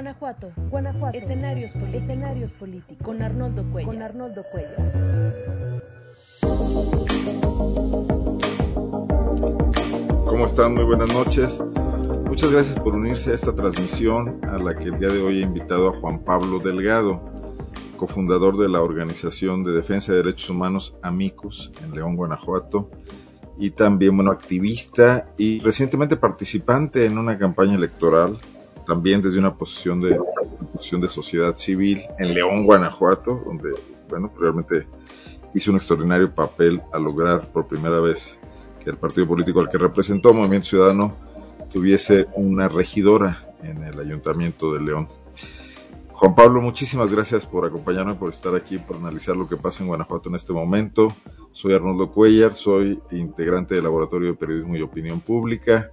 Guanajuato, 0.00 0.50
Guanajuato. 0.70 1.18
Escenarios 1.18 1.74
políticos. 1.74 2.02
Escenarios 2.02 2.54
políticos. 2.54 3.04
Con 3.06 3.20
Arnoldo 3.20 3.70
Cuellar. 3.70 3.92
Con 3.92 4.02
Arnoldo 4.02 4.44
Cuellar. 4.50 4.92
¿Cómo 10.24 10.46
están? 10.46 10.72
Muy 10.72 10.84
buenas 10.84 11.12
noches. 11.12 11.62
Muchas 12.24 12.50
gracias 12.50 12.80
por 12.80 12.94
unirse 12.94 13.32
a 13.32 13.34
esta 13.34 13.54
transmisión 13.54 14.40
a 14.48 14.56
la 14.56 14.74
que 14.74 14.84
el 14.84 14.98
día 14.98 15.10
de 15.10 15.20
hoy 15.20 15.40
he 15.40 15.42
invitado 15.42 15.90
a 15.90 15.92
Juan 16.00 16.20
Pablo 16.20 16.60
Delgado, 16.60 17.20
cofundador 17.98 18.56
de 18.56 18.70
la 18.70 18.80
Organización 18.80 19.64
de 19.64 19.72
Defensa 19.72 20.12
de 20.12 20.22
Derechos 20.22 20.48
Humanos 20.48 20.96
Amicus 21.02 21.72
en 21.84 21.94
León, 21.94 22.16
Guanajuato, 22.16 22.90
y 23.58 23.72
también, 23.72 24.16
bueno, 24.16 24.30
activista 24.30 25.28
y 25.36 25.60
recientemente 25.60 26.16
participante 26.16 27.04
en 27.04 27.18
una 27.18 27.36
campaña 27.36 27.74
electoral, 27.74 28.38
también 28.90 29.22
desde 29.22 29.38
una 29.38 29.54
posición 29.54 30.00
de, 30.00 30.18
posición 30.72 31.00
de 31.00 31.06
sociedad 31.06 31.56
civil 31.56 32.02
en 32.18 32.34
León, 32.34 32.64
Guanajuato, 32.64 33.40
donde, 33.46 33.70
bueno, 34.08 34.32
realmente 34.36 34.84
hizo 35.54 35.70
un 35.70 35.76
extraordinario 35.76 36.34
papel 36.34 36.82
a 36.92 36.98
lograr 36.98 37.46
por 37.52 37.68
primera 37.68 38.00
vez 38.00 38.40
que 38.82 38.90
el 38.90 38.96
partido 38.96 39.28
político 39.28 39.60
al 39.60 39.68
que 39.68 39.78
representó, 39.78 40.34
Movimiento 40.34 40.66
Ciudadano, 40.66 41.14
tuviese 41.72 42.26
una 42.34 42.68
regidora 42.68 43.54
en 43.62 43.84
el 43.84 44.00
Ayuntamiento 44.00 44.74
de 44.74 44.80
León. 44.80 45.06
Juan 46.10 46.34
Pablo, 46.34 46.60
muchísimas 46.60 47.12
gracias 47.12 47.46
por 47.46 47.64
acompañarme, 47.64 48.14
por 48.14 48.30
estar 48.30 48.56
aquí, 48.56 48.78
por 48.78 48.96
analizar 48.96 49.36
lo 49.36 49.46
que 49.46 49.56
pasa 49.56 49.84
en 49.84 49.88
Guanajuato 49.88 50.30
en 50.30 50.34
este 50.34 50.52
momento. 50.52 51.14
Soy 51.52 51.74
Arnoldo 51.74 52.10
Cuellar, 52.10 52.54
soy 52.54 53.00
integrante 53.12 53.76
del 53.76 53.84
Laboratorio 53.84 54.30
de 54.30 54.34
Periodismo 54.34 54.74
y 54.74 54.82
Opinión 54.82 55.20
Pública 55.20 55.92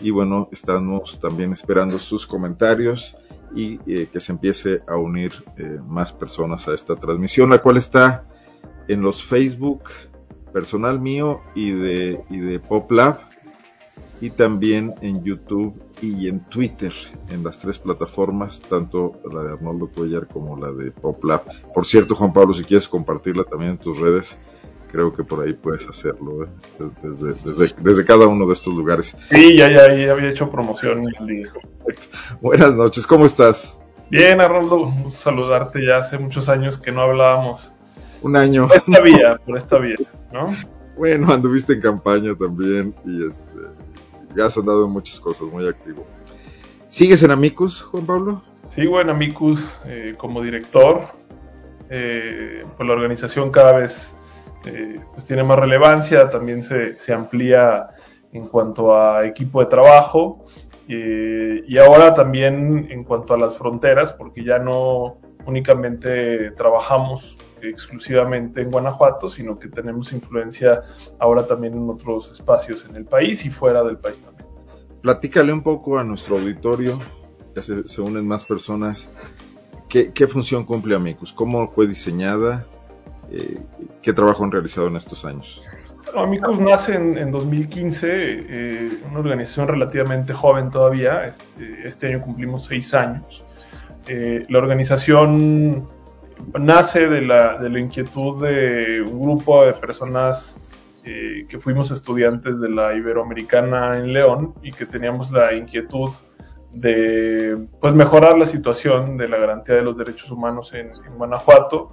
y 0.00 0.10
bueno, 0.10 0.48
estamos 0.52 1.18
también 1.20 1.52
esperando 1.52 1.98
sus 1.98 2.26
comentarios 2.26 3.16
y 3.54 3.78
eh, 3.86 4.08
que 4.12 4.20
se 4.20 4.32
empiece 4.32 4.82
a 4.86 4.96
unir 4.96 5.32
eh, 5.56 5.78
más 5.86 6.12
personas 6.12 6.66
a 6.68 6.74
esta 6.74 6.96
transmisión, 6.96 7.50
la 7.50 7.58
cual 7.58 7.76
está 7.76 8.26
en 8.88 9.02
los 9.02 9.22
Facebook 9.22 9.84
personal 10.52 11.00
mío 11.00 11.40
y 11.54 11.72
de, 11.72 12.24
y 12.30 12.38
de 12.38 12.58
PopLab 12.60 13.18
y 14.20 14.30
también 14.30 14.94
en 15.00 15.22
YouTube 15.24 15.74
y 16.00 16.28
en 16.28 16.40
Twitter, 16.48 16.92
en 17.30 17.42
las 17.42 17.58
tres 17.58 17.78
plataformas, 17.78 18.60
tanto 18.62 19.20
la 19.30 19.42
de 19.42 19.52
Arnoldo 19.54 19.88
Cuellar 19.88 20.28
como 20.28 20.56
la 20.56 20.72
de 20.72 20.90
PopLab. 20.90 21.72
Por 21.72 21.84
cierto, 21.84 22.14
Juan 22.14 22.32
Pablo, 22.32 22.54
si 22.54 22.64
quieres 22.64 22.88
compartirla 22.88 23.44
también 23.44 23.72
en 23.72 23.78
tus 23.78 23.98
redes, 23.98 24.38
creo 24.94 25.12
que 25.12 25.24
por 25.24 25.44
ahí 25.44 25.54
puedes 25.54 25.88
hacerlo, 25.88 26.44
¿eh? 26.44 26.48
desde, 27.02 27.34
desde, 27.44 27.74
desde, 27.80 28.04
cada 28.04 28.28
uno 28.28 28.46
de 28.46 28.52
estos 28.52 28.72
lugares. 28.72 29.16
Sí, 29.28 29.56
ya, 29.56 29.68
ya, 29.68 29.92
ya 29.92 30.12
había 30.12 30.30
hecho 30.30 30.48
promoción 30.48 31.02
el 31.18 31.26
día. 31.26 31.52
Buenas 32.40 32.76
noches, 32.76 33.04
¿cómo 33.04 33.26
estás? 33.26 33.76
Bien, 34.08 34.40
Arnoldo, 34.40 35.10
saludarte 35.10 35.80
ya 35.84 35.96
hace 35.96 36.16
muchos 36.16 36.48
años 36.48 36.78
que 36.78 36.92
no 36.92 37.00
hablábamos. 37.00 37.72
Un 38.22 38.36
año. 38.36 38.68
Por 38.68 38.76
esta 38.76 39.00
vía, 39.00 39.40
por 39.44 39.58
esta 39.58 39.78
vía, 39.78 39.96
¿no? 40.32 40.46
Bueno, 40.96 41.32
anduviste 41.32 41.72
en 41.72 41.80
campaña 41.80 42.36
también 42.36 42.94
y 43.04 43.28
este, 43.28 43.58
ya 44.36 44.46
has 44.46 44.56
andado 44.56 44.84
en 44.84 44.92
muchas 44.92 45.18
cosas, 45.18 45.48
muy 45.48 45.66
activo. 45.66 46.06
¿Sigues 46.88 47.20
en 47.24 47.32
Amicus, 47.32 47.82
Juan 47.82 48.06
Pablo? 48.06 48.42
Sigo 48.68 49.00
en 49.00 49.10
Amicus 49.10 49.76
eh, 49.86 50.14
como 50.16 50.40
director. 50.40 51.08
Eh, 51.90 52.62
pues 52.76 52.86
la 52.86 52.94
organización 52.94 53.50
cada 53.50 53.72
vez 53.72 54.14
eh, 54.66 55.00
pues 55.12 55.26
tiene 55.26 55.42
más 55.42 55.58
relevancia, 55.58 56.28
también 56.28 56.62
se, 56.62 56.98
se, 56.98 57.12
amplía 57.12 57.88
en 58.32 58.46
cuanto 58.46 58.96
a 58.96 59.26
equipo 59.26 59.60
de 59.60 59.66
trabajo 59.66 60.44
y 60.86 61.78
ahora 61.78 62.14
también 62.14 62.88
en 62.90 63.04
cuanto 63.04 63.32
a 63.32 63.38
las 63.38 63.56
fronteras, 63.56 64.12
porque 64.12 64.44
ya 64.44 64.58
no 64.58 65.18
únicamente 65.46 66.50
trabajamos 66.52 67.36
exclusivamente 67.62 68.60
en 68.60 68.70
Guanajuato, 68.70 69.28
sino 69.28 69.58
que 69.58 69.68
tenemos 69.68 70.12
influencia 70.12 70.80
ahora 71.18 71.46
también 71.46 71.74
en 71.74 71.88
otros 71.88 72.30
espacios 72.32 72.84
en 72.88 72.96
el 72.96 73.04
país 73.04 73.44
y 73.44 73.50
fuera 73.50 73.82
del 73.82 73.98
país 73.98 74.20
también. 74.20 74.48
Platícale 75.02 75.52
un 75.52 75.62
poco 75.62 75.98
a 75.98 76.04
nuestro 76.04 76.36
auditorio, 76.36 76.98
ya 77.54 77.62
se, 77.62 77.86
se 77.86 78.00
unen 78.00 78.26
más 78.26 78.44
personas, 78.44 79.10
¿qué, 79.88 80.12
¿qué, 80.12 80.26
función 80.26 80.64
cumple 80.64 80.94
Amicus? 80.94 81.32
¿Cómo 81.32 81.70
fue 81.70 81.86
diseñada? 81.86 82.66
Eh, 83.30 83.58
¿Qué 84.02 84.12
trabajo 84.12 84.44
han 84.44 84.52
realizado 84.52 84.88
en 84.88 84.96
estos 84.96 85.24
años? 85.24 85.62
Amicus 86.14 86.60
nace 86.60 86.94
en, 86.94 87.16
en 87.16 87.30
2015, 87.32 88.08
eh, 88.10 88.98
una 89.10 89.20
organización 89.20 89.68
relativamente 89.68 90.32
joven 90.32 90.70
todavía, 90.70 91.26
este, 91.26 91.88
este 91.88 92.08
año 92.08 92.20
cumplimos 92.20 92.64
seis 92.64 92.92
años. 92.94 93.44
Eh, 94.06 94.44
la 94.48 94.58
organización 94.58 95.88
nace 96.58 97.08
de 97.08 97.22
la, 97.22 97.58
de 97.58 97.70
la, 97.70 97.78
inquietud 97.78 98.42
de 98.46 99.00
un 99.00 99.20
grupo 99.20 99.64
de 99.64 99.72
personas 99.72 100.78
eh, 101.04 101.46
que 101.48 101.58
fuimos 101.58 101.90
estudiantes 101.90 102.60
de 102.60 102.68
la 102.68 102.94
Iberoamericana 102.94 103.98
en 103.98 104.12
León 104.12 104.54
y 104.62 104.72
que 104.72 104.84
teníamos 104.84 105.30
la 105.30 105.54
inquietud 105.54 106.10
de 106.74 107.66
pues 107.80 107.94
mejorar 107.94 108.36
la 108.36 108.46
situación 108.46 109.16
de 109.16 109.28
la 109.28 109.38
garantía 109.38 109.76
de 109.76 109.82
los 109.82 109.96
derechos 109.96 110.30
humanos 110.30 110.74
en, 110.74 110.90
en 111.06 111.16
Guanajuato. 111.16 111.92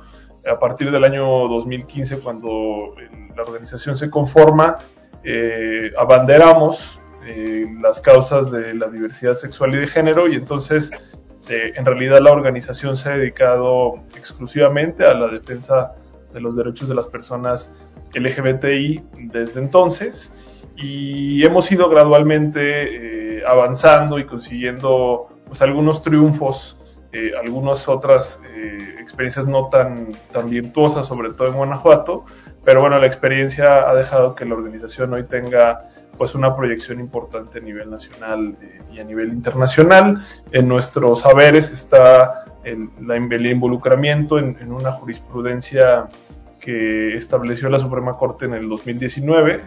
A 0.50 0.58
partir 0.58 0.92
del 0.92 1.04
año 1.04 1.48
2015, 1.48 2.20
cuando 2.20 2.96
la 3.36 3.44
organización 3.44 3.96
se 3.96 4.10
conforma, 4.10 4.78
eh, 5.24 5.92
abanderamos 5.98 7.00
eh, 7.26 7.68
las 7.80 8.02
causas 8.02 8.52
de 8.52 8.74
la 8.74 8.88
diversidad 8.88 9.36
sexual 9.36 9.76
y 9.76 9.78
de 9.78 9.88
género 9.88 10.28
y 10.28 10.36
entonces 10.36 10.90
eh, 11.48 11.74
en 11.76 11.86
realidad 11.86 12.20
la 12.22 12.32
organización 12.32 12.98
se 12.98 13.10
ha 13.10 13.18
dedicado 13.18 14.04
exclusivamente 14.18 15.06
a 15.06 15.14
la 15.14 15.28
defensa 15.28 15.92
de 16.34 16.42
los 16.42 16.56
derechos 16.56 16.90
de 16.90 16.96
las 16.96 17.06
personas 17.06 17.72
LGBTI 18.16 19.04
desde 19.32 19.60
entonces 19.60 20.34
y 20.76 21.46
hemos 21.46 21.72
ido 21.72 21.88
gradualmente 21.88 23.44
avanzando 23.46 24.18
y 24.18 24.26
consiguiendo 24.26 25.28
pues, 25.46 25.62
algunos 25.62 26.02
triunfos, 26.02 26.80
eh, 27.14 27.32
algunas 27.38 27.90
otras 27.90 28.40
eh, 28.56 28.96
experiencias 29.00 29.46
no 29.46 29.68
tan, 29.68 30.10
tan 30.32 30.50
virtuosas, 30.50 31.08
sobre 31.08 31.34
todo 31.34 31.50
en 31.50 31.56
Guanajuato, 31.56 32.26
pero 32.64 32.80
bueno, 32.80 32.98
la 33.00 33.08
experiencia 33.08 33.90
ha 33.90 33.94
dejado 33.96 34.34
que 34.34 34.46
la 34.46 34.56
organización 34.56 35.14
hoy 35.14 35.24
tenga 35.24 35.90
pues 36.18 36.36
una 36.36 36.56
proyección 36.56 37.00
importante 37.00 37.60
a 37.60 37.62
nivel 37.62 37.90
nacional 37.90 38.56
eh, 38.62 38.80
y 38.94 39.00
a 39.00 39.04
nivel 39.04 39.30
internacional. 39.30 40.24
En 40.52 40.68
nuestros 40.68 41.22
saberes 41.22 41.72
está 41.72 42.46
el, 42.64 42.90
la, 43.02 43.16
el 43.16 43.46
involucramiento 43.46 44.38
en, 44.38 44.72
una 44.72 44.92
jurisprudencia 44.92 46.08
que 46.62 47.18
estableció 47.18 47.70
la 47.70 47.80
Suprema 47.80 48.14
Corte 48.14 48.46
en 48.46 48.54
el 48.54 48.70
2019 48.70 49.62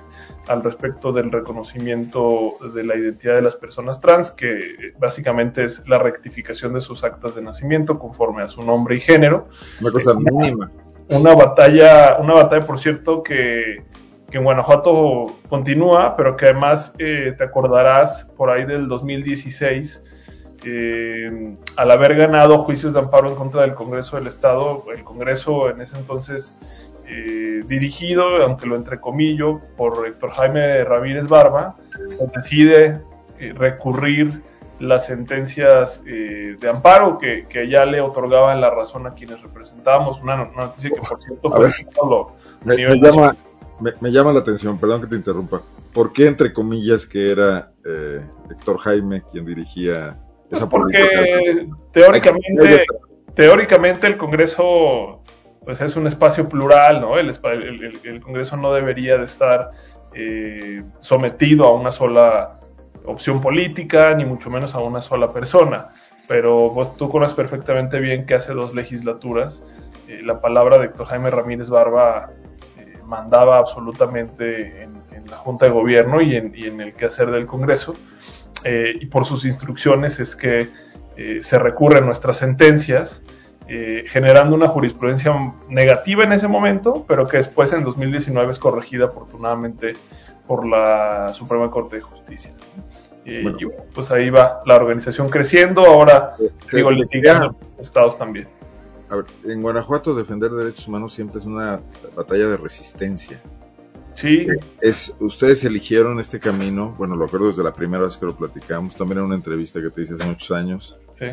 al 0.48 0.62
respecto 0.62 1.12
del 1.12 1.32
reconocimiento 1.32 2.56
de 2.74 2.84
la 2.84 2.96
identidad 2.96 3.36
de 3.36 3.42
las 3.42 3.56
personas 3.56 4.00
trans, 4.00 4.30
que 4.30 4.92
básicamente 4.98 5.64
es 5.64 5.86
la 5.88 5.98
rectificación 5.98 6.74
de 6.74 6.80
sus 6.80 7.04
actas 7.04 7.34
de 7.34 7.42
nacimiento 7.42 7.98
conforme 7.98 8.42
a 8.42 8.48
su 8.48 8.62
nombre 8.62 8.96
y 8.96 9.00
género. 9.00 9.48
Una 9.80 9.90
cosa 9.90 10.14
mínima. 10.14 10.70
Una 11.10 11.34
batalla, 11.34 12.16
una 12.18 12.34
batalla, 12.34 12.66
por 12.66 12.78
cierto, 12.78 13.22
que 13.22 13.84
que 14.34 14.38
en 14.38 14.44
Guanajuato 14.46 15.36
continúa, 15.48 16.16
pero 16.16 16.36
que 16.36 16.46
además 16.46 16.92
eh, 16.98 17.36
te 17.38 17.44
acordarás 17.44 18.24
por 18.36 18.50
ahí 18.50 18.64
del 18.64 18.88
2016, 18.88 20.02
eh, 20.64 21.56
al 21.76 21.90
haber 21.92 22.16
ganado 22.16 22.58
juicios 22.58 22.94
de 22.94 22.98
amparo 22.98 23.28
en 23.28 23.36
contra 23.36 23.60
del 23.60 23.74
Congreso 23.74 24.16
del 24.16 24.26
Estado, 24.26 24.86
el 24.92 25.04
Congreso 25.04 25.70
en 25.70 25.82
ese 25.82 25.96
entonces 25.96 26.58
eh, 27.06 27.62
dirigido, 27.66 28.42
aunque 28.42 28.66
lo 28.66 28.76
entrecomillo, 28.76 29.60
por 29.76 30.06
Héctor 30.06 30.30
Jaime 30.30 30.84
Ramírez 30.84 31.28
Barba, 31.28 31.76
decide 32.34 33.00
eh, 33.38 33.52
recurrir 33.54 34.42
las 34.80 35.06
sentencias 35.06 36.02
eh, 36.06 36.56
de 36.58 36.68
amparo 36.68 37.18
que, 37.18 37.46
que, 37.48 37.68
ya 37.68 37.84
le 37.84 38.00
otorgaban 38.00 38.60
la 38.60 38.70
razón 38.70 39.06
a 39.06 39.14
quienes 39.14 39.40
representábamos. 39.42 40.20
Una, 40.20 40.42
una 40.42 40.66
noticia 40.66 40.90
que, 40.90 40.96
por 40.96 41.22
cierto, 41.22 41.50
fue 41.50 41.70
solo 41.94 42.32
me 42.64 42.76
llama, 42.76 43.36
me, 43.80 43.92
me, 44.00 44.10
llama 44.10 44.32
la 44.32 44.40
atención, 44.40 44.78
perdón 44.78 45.02
que 45.02 45.08
te 45.08 45.16
interrumpa. 45.16 45.62
¿Por 45.92 46.12
qué, 46.12 46.26
entre 46.26 46.52
comillas, 46.52 47.06
que 47.06 47.30
era 47.30 47.70
Héctor 48.50 48.78
Jaime 48.78 49.22
quien 49.30 49.44
dirigía 49.44 50.18
esa 50.50 50.68
Porque 50.68 51.68
teóricamente, 51.92 52.86
teóricamente 53.34 54.06
el 54.06 54.16
Congreso 54.16 55.22
pues 55.64 55.80
es 55.80 55.96
un 55.96 56.06
espacio 56.06 56.48
plural, 56.48 57.00
¿no? 57.00 57.18
El, 57.18 58.20
Congreso 58.22 58.56
no 58.56 58.72
debería 58.72 59.16
de 59.16 59.24
estar 59.24 59.70
eh, 60.12 60.82
sometido 61.00 61.64
a 61.64 61.74
una 61.74 61.90
sola 61.90 62.60
opción 63.04 63.40
política, 63.40 64.14
ni 64.14 64.24
mucho 64.24 64.50
menos 64.50 64.74
a 64.74 64.80
una 64.80 65.00
sola 65.00 65.32
persona. 65.32 65.90
Pero 66.28 66.70
pues, 66.74 66.94
tú 66.96 67.08
conoces 67.08 67.34
perfectamente 67.34 67.98
bien 68.00 68.26
que 68.26 68.34
hace 68.34 68.52
dos 68.52 68.74
legislaturas 68.74 69.62
eh, 70.08 70.20
la 70.22 70.40
palabra 70.40 70.78
de 70.78 70.86
Héctor 70.86 71.06
Jaime 71.06 71.30
Ramírez 71.30 71.70
Barba 71.70 72.30
eh, 72.78 72.98
mandaba 73.04 73.58
absolutamente 73.58 74.82
en, 74.82 75.02
la 75.30 75.38
Junta 75.38 75.64
de 75.64 75.70
Gobierno 75.70 76.20
y 76.20 76.36
en, 76.36 76.80
el 76.82 76.92
quehacer 76.92 77.30
del 77.30 77.46
Congreso. 77.46 77.96
Y 78.66 79.06
por 79.06 79.24
sus 79.24 79.46
instrucciones 79.46 80.20
es 80.20 80.36
que 80.36 80.68
se 81.40 81.58
recurren 81.58 82.04
nuestras 82.04 82.36
sentencias, 82.36 83.22
eh, 83.66 84.04
generando 84.06 84.54
una 84.54 84.68
jurisprudencia 84.68 85.32
negativa 85.68 86.24
en 86.24 86.32
ese 86.32 86.48
momento, 86.48 87.04
pero 87.08 87.26
que 87.26 87.38
después 87.38 87.72
en 87.72 87.82
2019 87.82 88.52
es 88.52 88.58
corregida 88.58 89.06
afortunadamente 89.06 89.94
por 90.46 90.66
la 90.66 91.32
Suprema 91.32 91.70
Corte 91.70 91.96
de 91.96 92.02
Justicia. 92.02 92.52
Y, 93.24 93.42
pues 93.94 94.10
ahí 94.10 94.28
va 94.28 94.60
la 94.66 94.76
organización 94.76 95.30
creciendo, 95.30 95.82
ahora 95.82 96.36
digo, 96.70 96.90
litigando 96.90 97.56
estados 97.78 98.18
también. 98.18 98.48
A 99.08 99.16
ver, 99.16 99.24
en 99.44 99.62
Guanajuato 99.62 100.14
defender 100.14 100.50
derechos 100.50 100.86
humanos 100.86 101.14
siempre 101.14 101.38
es 101.38 101.46
una 101.46 101.80
batalla 102.14 102.48
de 102.48 102.58
resistencia. 102.58 103.40
Sí. 104.12 104.46
Es, 104.80 105.16
ustedes 105.20 105.64
eligieron 105.64 106.20
este 106.20 106.38
camino, 106.38 106.94
bueno, 106.98 107.16
lo 107.16 107.24
acuerdo 107.24 107.46
desde 107.46 107.64
la 107.64 107.72
primera 107.72 108.04
vez 108.04 108.18
que 108.18 108.26
lo 108.26 108.36
platicamos, 108.36 108.94
también 108.94 109.20
en 109.20 109.24
una 109.24 109.34
entrevista 109.36 109.80
que 109.80 109.88
te 109.88 110.02
hice 110.02 110.14
hace 110.14 110.26
muchos 110.26 110.50
años. 110.50 111.00
Sí. 111.18 111.26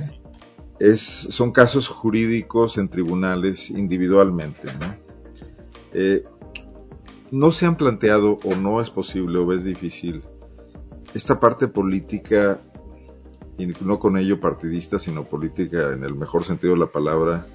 Son 0.96 1.52
casos 1.52 1.88
jurídicos 1.88 2.78
en 2.78 2.90
tribunales 2.90 3.70
individualmente, 3.70 4.68
¿no? 4.80 4.96
Eh, 5.94 6.24
no 7.32 7.52
se 7.52 7.66
han 7.66 7.78
planteado 7.78 8.38
o 8.44 8.56
no 8.56 8.82
es 8.82 8.90
posible 8.90 9.40
o 9.40 9.54
es 9.54 9.64
difícil 9.64 10.24
esta 11.14 11.40
parte 11.40 11.68
política, 11.68 12.60
no 13.82 14.00
con 14.00 14.18
ello 14.18 14.40
partidista, 14.40 14.98
sino 14.98 15.26
política 15.26 15.94
en 15.94 16.04
el 16.04 16.16
mejor 16.16 16.46
sentido 16.46 16.74
de 16.74 16.80
la 16.80 16.92
palabra, 16.92 17.46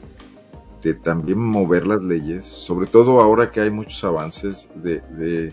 de 0.82 0.94
también 0.94 1.38
mover 1.38 1.86
las 1.86 2.02
leyes, 2.02 2.46
sobre 2.46 2.86
todo 2.86 3.20
ahora 3.20 3.50
que 3.50 3.60
hay 3.60 3.70
muchos 3.70 4.04
avances 4.04 4.70
de, 4.74 5.52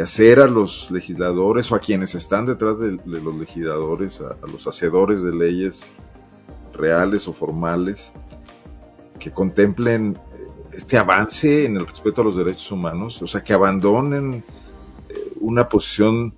hacer 0.00 0.38
a 0.38 0.46
los 0.46 0.92
legisladores 0.92 1.72
o 1.72 1.74
a 1.74 1.80
quienes 1.80 2.14
están 2.14 2.46
detrás 2.46 2.78
de, 2.78 2.98
los 3.04 3.34
legisladores, 3.34 4.20
a, 4.20 4.36
los 4.46 4.66
hacedores 4.68 5.22
de 5.22 5.34
leyes 5.34 5.92
reales 6.78 7.28
o 7.28 7.32
formales, 7.32 8.12
que 9.18 9.30
contemplen 9.30 10.18
este 10.72 10.96
avance 10.96 11.64
en 11.64 11.76
el 11.76 11.86
respeto 11.86 12.22
a 12.22 12.24
los 12.24 12.36
derechos 12.36 12.70
humanos, 12.70 13.20
o 13.20 13.26
sea, 13.26 13.42
que 13.42 13.52
abandonen 13.52 14.44
eh, 15.08 15.32
una 15.40 15.68
posición, 15.68 16.34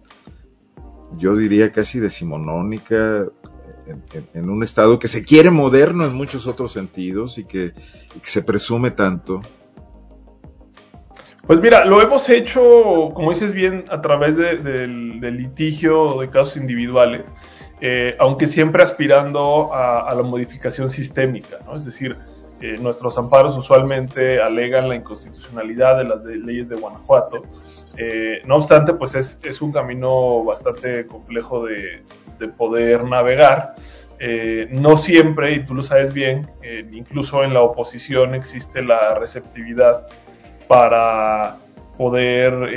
yo 1.19 1.37
diría 1.37 1.73
casi 1.73 2.01
decimonónica, 2.01 3.29
en, 4.35 4.51
un 4.51 4.63
Estado 4.63 4.99
que 4.99 5.09
se 5.09 5.25
quiere 5.25 5.51
moderno 5.51 6.05
en 6.05 6.15
muchos 6.15 6.47
otros 6.47 6.73
sentidos 6.73 7.39
y 7.39 7.45
que, 7.45 7.73
se 8.23 8.43
presume 8.43 8.91
tanto. 8.91 9.41
Pues 11.47 11.61
mira, 11.61 11.85
lo 11.85 12.01
hemos 12.01 12.29
hecho, 12.29 13.11
como 13.15 13.31
dices 13.31 13.53
bien, 13.53 13.87
a 13.91 14.01
través 14.01 14.37
del, 14.37 15.21
litigio 15.21 16.21
de 16.21 16.31
casos 16.31 16.57
individuales, 16.57 17.33
eh, 17.83 18.15
aunque 18.19 18.47
siempre 18.47 18.83
aspirando 18.83 19.73
a, 19.73 20.15
la 20.15 20.23
modificación 20.23 20.91
sistémica, 20.91 21.61
¿no? 21.65 21.77
Es 21.77 21.87
decir, 21.87 22.15
eh, 22.61 22.77
nuestros 22.79 23.17
amparos 23.17 23.57
usualmente 23.57 24.41
alegan 24.43 24.87
la 24.87 24.97
inconstitucionalidad 24.97 25.97
de 25.97 26.05
las 26.05 26.23
leyes 26.23 26.69
de 26.69 26.77
Guanajuato. 26.77 27.43
Eh, 27.97 28.43
no 28.45 28.57
obstante, 28.57 28.93
pues 28.93 29.15
es, 29.15 29.63
un 29.63 29.73
camino 29.73 30.45
bastante 30.45 31.07
complejo 31.07 31.65
de, 31.65 32.03
poder 32.57 33.05
navegar. 33.05 33.75
No 34.71 34.97
siempre, 34.99 35.53
y 35.53 35.65
tú 35.65 35.75
lo 35.75 35.83
sabes 35.83 36.13
bien, 36.15 36.49
incluso 36.91 37.43
en 37.43 37.53
la 37.53 37.63
oposición 37.63 38.35
existe 38.35 38.83
la 38.83 39.15
receptividad 39.15 40.07
para 40.69 41.57
poder 41.99 42.75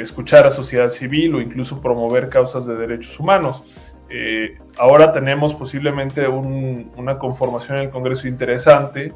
escuchar 0.00 0.46
a 0.46 0.50
sociedad 0.50 0.90
civil 0.90 1.36
o 1.36 1.40
incluso 1.40 1.80
promover 1.80 2.28
causas 2.28 2.66
de 2.66 2.76
derechos 2.76 3.18
humanos. 3.20 3.62
Eh, 4.08 4.58
ahora 4.78 5.12
tenemos 5.12 5.54
posiblemente 5.54 6.28
una 6.28 7.18
conformación 7.18 7.78
en 7.78 7.84
el 7.84 7.90
Congreso 7.90 8.28
interesante 8.28 9.12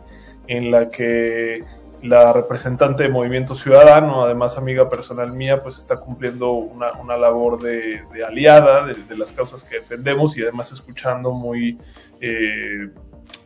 en 0.46 0.70
la 0.70 0.88
que 0.88 1.64
la 2.02 2.32
representante 2.32 3.02
de 3.02 3.08
Movimiento 3.10 3.54
Ciudadano, 3.54 4.24
además 4.24 4.56
amiga 4.56 4.88
personal 4.88 5.32
mía, 5.32 5.60
pues 5.62 5.78
está 5.78 5.96
cumpliendo 5.96 6.52
una, 6.52 7.16
labor 7.16 7.60
de, 7.60 8.02
aliada 8.26 8.86
de, 8.86 9.16
las 9.16 9.32
causas 9.32 9.62
que 9.64 9.76
defendemos 9.76 10.36
y 10.36 10.42
además 10.42 10.72
escuchando 10.72 11.32
muy, 11.32 11.78
eh, 12.20 12.88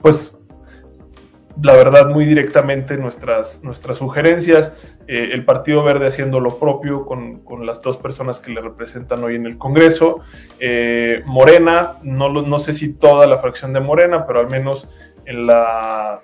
pues 0.00 0.43
la 1.62 1.74
verdad, 1.74 2.08
muy 2.08 2.24
directamente 2.24 2.96
nuestras, 2.96 3.62
nuestras 3.62 3.98
sugerencias. 3.98 4.74
Eh, 5.06 5.30
el 5.32 5.44
Partido 5.44 5.82
Verde 5.82 6.06
haciendo 6.06 6.40
lo 6.40 6.58
propio 6.58 7.06
con, 7.06 7.42
las 7.64 7.80
dos 7.82 7.96
personas 7.96 8.40
que 8.40 8.52
le 8.52 8.60
representan 8.60 9.22
hoy 9.22 9.36
en 9.36 9.46
el 9.46 9.58
Congreso. 9.58 10.20
Eh, 10.58 11.22
Morena, 11.26 11.98
no, 12.02 12.28
no 12.30 12.58
sé 12.58 12.72
si 12.72 12.94
toda 12.94 13.26
la 13.26 13.38
fracción 13.38 13.72
de 13.72 13.80
Morena, 13.80 14.26
pero 14.26 14.40
al 14.40 14.50
menos 14.50 14.88
en 15.26 15.46
la, 15.46 16.20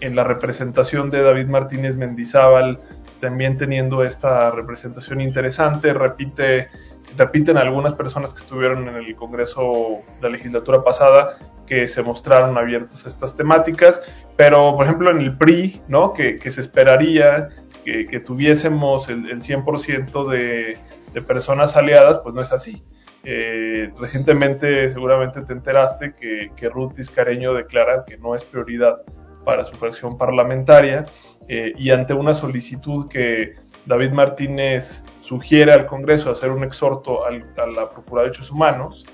en 0.00 0.16
la 0.16 0.24
representación 0.24 1.10
de 1.10 1.22
David 1.22 1.46
Martínez 1.46 1.96
Mendizábal, 1.96 2.78
también 3.20 3.56
teniendo 3.56 4.04
esta 4.04 4.50
representación 4.50 5.20
interesante. 5.20 5.92
Repite, 5.92 6.68
repiten 7.16 7.56
algunas 7.56 7.94
personas 7.94 8.32
que 8.32 8.40
estuvieron 8.40 8.88
en 8.88 8.96
el 8.96 9.16
Congreso 9.16 10.00
de 10.20 10.22
la 10.22 10.28
legislatura 10.30 10.82
pasada 10.82 11.38
que 11.66 11.86
se 11.86 12.02
mostraron 12.02 12.56
abiertos 12.56 13.04
a 13.04 13.08
estas 13.08 13.36
temáticas, 13.36 14.00
pero 14.36 14.74
por 14.74 14.86
ejemplo 14.86 15.10
en 15.10 15.20
el 15.20 15.36
PRI, 15.36 15.82
¿no? 15.86 16.14
que, 16.14 16.38
se 16.50 16.60
esperaría 16.60 17.50
que, 17.84 18.20
tuviésemos 18.20 19.08
el, 19.10 19.42
100% 19.42 20.28
de, 20.28 20.78
de, 21.12 21.22
personas 21.22 21.76
aliadas, 21.76 22.20
pues 22.20 22.34
no 22.34 22.40
es 22.40 22.52
así. 22.52 22.82
Eh, 23.24 23.92
recientemente 23.98 24.90
seguramente 24.90 25.42
te 25.42 25.52
enteraste 25.52 26.14
que, 26.14 26.50
que 26.56 26.68
Ruth 26.68 26.98
Iscareño 26.98 27.52
declara 27.52 28.04
que 28.06 28.16
no 28.16 28.34
es 28.34 28.44
prioridad 28.44 28.94
para 29.44 29.64
su 29.64 29.76
fracción 29.76 30.16
parlamentaria 30.16 31.04
eh, 31.48 31.72
y 31.76 31.90
ante 31.90 32.14
una 32.14 32.34
solicitud 32.34 33.08
que 33.08 33.56
David 33.86 34.12
Martínez 34.12 35.04
sugiere 35.22 35.72
al 35.72 35.86
Congreso 35.86 36.30
hacer 36.30 36.50
un 36.50 36.64
exhorto 36.64 37.24
a 37.24 37.30
la 37.30 37.90
Procuraduría 37.90 38.22
de 38.22 38.28
Derechos 38.30 38.50
Humanos, 38.50 39.04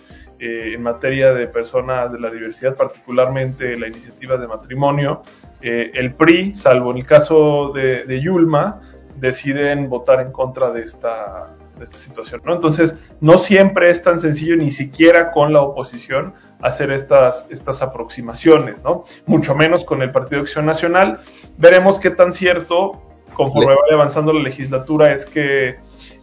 eh, 0.41 0.75
en 0.75 0.83
materia 0.83 1.33
de 1.33 1.47
personas 1.47 2.11
de 2.11 2.19
la 2.19 2.29
diversidad, 2.29 2.77
particularmente 2.77 3.79
la 3.79 3.87
iniciativa 3.87 4.37
de 4.37 4.49
matrimonio, 4.49 5.23
eh, 5.63 5.93
el 5.95 6.13
PRI, 6.15 6.55
salvo 6.55 6.91
en 6.91 6.99
el 6.99 7.07
caso 7.07 7.73
de, 7.73 8.21
Yulma, 8.21 8.81
deciden 9.17 9.89
votar 9.89 10.21
en 10.21 10.33
contra 10.33 10.73
de 10.73 10.83
esta, 10.83 11.57
esta 11.83 11.99
situación. 11.99 12.41
¿no? 12.45 12.55
Entonces, 12.55 12.97
no 13.21 13.39
siempre 13.39 13.91
es 13.91 14.03
tan 14.03 14.21
sencillo, 14.21 14.57
ni 14.57 14.71
siquiera 14.71 15.33
con 15.33 15.53
la 15.53 15.63
oposición, 15.63 16.35
hacer 16.61 16.93
estas, 16.93 17.47
estas 17.51 17.83
aproximaciones, 17.83 18.83
¿no? 18.83 19.05
mucho 19.27 19.55
menos 19.55 19.85
con 19.85 20.03
el 20.03 20.11
Partido 20.13 20.41
de 20.41 20.43
Acción 20.45 20.67
Nacional. 20.67 21.21
Veremos 21.59 21.99
qué 21.99 22.11
tan 22.11 22.33
cierto, 22.33 23.03
conforme 23.35 23.75
vaya 23.75 23.95
avanzando 23.95 24.33
la 24.33 24.43
legislatura, 24.43 25.13
es 25.13 25.27
que 25.27 25.79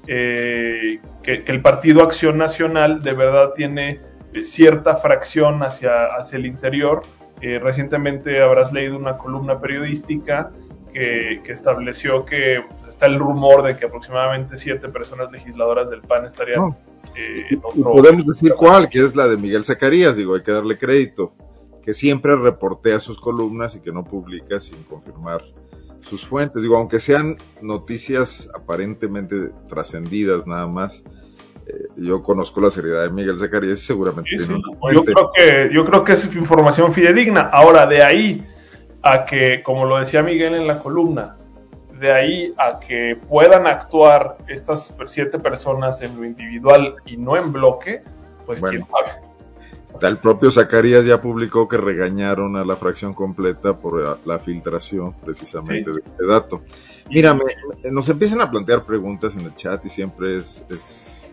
eh, 0.08 1.00
que, 1.22 1.44
el 1.46 1.62
Partido 1.62 2.04
Acción 2.04 2.38
Nacional 2.38 3.02
de 3.04 3.14
verdad 3.14 3.54
tiene 3.56 4.00
cierta 4.46 4.96
fracción 4.96 5.62
hacia, 5.64 6.06
hacia 6.06 6.38
el 6.38 6.46
interior. 6.46 7.04
Eh, 7.42 7.60
recientemente 7.60 8.42
habrás 8.42 8.72
leído 8.72 8.98
una 8.98 9.18
columna 9.18 9.60
periodística 9.60 10.52
que, 10.92 11.42
estableció 11.48 12.26
que 12.26 12.64
está 12.88 13.06
el 13.06 13.20
rumor 13.20 13.64
de 13.64 13.78
que 13.78 13.86
aproximadamente 13.86 14.58
siete 14.58 14.90
personas 14.90 15.32
legisladoras 15.32 15.90
del 15.90 16.02
PAN 16.02 16.26
estarían 16.26 16.76
en 17.16 17.60
otro... 17.64 17.94
podemos 17.94 18.26
decir 18.26 18.54
cuál, 18.56 18.90
que 18.90 19.00
es 19.00 19.16
la 19.16 19.28
de 19.28 19.38
Miguel 19.38 19.66
Zacarías, 19.66 20.18
digo, 20.18 20.36
hay 20.36 20.44
que 20.44 20.52
darle 20.52 20.78
crédito, 20.78 21.34
que 21.84 21.94
siempre 21.94 22.36
reportea 22.36 23.00
sus 23.00 23.20
columnas 23.20 23.76
y 23.76 23.82
que 23.82 23.92
no 23.92 24.04
publica 24.04 24.60
sin 24.60 24.84
confirmar 24.84 25.44
sus 26.02 26.26
fuentes. 26.26 26.62
Digo, 26.62 26.78
aunque 26.78 27.00
sean 27.00 27.38
noticias 27.62 28.50
aparentemente 28.54 29.52
trascendidas 29.68 30.46
nada 30.48 30.68
más, 30.68 31.04
eh, 31.68 31.88
yo 31.96 32.24
conozco 32.24 32.62
la 32.62 32.72
seriedad 32.72 33.04
de 33.04 33.12
Miguel 33.12 33.38
Zacarías 33.38 33.80
y 33.80 33.86
seguramente 33.86 34.30
tiene 34.36 34.62
Yo 34.92 35.04
creo, 35.04 35.32
que, 35.36 35.70
yo 35.74 35.86
creo 35.86 36.04
que 36.04 36.14
es 36.14 36.36
información 36.36 36.94
fidedigna. 36.94 37.42
Ahora, 37.42 37.86
de 37.86 38.04
ahí 38.04 38.48
a 39.04 39.26
que, 39.26 39.64
como 39.64 39.86
lo 39.86 39.98
decía 39.98 40.22
Miguel 40.24 40.56
en 40.56 40.68
la 40.68 40.80
columna, 40.80 41.38
de 42.00 42.12
ahí 42.12 42.54
a 42.58 42.80
que 42.80 43.18
puedan 43.30 43.68
actuar 43.68 44.38
estas 44.48 44.94
siete 45.06 45.38
personas 45.40 46.02
en 46.02 46.18
lo 46.18 46.26
individual 46.26 46.96
y 47.06 47.18
no 47.18 47.38
en 47.38 47.52
bloque, 47.52 48.04
pues 48.46 48.62
quién 48.62 48.86
sabe. 48.86 49.32
El 50.02 50.18
propio 50.18 50.50
Zacarías 50.50 51.06
ya 51.06 51.22
publicó 51.22 51.68
que 51.68 51.78
regañaron 51.78 52.56
a 52.56 52.66
la 52.66 52.76
fracción 52.76 53.14
completa 53.14 53.78
por 53.78 54.20
la, 54.26 54.40
filtración 54.40 55.14
precisamente 55.14 55.92
de 55.92 56.02
este 56.04 56.26
dato. 56.26 56.62
Mira, 57.10 57.38
nos 57.92 58.10
empiezan 58.10 58.42
a 58.42 58.50
plantear 58.50 58.86
preguntas 58.86 59.36
en 59.36 59.42
el 59.42 59.54
chat 59.54 59.86
y 59.86 59.90
siempre 59.90 60.40
es, 60.40 60.66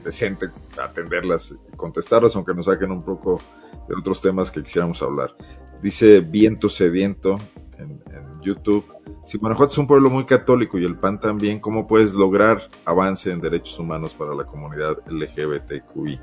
decente 0.05 0.51
atenderlas 0.83 1.53
y 1.53 1.77
contestarlas, 1.77 2.35
aunque 2.37 2.53
nos 2.53 2.67
saquen 2.67 2.91
un 2.91 3.03
poco 3.03 3.41
de 3.89 3.95
otros 3.95 4.21
temas 4.21 4.51
que 4.51 4.63
quisiéramos 4.63 5.03
hablar. 5.03 5.35
Dice 5.83 6.21
Viento 6.21 6.69
Sediento 6.69 7.37
en, 7.79 7.99
YouTube, 8.41 8.87
si 9.25 9.37
Guanajuato 9.37 9.73
es 9.73 9.79
un 9.79 9.89
pueblo 9.89 10.11
muy 10.11 10.25
católico 10.25 10.79
y 10.79 10.85
el 10.85 10.97
PAN 10.97 11.21
también, 11.21 11.59
¿cómo 11.59 11.89
puedes 11.89 12.15
lograr 12.15 12.63
avance 12.85 13.33
en 13.33 13.41
derechos 13.41 13.79
humanos 13.81 14.15
para 14.15 14.33
la 14.33 14.45
comunidad 14.45 14.99
LGBTQI? 15.09 16.21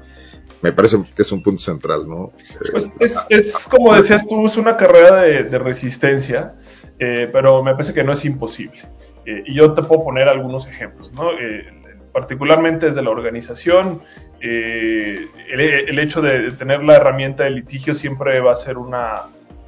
me 0.61 0.71
parece 0.71 0.97
que 1.15 1.21
es 1.21 1.31
un 1.31 1.43
punto 1.43 1.61
central, 1.61 2.07
¿no? 2.07 2.31
Pues 2.71 2.91
es, 2.99 3.67
como 3.69 3.93
decías 3.93 4.25
tú, 4.27 4.47
es 4.47 4.57
una 4.57 4.75
carrera 4.75 5.21
de, 5.21 5.59
resistencia, 5.59 6.55
eh, 6.97 7.29
pero 7.31 7.61
me 7.63 7.73
parece 7.73 7.93
que 7.93 8.03
no 8.03 8.13
es 8.13 8.25
imposible. 8.25 8.79
Eh, 9.25 9.43
y 9.45 9.55
yo 9.55 9.73
te 9.73 9.83
puedo 9.83 10.03
poner 10.03 10.27
algunos 10.27 10.67
ejemplos, 10.67 11.11
¿no? 11.13 11.31
Eh, 11.33 11.65
particularmente 12.11 12.87
desde 12.87 13.03
la 13.03 13.11
organización, 13.11 14.01
el, 14.39 15.99
hecho 15.99 16.21
de 16.21 16.51
tener 16.51 16.83
la 16.83 16.95
herramienta 16.95 17.43
de 17.43 17.51
litigio 17.51 17.93
siempre 17.93 18.39
va 18.39 18.53
a 18.53 18.55
ser 18.55 18.77
una, 18.77 19.23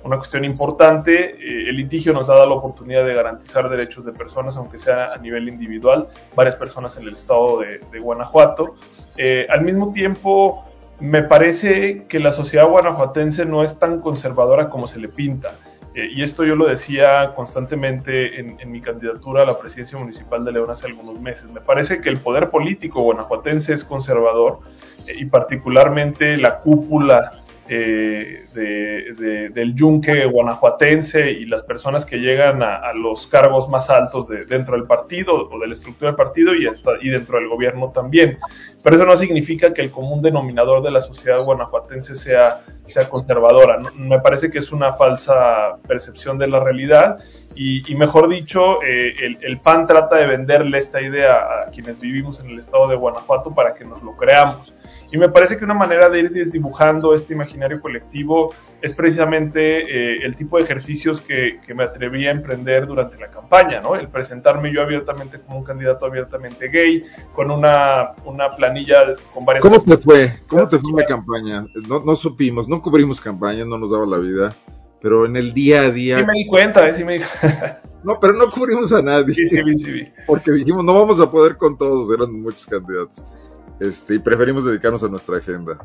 una 0.07 0.17
cuestión 0.17 0.45
importante. 0.45 1.35
el 1.69 1.75
litigio 1.75 2.13
nos 2.13 2.29
ha 2.29 2.33
dado 2.33 2.47
la 2.47 2.55
oportunidad 2.55 3.05
de 3.05 3.13
garantizar 3.13 3.69
derechos 3.69 4.05
de 4.05 4.13
personas, 4.13 4.57
aunque 4.57 4.79
sea 4.79 5.07
a 5.13 5.17
nivel 5.17 5.47
individual, 5.47 6.07
varias 6.35 6.55
personas 6.55 6.97
en 6.97 7.03
el 7.03 7.13
estado 7.13 7.59
de, 7.59 7.99
Guanajuato. 7.99 8.75
al 9.49 9.61
mismo 9.63 9.91
tiempo, 9.91 10.65
me 10.99 11.23
parece 11.23 12.05
que 12.07 12.19
la 12.19 12.31
sociedad 12.31 12.67
guanajuatense 12.67 13.45
no 13.45 13.63
es 13.63 13.77
tan 13.77 13.99
conservadora 13.99 14.69
como 14.69 14.87
se 14.87 14.99
le 14.99 15.09
pinta. 15.09 15.53
Eh, 15.93 16.11
y 16.13 16.21
esto 16.21 16.43
yo 16.43 16.55
lo 16.55 16.67
decía 16.67 17.33
constantemente 17.35 18.39
en, 18.39 18.71
mi 18.71 18.81
candidatura 18.81 19.41
a 19.41 19.45
la 19.45 19.57
presidencia 19.57 19.97
municipal 19.97 20.45
de 20.45 20.51
León 20.51 20.69
hace 20.69 20.85
algunos 20.85 21.19
meses. 21.19 21.45
Me 21.51 21.59
parece 21.59 22.01
que 22.01 22.09
el 22.09 22.17
poder 22.17 22.49
político 22.49 23.01
guanajuatense 23.01 23.73
es 23.73 23.83
conservador 23.83 24.59
eh, 25.07 25.13
y 25.17 25.25
particularmente 25.25 26.37
la 26.37 26.59
cúpula 26.59 27.36
eh, 27.69 28.45
del 29.53 29.75
yunque 29.75 30.25
guanajuatense 30.25 31.31
y 31.31 31.45
las 31.45 31.63
personas 31.63 32.05
que 32.05 32.17
llegan 32.17 32.63
a, 32.63 32.93
los 32.93 33.27
cargos 33.27 33.67
más 33.69 33.89
altos 33.89 34.27
de, 34.27 34.45
dentro 34.45 34.75
del 34.75 34.85
partido 34.85 35.49
o 35.49 35.59
de 35.59 35.67
la 35.67 35.73
estructura 35.73 36.11
del 36.11 36.15
partido 36.15 36.55
y, 36.55 36.67
hasta, 36.67 36.91
y 37.01 37.09
dentro 37.09 37.37
del 37.37 37.49
gobierno 37.49 37.91
también. 37.91 38.37
Pero 38.83 38.95
eso 38.95 39.05
no 39.05 39.17
significa 39.17 39.73
que 39.73 39.81
el 39.81 39.91
común 39.91 40.21
denominador 40.21 40.81
de 40.81 40.91
la 40.91 41.01
sociedad 41.01 41.39
guanajuatense 41.43 42.15
sea, 42.15 42.61
sea 42.85 43.09
conservadora. 43.09 43.79
me 43.95 44.19
parece 44.19 44.49
que 44.49 44.59
es 44.59 44.71
una 44.71 44.93
falsa 44.93 45.77
percepción 45.87 46.37
de 46.37 46.47
la 46.47 46.59
realidad 46.59 47.17
y, 47.59 47.95
mejor 47.95 48.29
dicho, 48.29 48.83
eh, 48.83 49.15
el, 49.41 49.59
PAN 49.59 49.87
trata 49.87 50.17
de 50.17 50.27
venderle 50.27 50.77
esta 50.77 51.01
idea 51.01 51.33
a 51.33 51.71
quienes 51.71 51.99
vivimos 51.99 52.39
en 52.39 52.51
el 52.51 52.59
estado 52.59 52.87
de 52.87 52.95
Guanajuato 52.95 53.49
para 53.53 53.73
que 53.73 53.83
nos 53.83 54.03
lo 54.03 54.15
creamos. 54.15 54.73
Y 55.11 55.17
me 55.17 55.29
parece 55.29 55.57
que 55.57 55.63
una 55.63 55.73
manera 55.73 56.09
de 56.09 56.19
ir 56.19 56.31
desdibujando 56.31 57.13
este 57.13 57.33
imaginario 57.33 57.79
colectivo 57.81 58.53
es 58.81 58.93
precisamente 58.93 59.81
eh, 59.81 60.19
el 60.23 60.35
tipo 60.35 60.57
de 60.57 60.63
ejercicios 60.63 61.21
que, 61.21 61.59
me 61.73 61.83
atreví 61.83 62.27
a 62.27 62.31
emprender 62.31 62.85
durante 62.85 63.17
la 63.17 63.29
campaña, 63.29 63.79
¿no? 63.79 63.95
El 63.95 64.09
presentarme 64.09 64.73
yo 64.73 64.81
abiertamente 64.81 65.39
como 65.39 65.59
un 65.59 65.63
candidato 65.63 66.05
abiertamente 66.05 66.67
gay, 66.67 67.05
con 67.33 67.51
una, 67.51 68.13
una 68.25 68.55
planilla 68.55 69.15
con 69.33 69.45
varias... 69.45 69.61
¿Cómo 69.61 69.79
te 69.79 69.97
fue? 69.97 70.39
¿Cómo 70.47 70.67
te 70.67 70.77
fue 70.77 71.01
la 71.01 71.07
campaña? 71.07 71.65
No, 71.87 71.99
no 71.99 72.15
supimos, 72.15 72.67
no 72.67 72.81
cubrimos 72.81 73.21
campaña, 73.21 73.63
no 73.63 73.77
nos 73.77 73.91
daba 73.91 74.05
la 74.05 74.17
vida, 74.17 74.55
pero 75.01 75.25
en 75.25 75.37
el 75.37 75.53
día 75.53 75.81
a 75.81 75.91
día... 75.91 76.19
Sí 76.19 76.25
me 76.25 76.33
di 76.33 76.47
cuenta, 76.47 76.87
¿eh? 76.87 76.95
sí 76.95 77.03
me 77.03 77.19
di... 77.19 77.23
No, 78.03 78.19
pero 78.19 78.33
no 78.33 78.49
cubrimos 78.49 78.93
a 78.93 79.01
nadie. 79.01 79.33
Sí, 79.33 79.49
sí, 79.49 79.57
sí, 79.57 79.79
sí. 79.79 80.07
Porque 80.25 80.51
dijimos, 80.51 80.83
no 80.85 80.93
vamos 80.93 81.19
a 81.19 81.29
poder 81.29 81.57
con 81.57 81.77
todos, 81.77 82.09
eran 82.11 82.41
muchos 82.41 82.65
candidatos. 82.65 83.23
Este, 83.79 84.15
y 84.15 84.19
preferimos 84.19 84.65
dedicarnos 84.65 85.03
a 85.03 85.07
nuestra 85.07 85.37
agenda. 85.37 85.77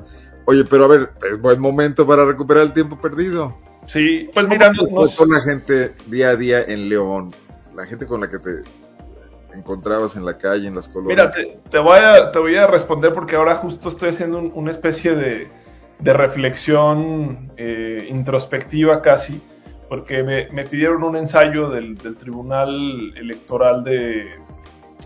Oye, 0.47 0.65
pero 0.65 0.85
a 0.85 0.89
ver, 0.89 1.11
es 1.31 1.41
buen 1.41 1.61
momento 1.61 2.07
para 2.07 2.25
recuperar 2.25 2.65
el 2.65 2.73
tiempo 2.73 3.01
perdido. 3.01 3.57
Sí, 3.87 4.31
pues 4.33 4.49
mira, 4.49 4.73
con 5.17 5.31
la 5.31 5.41
gente 5.41 5.95
día 6.07 6.31
a 6.31 6.37
día 6.37 6.63
en 6.63 6.89
León, 6.89 7.33
la 7.75 7.85
gente 7.85 8.07
con 8.07 8.21
la 8.21 8.31
que 8.31 8.39
te 8.39 8.63
encontrabas 9.55 10.17
en 10.17 10.25
la 10.25 10.39
calle, 10.39 10.69
en 10.69 10.75
las 10.75 10.89
colonias. 10.89 11.35
Mira, 11.37 11.61
te, 11.69 11.79
voy, 11.79 11.99
a, 11.99 12.31
te 12.31 12.39
voy 12.39 12.57
a 12.57 12.67
responder 12.67 13.13
porque 13.13 13.37
ahora 13.37 13.57
justo 13.57 13.89
estoy 13.89 14.11
haciendo 14.11 14.39
una 14.39 14.71
especie 14.71 15.15
de, 15.15 15.49
de 15.99 16.13
reflexión 16.13 17.53
eh, 17.57 18.07
introspectiva 18.09 19.03
casi, 19.03 19.43
porque 19.89 20.23
me, 20.23 20.49
me, 20.51 20.65
pidieron 20.65 21.03
un 21.03 21.17
ensayo 21.17 21.69
del, 21.69 21.97
del 21.97 22.17
Tribunal 22.17 23.15
Electoral 23.17 23.85
de, 23.85 24.39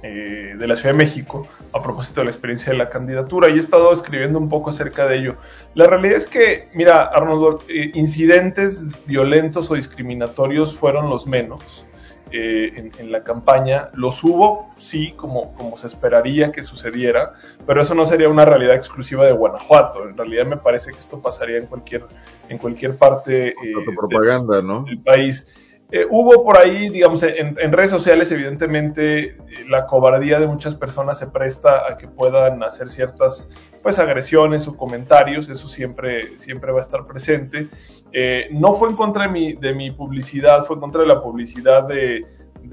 eh, 0.03 0.55
de 0.59 0.67
la 0.67 0.77
Ciudad 0.77 0.93
de 0.93 0.99
México 0.99 1.47
a 1.73 1.83
propósito 1.83 2.21
de 2.21 2.27
la 2.27 2.31
experiencia 2.31 2.73
de 2.73 2.79
la 2.79 2.89
candidatura 2.89 3.51
y 3.51 3.55
he 3.55 3.59
estado 3.59 3.93
escribiendo 3.93 4.39
un 4.39 4.49
poco 4.49 4.71
acerca 4.71 5.07
de 5.07 5.19
ello. 5.19 5.37
La 5.75 5.87
realidad 5.87 6.17
es 6.17 6.27
que, 6.27 6.69
mira, 6.75 7.05
Arnold, 7.05 7.63
eh, 7.69 7.91
incidentes 7.95 8.87
violentos 9.07 9.71
o 9.71 9.75
discriminatorios 9.75 10.77
fueron 10.77 11.09
los 11.09 11.27
menos 11.27 11.87
eh, 12.33 12.91
en, 12.99 13.13
la 13.13 13.23
campaña. 13.23 13.91
Los 13.95 14.25
hubo, 14.25 14.73
sí, 14.75 15.13
como, 15.13 15.55
como 15.55 15.77
se 15.77 15.87
esperaría 15.87 16.51
que 16.51 16.63
sucediera, 16.63 17.35
pero 17.67 17.81
eso 17.81 17.95
no 17.95 18.05
sería 18.05 18.29
una 18.29 18.45
realidad 18.45 18.75
exclusiva 18.75 19.25
de 19.25 19.33
Guanajuato. 19.33 20.09
En 20.09 20.17
realidad 20.17 20.45
me 20.45 20.57
parece 20.57 20.91
que 20.91 20.99
esto 20.99 21.23
pasaría 21.23 21.59
en 21.59 21.67
cualquier, 21.67 22.05
en 22.49 22.59
cualquier 22.59 22.97
parte 22.97 23.55
propaganda, 23.97 24.61
¿no? 24.61 24.83
del 24.83 24.99
país. 24.99 25.47
Eh, 25.93 26.05
hubo 26.11 26.43
por 26.43 26.59
ahí, 26.59 26.89
digamos, 26.89 27.23
en, 27.23 27.73
redes 27.73 27.93
sociales, 27.93 28.33
evidentemente, 28.33 29.25
eh, 29.25 29.37
la 29.69 29.87
cobardía 29.87 30.41
de 30.41 30.49
muchas 30.49 30.75
personas 30.75 31.21
se 31.21 31.29
presta 31.29 31.87
a 31.89 31.97
que 31.97 32.09
puedan 32.09 32.65
hacer 32.65 32.91
ciertas, 32.91 33.49
pues, 33.85 34.01
agresiones 34.01 34.67
o 34.67 34.77
comentarios, 34.77 35.49
eso 35.49 35.69
siempre, 35.69 36.39
siempre 36.39 36.73
va 36.73 36.79
a 36.79 36.83
estar 36.83 37.07
presente. 37.07 37.69
Eh, 38.13 38.49
no 38.51 38.73
fue 38.75 38.89
en 38.89 38.97
contra 38.97 39.25
de 39.27 39.29
mi, 39.31 39.53
de 39.53 39.75
mi 39.75 39.93
publicidad, 39.93 40.65
fue 40.65 40.75
en 40.75 40.81
contra 40.81 41.03
de 41.03 41.07
la 41.07 41.23
publicidad 41.23 41.85
de, 41.85 42.25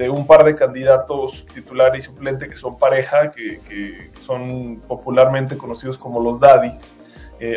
un 0.10 0.26
par 0.26 0.44
de 0.44 0.56
candidatos 0.56 1.46
titular 1.54 1.96
y 1.96 2.02
suplente 2.02 2.50
que 2.50 2.56
son 2.56 2.80
pareja, 2.80 3.30
que, 3.30 4.10
son 4.22 4.82
popularmente 4.88 5.56
conocidos 5.56 6.00
como 6.00 6.20
los 6.20 6.40
daddies, 6.40 6.92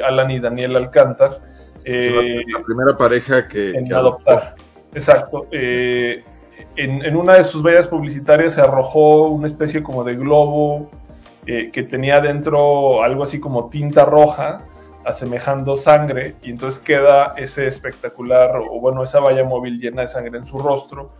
Alan 0.04 0.30
y 0.30 0.38
Daniel 0.38 0.76
Alcántar. 0.76 1.40
la 1.82 2.62
primera 2.62 2.98
pareja 2.98 3.48
que, 3.48 3.70
en 3.70 3.90
adoptar. 3.94 4.54
Exacto. 4.96 5.46
Eh, 5.50 6.24
en, 6.76 7.16
una 7.16 7.34
de 7.34 7.44
sus 7.44 7.62
vallas 7.62 7.86
publicitarias 7.86 8.54
se 8.54 8.62
arrojó 8.62 9.28
una 9.28 9.46
especie 9.46 9.82
como 9.82 10.02
de 10.04 10.16
globo 10.16 10.90
eh, 11.46 11.70
que 11.70 11.82
tenía 11.82 12.18
dentro 12.20 13.02
algo 13.02 13.22
así 13.22 13.38
como 13.38 13.68
tinta 13.68 14.06
roja, 14.06 14.62
asemejando 15.04 15.76
sangre, 15.76 16.36
y 16.42 16.50
entonces 16.50 16.80
queda 16.80 17.34
ese 17.36 17.66
espectacular, 17.66 18.56
o 18.56 18.80
bueno, 18.80 19.02
esa 19.02 19.20
valla 19.20 19.44
móvil 19.44 19.78
llena 19.78 20.02
de 20.02 20.08
sangre 20.08 20.38
en 20.38 20.46
su 20.46 20.58
rostro. 20.58 21.12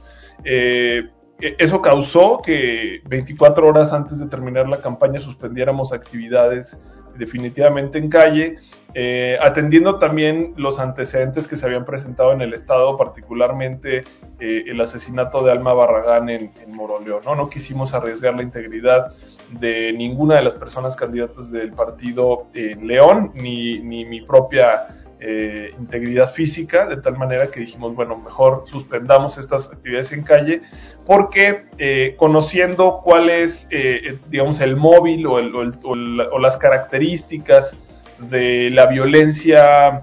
Eh, 0.43 1.11
eso 1.39 1.83
causó 1.83 2.41
que 2.43 3.03
24 3.09 3.67
horas 3.67 3.93
antes 3.93 4.19
de 4.19 4.27
terminar 4.27 4.69
la 4.69 4.81
campaña 4.81 5.21
suspendiéramos 5.21 5.93
actividades 5.93 6.79
definitivamente 7.19 7.99
en 7.99 8.09
calle, 8.09 8.57
eh, 8.95 9.39
atendiendo 9.43 9.99
también 9.99 10.55
los 10.57 10.79
antecedentes 10.79 11.49
que 11.49 11.57
se 11.57 11.67
habían 11.67 11.85
presentado 11.85 12.33
en 12.33 12.41
el 12.41 12.55
Estado, 12.55 12.97
particularmente 12.97 14.03
eh, 14.39 14.65
el 14.67 14.81
asesinato 14.81 15.43
de 15.43 15.53
Alma 15.53 15.73
Barragán 15.73 16.29
en, 16.29 16.53
Moroleón. 16.69 17.23
¿no? 17.25 17.35
no 17.35 17.49
quisimos 17.49 17.95
arriesgar 17.95 18.35
la 18.35 18.43
integridad 18.43 19.13
de 19.51 19.93
ninguna 19.93 20.37
de 20.37 20.43
las 20.43 20.55
personas 20.55 20.97
candidatas 20.97 21.51
del 21.51 21.73
partido 21.73 22.47
en 22.55 22.87
León, 22.87 23.33
ni, 23.35 23.79
ni 23.81 24.05
mi 24.05 24.23
propia 24.23 25.06
eh, 25.19 25.75
integridad 25.79 26.31
física, 26.31 26.85
de 26.87 26.99
tal 26.99 27.17
manera 27.17 27.47
que 27.51 27.61
dijimos, 27.61 27.95
bueno, 27.95 28.19
mejor 28.19 28.65
suspendamos 28.67 29.39
estas 29.39 29.67
actividades 29.73 30.13
en 30.13 30.23
calle, 30.23 30.61
porque 31.07 31.65
eh, 31.79 32.17
conociendo 32.19 33.01
cuál 33.03 33.31
es, 33.31 33.67
eh, 33.71 34.19
digamos, 34.29 34.61
el 34.61 34.77
móvil 34.77 35.27
o, 35.27 35.37
o, 35.37 36.39
las 36.39 36.59
características 36.59 37.79
de 38.19 38.69
la 38.71 38.87
violencia 38.89 40.03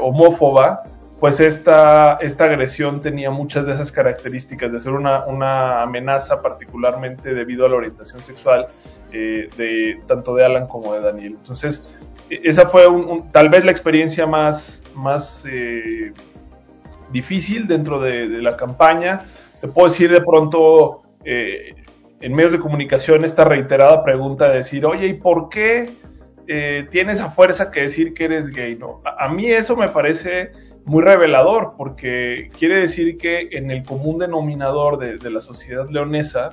homófoba, 0.00 0.84
pues 1.18 1.40
esta, 1.40 2.18
esta 2.20 2.44
agresión 2.44 3.00
tenía 3.00 3.32
muchas 3.32 3.66
de 3.66 3.72
esas 3.72 3.90
características, 3.90 4.70
de 4.70 4.78
ser 4.78 4.92
una, 4.92 5.24
una 5.26 5.82
amenaza 5.82 6.40
particularmente 6.40 7.34
debido 7.34 7.66
a 7.66 7.68
la 7.68 7.76
orientación 7.76 8.22
sexual 8.22 8.68
de 9.10 10.00
tanto 10.06 10.36
de 10.36 10.44
Alan 10.44 10.68
como 10.68 10.94
de 10.94 11.00
Daniel. 11.00 11.36
Entonces, 11.40 11.92
esa 12.42 12.66
fue 12.66 12.84
tal 13.30 13.48
vez 13.48 13.64
la 13.64 13.70
experiencia 13.70 14.26
más, 14.26 14.82
más 14.94 15.44
eh, 15.48 16.12
difícil 17.10 17.66
dentro 17.66 18.00
de, 18.00 18.26
la 18.40 18.56
campaña. 18.56 19.26
Te 19.60 19.68
puedo 19.68 19.88
decir 19.88 20.10
de 20.10 20.20
pronto 20.20 21.02
eh, 21.24 21.74
en 22.20 22.34
medios 22.34 22.52
de 22.52 22.58
comunicación 22.58 23.24
esta 23.24 23.44
reiterada 23.44 24.02
pregunta 24.02 24.48
de 24.48 24.58
decir, 24.58 24.86
oye, 24.86 25.08
¿y 25.08 25.14
por 25.14 25.48
qué 25.48 25.90
eh, 26.46 26.86
tienes 26.90 27.20
a 27.20 27.30
fuerza 27.30 27.70
que 27.70 27.82
decir 27.82 28.14
que 28.14 28.24
eres 28.24 28.48
gay? 28.48 28.76
¿no? 28.76 29.02
A, 29.04 29.28
mí 29.28 29.50
eso 29.50 29.76
me 29.76 29.88
parece 29.88 30.52
muy 30.84 31.02
revelador 31.02 31.74
porque 31.76 32.50
quiere 32.58 32.80
decir 32.80 33.18
que 33.18 33.48
en 33.52 33.70
el 33.70 33.84
común 33.84 34.18
denominador 34.18 34.98
de, 34.98 35.18
de 35.18 35.30
la 35.30 35.40
sociedad 35.40 35.88
leonesa 35.88 36.50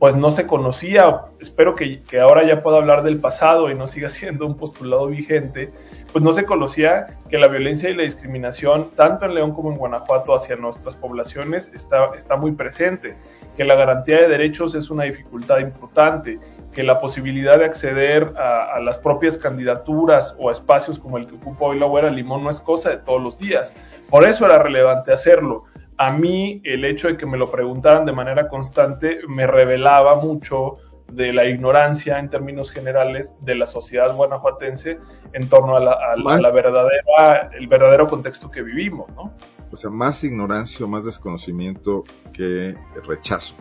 pues 0.00 0.16
no 0.16 0.30
se 0.30 0.46
conocía, 0.46 1.26
espero 1.40 1.74
que, 1.74 2.02
que, 2.02 2.20
ahora 2.20 2.42
ya 2.42 2.62
pueda 2.62 2.78
hablar 2.78 3.02
del 3.02 3.20
pasado 3.20 3.70
y 3.70 3.74
no 3.74 3.86
siga 3.86 4.08
siendo 4.10 4.46
un 4.46 4.56
postulado 4.56 5.06
vigente, 5.08 5.70
pues 6.10 6.24
no 6.24 6.32
se 6.32 6.46
conocía 6.46 7.18
que 7.28 7.36
la 7.36 7.48
violencia 7.48 7.90
y 7.90 7.94
la 7.94 8.04
discriminación, 8.04 8.92
tanto 8.96 9.26
en 9.26 9.34
León 9.34 9.52
como 9.52 9.70
en 9.70 9.76
Guanajuato, 9.76 10.34
hacia 10.34 10.56
nuestras 10.56 10.96
poblaciones 10.96 11.70
está, 11.74 12.14
está 12.16 12.36
muy 12.36 12.52
presente, 12.52 13.14
que 13.58 13.64
la 13.64 13.74
garantía 13.74 14.22
de 14.22 14.28
derechos 14.28 14.74
es 14.74 14.88
una 14.88 15.04
dificultad 15.04 15.58
importante, 15.58 16.40
que 16.72 16.82
la 16.82 16.98
posibilidad 16.98 17.58
de 17.58 17.66
acceder 17.66 18.32
a, 18.38 18.76
a 18.76 18.80
las 18.80 18.96
propias 18.96 19.36
candidaturas 19.36 20.34
o 20.38 20.48
a 20.48 20.52
espacios 20.52 20.98
como 20.98 21.18
el 21.18 21.26
que 21.26 21.34
ocupa 21.34 21.66
hoy 21.66 21.78
la 21.78 21.84
Huera 21.84 22.08
Limón 22.08 22.42
no 22.42 22.48
es 22.48 22.62
cosa 22.62 22.88
de 22.88 22.96
todos 22.96 23.22
los 23.22 23.38
días. 23.38 23.74
Por 24.08 24.26
eso 24.26 24.46
era 24.46 24.62
relevante 24.62 25.12
hacerlo 25.12 25.64
a 26.00 26.10
mí 26.12 26.62
el 26.64 26.86
hecho 26.86 27.08
de 27.08 27.18
que 27.18 27.26
me 27.26 27.36
lo 27.36 27.50
preguntaran 27.50 28.06
de 28.06 28.12
manera 28.12 28.48
constante 28.48 29.18
me 29.28 29.46
revelaba 29.46 30.16
mucho 30.16 30.78
de 31.12 31.30
la 31.34 31.44
ignorancia 31.44 32.18
en 32.18 32.30
términos 32.30 32.70
generales 32.70 33.36
de 33.42 33.54
la 33.54 33.66
sociedad 33.66 34.16
guanajuatense 34.16 34.98
en 35.34 35.48
torno 35.50 35.76
a 35.76 35.80
la, 35.80 35.92
a 35.92 36.16
la, 36.16 36.50
verdadera, 36.50 37.50
el 37.52 37.66
verdadero 37.66 38.06
contexto 38.06 38.50
que 38.50 38.62
vivimos, 38.62 39.10
¿no? 39.14 39.34
O 39.70 39.76
sea, 39.76 39.90
más 39.90 40.24
ignorancia 40.24 40.86
o 40.86 40.88
más 40.88 41.04
desconocimiento 41.04 42.04
que 42.32 42.74
rechazo. 43.06 43.54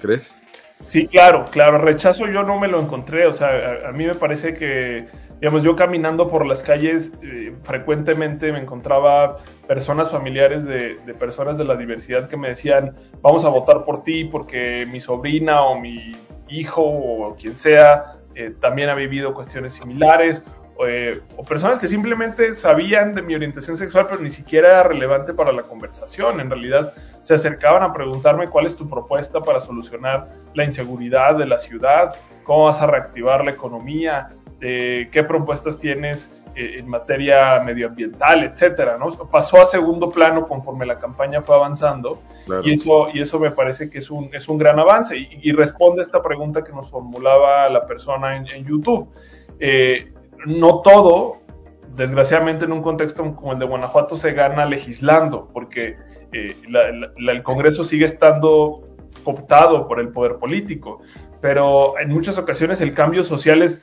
¿Crees? 0.00 0.40
Sí, 0.86 1.06
claro, 1.06 1.44
claro, 1.52 1.78
rechazo 1.78 2.26
yo 2.26 2.42
no 2.42 2.58
me 2.58 2.66
lo 2.66 2.80
encontré, 2.80 3.28
o 3.28 3.32
sea, 3.32 3.48
a, 3.48 3.90
a 3.90 3.92
mí 3.92 4.06
me 4.06 4.16
parece 4.16 4.54
que 4.54 5.06
digamos, 5.40 5.62
yo 5.62 5.76
caminando 5.76 6.28
por 6.28 6.44
las 6.44 6.62
calles 6.62 7.12
eh, 7.22 7.54
frecuentemente 7.62 8.52
me 8.52 8.60
encontraba 8.60 9.38
personas 9.66 10.10
familiares 10.10 10.64
de, 10.64 10.96
personas 11.18 11.58
de 11.58 11.64
la 11.64 11.76
diversidad 11.76 12.28
que 12.28 12.36
me 12.36 12.48
decían, 12.48 12.94
vamos 13.22 13.44
a 13.44 13.48
votar 13.48 13.84
por 13.84 14.02
ti 14.02 14.24
porque 14.24 14.86
mi 14.90 15.00
sobrina 15.00 15.62
o 15.62 15.78
mi 15.78 16.16
hijo 16.48 16.82
o 16.82 17.36
quien 17.36 17.56
sea 17.56 18.16
eh, 18.34 18.54
también 18.60 18.88
ha 18.88 18.94
vivido 18.94 19.34
cuestiones 19.34 19.74
similares, 19.74 20.42
eh, 20.86 21.20
o 21.36 21.42
personas 21.42 21.80
que 21.80 21.88
simplemente 21.88 22.54
sabían 22.54 23.12
de 23.12 23.20
mi 23.20 23.34
orientación 23.34 23.76
sexual 23.76 24.06
pero 24.08 24.22
ni 24.22 24.30
siquiera 24.30 24.68
era 24.68 24.82
relevante 24.84 25.34
para 25.34 25.52
la 25.52 25.64
conversación, 25.64 26.38
en 26.38 26.48
realidad 26.48 26.94
se 27.22 27.34
acercaban 27.34 27.82
a 27.82 27.92
preguntarme 27.92 28.48
cuál 28.48 28.66
es 28.66 28.76
tu 28.76 28.88
propuesta 28.88 29.40
para 29.40 29.60
solucionar 29.60 30.28
la 30.54 30.64
inseguridad 30.64 31.36
de 31.36 31.46
la 31.46 31.58
ciudad, 31.58 32.14
cómo 32.48 32.64
vas 32.64 32.80
a 32.80 32.86
reactivar 32.86 33.44
la 33.44 33.50
economía, 33.50 34.30
qué 34.58 35.24
propuestas 35.28 35.78
tienes 35.78 36.30
eh, 36.58 36.78
en 36.78 36.88
materia 36.88 37.60
medioambiental, 37.60 38.42
etcétera, 38.42 38.96
¿no? 38.98 39.10
Pasó 39.30 39.62
a 39.62 39.66
segundo 39.66 40.08
plano 40.10 40.46
conforme 40.46 40.86
la 40.86 40.98
campaña 40.98 41.42
fue 41.42 41.54
avanzando 41.54 42.20
y, 42.64 42.72
eso, 42.72 43.08
y 43.12 43.20
eso 43.20 43.38
me 43.38 43.50
parece 43.50 43.88
que 43.90 43.98
es 43.98 44.10
un, 44.10 44.30
es 44.32 44.48
un 44.48 44.56
gran 44.58 44.78
avance 44.80 45.16
y, 45.16 45.52
responde 45.52 46.00
a 46.00 46.04
esta 46.04 46.20
pregunta 46.22 46.64
que 46.64 46.72
nos 46.72 46.90
formulaba 46.90 47.68
la 47.68 47.86
persona 47.86 48.36
en, 48.38 48.64
YouTube. 48.64 49.08
Eh, 49.60 50.12
no 50.46 50.80
todo, 50.80 51.36
desgraciadamente 51.94 52.64
en 52.64 52.72
un 52.72 52.82
contexto 52.82 53.22
como 53.36 53.52
el 53.52 53.58
de 53.58 53.66
Guanajuato, 53.66 54.16
se 54.16 54.32
gana 54.32 54.64
legislando, 54.64 55.50
porque 55.52 55.96
eh, 56.32 56.56
el 57.18 57.42
Congreso 57.44 57.84
sigue 57.84 58.06
estando 58.06 58.88
cooptado 59.22 59.86
por 59.86 60.00
el 60.00 60.08
poder 60.08 60.36
político 60.38 61.02
pero 61.40 61.98
en 61.98 62.08
muchas 62.10 62.36
ocasiones 62.38 62.80
el 62.80 62.94
cambio 62.94 63.22
social 63.22 63.62
es, 63.62 63.80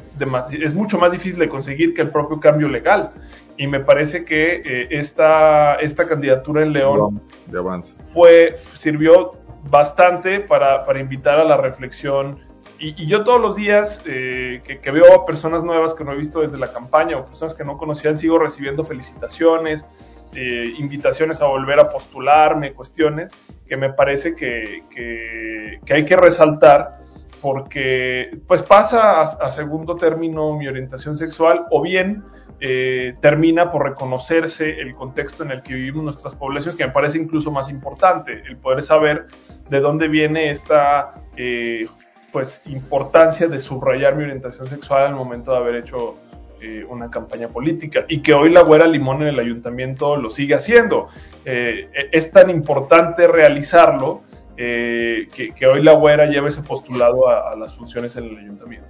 es 0.52 0.76
mucho 0.76 0.98
más 0.98 1.12
difícil 1.12 1.40
de 1.40 1.48
conseguir 1.48 1.94
que 1.94 2.02
el 2.02 2.10
propio 2.10 2.40
cambio 2.40 2.68
legal. 2.68 3.12
Y 3.58 3.68
me 3.68 3.80
parece 3.80 4.26
que 4.26 4.62
eh, 4.66 4.88
esta, 4.92 5.76
esta 5.76 6.06
candidatura 6.06 6.62
en 6.64 6.74
León 6.74 7.22
de 7.48 7.58
avance. 7.58 7.98
Fue, 8.14 8.56
sirvió 8.58 9.32
bastante 9.70 10.42
para, 10.42 10.86
para 10.86 11.00
invitar 11.00 11.40
a 11.40 11.46
la 11.46 11.56
reflexión. 11.56 12.40
Y, 12.78 13.08
yo 13.08 13.24
todos 13.24 13.40
los 13.40 13.56
días 13.56 14.02
eh, 14.06 14.62
que, 14.66 14.92
veo 14.92 15.14
a 15.16 15.26
personas 15.26 15.64
nuevas 15.64 15.94
que 15.94 16.04
no 16.04 16.12
he 16.12 16.18
visto 16.18 16.42
desde 16.42 16.58
la 16.58 16.74
campaña 16.74 17.18
o 17.18 17.26
personas 17.26 17.54
que 17.54 17.64
no 17.64 17.78
conocían, 17.78 18.18
sigo 18.18 18.38
recibiendo 18.38 18.84
felicitaciones, 18.84 19.86
eh, 20.34 20.74
invitaciones 20.78 21.42
a 21.42 21.46
volver 21.46 21.80
a 21.80 21.88
postularme, 21.88 22.74
cuestiones 22.74 23.32
que 23.66 23.78
me 23.78 23.94
parece 23.94 24.36
que, 24.36 24.84
que, 24.90 25.80
que 25.86 25.94
hay 25.94 26.04
que 26.04 26.18
resaltar 26.18 27.05
porque 27.46 28.40
pues 28.48 28.64
pasa 28.64 29.22
a, 29.22 29.52
segundo 29.52 29.96
término 29.96 30.58
mi 30.58 30.68
orientación 30.68 31.16
sexual 31.16 31.68
o 31.70 31.80
bien 31.80 32.24
eh, 32.60 33.14
termina 33.22 33.70
por 33.70 33.84
reconocerse 33.84 34.80
el 34.80 34.96
contexto 34.96 35.44
en 35.44 35.52
el 35.52 35.62
que 35.62 35.76
vivimos 35.76 36.04
nuestras 36.06 36.34
poblaciones, 36.34 36.76
que 36.76 36.88
me 36.88 36.92
parece 36.92 37.20
incluso 37.20 37.52
más 37.52 37.70
importante, 37.70 38.42
el 38.48 38.58
poder 38.58 38.82
saber 38.82 39.28
de 39.70 39.80
dónde 39.80 40.08
viene 40.08 40.50
esta 40.50 41.22
eh, 41.38 41.86
pues 42.32 42.64
importancia 42.66 43.48
de 43.48 43.60
subrayar 43.60 44.16
mi 44.16 44.24
orientación 44.24 44.66
sexual 44.66 45.04
al 45.04 45.14
momento 45.14 45.52
de 45.52 45.58
haber 45.58 45.76
hecho 45.76 46.16
eh, 46.62 46.84
una 46.90 47.12
campaña 47.12 47.50
política 47.50 48.06
y 48.10 48.24
que 48.24 48.34
hoy 48.34 48.50
la 48.50 48.62
güera 48.62 48.88
limón 48.88 49.22
en 49.22 49.28
el 49.28 49.40
ayuntamiento 49.40 50.18
lo 50.18 50.32
sigue 50.32 50.56
haciendo. 50.56 51.10
es 51.46 52.32
tan 52.32 52.50
importante 52.50 53.28
realizarlo 53.28 54.24
eh, 54.58 55.28
que, 55.34 55.68
hoy 55.68 55.84
la 55.84 55.94
güera 55.94 56.28
lleva 56.28 56.48
ese 56.48 56.62
postulado 56.62 57.28
a, 57.28 57.56
las 57.56 57.76
funciones 57.76 58.16
en 58.16 58.26
el 58.26 58.38
ayuntamiento. 58.38 58.88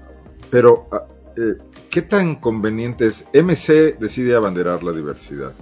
Pero, 0.51 0.87
ah, 0.91 1.05
eh, 1.35 1.55
¿qué 1.89 2.01
tan 2.01 2.35
conveniente 2.35 3.07
es? 3.07 3.29
MC 3.33 3.97
decide 3.99 4.35
abanderar 4.35 4.83
la 4.83 4.91
diversidad, 4.91 5.53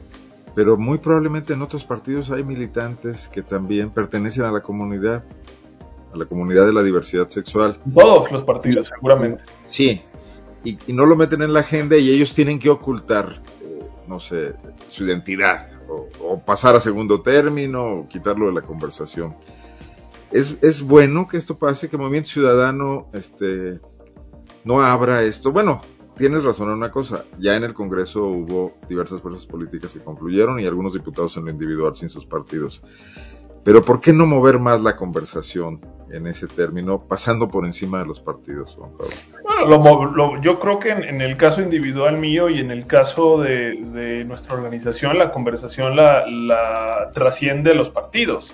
pero 0.55 0.77
muy 0.77 0.97
probablemente 0.97 1.53
en 1.53 1.61
otros 1.61 1.85
partidos 1.85 2.31
hay 2.31 2.43
militantes 2.43 3.29
que 3.29 3.41
también 3.41 3.91
pertenecen 3.91 4.43
a 4.43 4.51
la 4.51 4.61
comunidad, 4.61 5.23
a 6.13 6.17
la 6.17 6.25
comunidad 6.25 6.65
de 6.65 6.73
la 6.73 6.83
diversidad 6.83 7.29
sexual. 7.29 7.79
Todos 7.93 8.31
los 8.31 8.43
partidos, 8.43 8.89
seguramente. 8.89 9.45
Sí, 9.65 10.01
y, 10.65 10.77
no 10.91 11.05
lo 11.05 11.15
meten 11.15 11.41
en 11.43 11.53
la 11.53 11.61
agenda 11.61 11.95
y 11.97 12.09
ellos 12.09 12.35
tienen 12.35 12.59
que 12.59 12.69
ocultar, 12.69 13.41
eh, 13.61 13.79
no 14.07 14.19
sé, 14.19 14.53
su 14.89 15.05
identidad, 15.05 15.69
o, 15.87 16.09
o 16.21 16.39
pasar 16.39 16.75
a 16.75 16.81
segundo 16.81 17.21
término, 17.21 17.99
o 17.99 18.07
quitarlo 18.09 18.47
de 18.47 18.53
la 18.53 18.61
conversación 18.63 19.35
es, 20.33 20.81
bueno 20.81 21.27
que 21.27 21.37
esto 21.37 21.57
pase, 21.57 21.89
que 21.89 21.97
Movimiento 21.97 22.29
Ciudadano 22.29 23.07
este, 23.13 23.79
no 24.63 24.81
abra 24.81 25.21
esto. 25.21 25.51
Bueno, 25.51 25.81
tienes 26.15 26.43
razón 26.43 26.69
en 26.69 26.75
una 26.75 26.91
cosa, 26.91 27.25
ya 27.39 27.55
en 27.55 27.63
el 27.63 27.73
Congreso 27.73 28.23
hubo 28.25 28.73
diversas 28.89 29.21
fuerzas 29.21 29.45
políticas 29.45 29.93
que 29.93 29.99
concluyeron 29.99 30.59
y 30.59 30.65
algunos 30.65 30.93
diputados 30.93 31.37
en 31.37 31.45
lo 31.45 31.51
individual 31.51 31.95
sin 31.95 32.09
sus 32.09 32.25
partidos. 32.25 32.81
Pero 33.63 33.83
¿por 33.83 34.01
qué 34.01 34.11
no 34.11 34.25
mover 34.25 34.59
más 34.59 34.81
la 34.81 34.97
conversación 34.97 35.79
en 36.11 36.27
ese 36.27 36.47
término, 36.47 37.07
pasando 37.07 37.47
por 37.47 37.65
encima 37.65 37.99
de 37.99 38.05
los 38.05 38.19
partidos, 38.19 38.75
Juan 38.75 38.91
Pablo? 38.97 39.79
Bueno, 39.79 40.41
yo 40.41 40.59
creo 40.59 40.79
que 40.79 40.89
en, 40.89 41.21
el 41.21 41.37
caso 41.37 41.61
individual 41.61 42.17
mío 42.17 42.49
y 42.49 42.59
en 42.59 42.71
el 42.71 42.85
caso 42.85 43.39
de, 43.39 44.23
nuestra 44.25 44.55
organización, 44.55 45.17
la 45.17 45.31
conversación 45.31 45.95
la, 45.95 46.27
la 46.27 47.11
trasciende 47.13 47.73
los 47.73 47.89
partidos. 47.89 48.53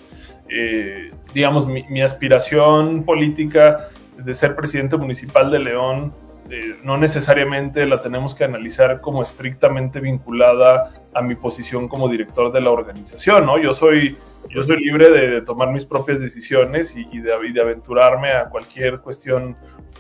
Eh, 0.50 1.12
digamos, 1.34 1.68
mi, 1.68 2.02
aspiración 2.02 3.04
política 3.04 3.90
de 4.18 4.34
ser 4.34 4.56
presidente 4.56 4.98
municipal 4.98 5.52
de 5.52 5.60
León 5.60 6.14
eh, 6.50 6.78
no 6.84 6.98
necesariamente 6.98 7.86
la 7.86 8.02
tenemos 8.02 8.34
que 8.34 8.44
analizar 8.44 9.02
como 9.02 9.22
estrictamente 9.22 10.00
vinculada 10.00 10.92
a 11.14 11.22
mi 11.22 11.36
posición 11.36 11.88
como 11.88 12.10
director 12.10 12.52
de 12.52 12.62
la 12.62 12.72
organización, 12.72 13.46
¿no? 13.46 13.60
Yo 13.60 13.76
soy, 13.76 14.18
yo 14.50 14.64
soy 14.64 14.84
libre 14.84 15.12
de, 15.12 15.42
tomar 15.42 15.72
mis 15.72 15.86
propias 15.86 16.20
decisiones 16.20 16.96
y, 16.96 17.20
de, 17.20 17.62
aventurarme 17.62 18.32
a 18.32 18.46
cualquier 18.46 19.00
cuestión 19.00 19.56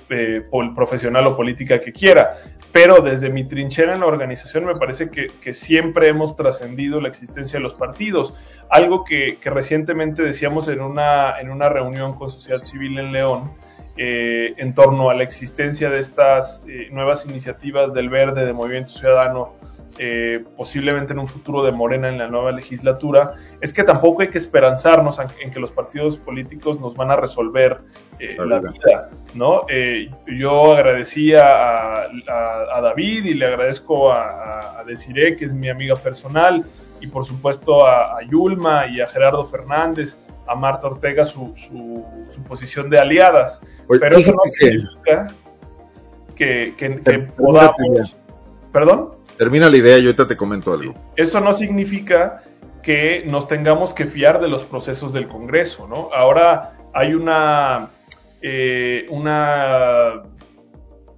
eh, 0.09 0.41
profesional 0.75 1.27
o 1.27 1.35
política 1.37 1.79
que 1.79 1.91
quiera. 1.91 2.37
Pero 2.71 3.01
desde 3.01 3.29
mi 3.29 3.47
trinchera 3.47 3.93
en 3.93 4.01
la 4.01 4.05
organización 4.05 4.65
me 4.65 4.75
parece 4.75 5.09
que, 5.09 5.27
que 5.41 5.53
siempre 5.53 6.07
hemos 6.07 6.35
trascendido 6.35 7.01
la 7.01 7.07
existencia 7.07 7.57
de 7.57 7.63
los 7.63 7.73
partidos 7.73 8.33
algo 8.69 9.03
que, 9.03 9.37
recientemente 9.43 10.21
decíamos 10.21 10.67
en 10.67 10.81
una, 10.81 11.39
en 11.39 11.49
una 11.49 11.69
reunión 11.69 12.13
con 12.13 12.29
sociedad 12.29 12.61
civil 12.61 12.99
en 12.99 13.11
León, 13.11 13.51
eh, 13.97 14.53
en 14.57 14.73
torno 14.73 15.09
a 15.09 15.15
la 15.15 15.23
existencia 15.23 15.89
de 15.89 15.99
estas 15.99 16.63
eh, 16.67 16.87
nuevas 16.91 17.25
iniciativas 17.25 17.93
del 17.93 18.09
verde, 18.09 18.45
de 18.45 18.53
Movimiento 18.53 18.91
Ciudadano, 18.91 19.53
eh, 19.97 20.43
posiblemente 20.55 21.13
en 21.13 21.19
un 21.19 21.27
futuro 21.27 21.63
de 21.63 21.71
Morena 21.71 22.09
en 22.09 22.17
la 22.17 22.27
nueva 22.27 22.51
legislatura, 22.51 23.33
es 23.61 23.73
que 23.73 23.83
tampoco 23.83 24.21
hay 24.21 24.29
que 24.29 24.37
esperanzarnos 24.37 25.19
en 25.41 25.51
que 25.51 25.59
los 25.59 25.71
partidos 25.71 26.17
políticos 26.17 26.79
nos 26.79 26.95
van 26.95 27.11
a 27.11 27.15
resolver 27.15 27.79
la 28.19 28.59
vida, 28.59 29.09
¿no? 29.33 29.65
yo 30.27 30.73
agradecía 30.73 31.45
a, 31.47 32.03
a, 32.03 32.81
David 32.81 33.25
y 33.25 33.33
le 33.33 33.45
agradezco 33.45 34.11
a, 34.11 34.79
a 34.79 34.83
Desiree, 34.83 35.37
que 35.37 35.45
es 35.45 35.53
mi 35.53 35.69
amiga 35.69 35.95
personal, 35.95 36.65
y 37.01 37.07
por 37.07 37.25
supuesto 37.25 37.85
a, 37.85 38.19
Yulma 38.29 38.87
y 38.87 39.01
a 39.01 39.07
Gerardo 39.07 39.45
Fernández, 39.45 40.17
a 40.47 40.55
Marta 40.55 40.87
Ortega 40.87 41.25
su, 41.25 41.53
su, 41.55 42.43
posición 42.43 42.89
de 42.89 42.99
aliadas. 42.99 43.61
Pero 43.87 44.17
eso 44.17 44.31
no 44.31 44.41
significa 44.51 45.27
que, 46.35 46.73
que, 46.77 47.19
podamos... 47.37 48.17
¿Perdón? 48.71 49.18
Termina 49.39 49.69
la 49.69 49.77
idea 49.77 49.97
y 49.97 50.05
ahorita 50.05 50.27
te 50.27 50.35
comento 50.35 50.73
algo. 50.73 50.93
Eso 51.15 51.39
no 51.39 51.53
significa 51.53 52.43
que 52.83 53.23
nos 53.25 53.47
tengamos 53.47 53.93
que 53.93 54.05
fiar 54.05 54.41
de 54.41 54.49
los 54.49 54.63
procesos 54.63 55.13
del 55.13 55.29
Congreso, 55.29 55.87
¿no? 55.87 56.09
Ahora 56.13 56.73
hay 56.93 57.13
una 57.13 57.87
eh, 58.41 59.05
una 59.09 60.23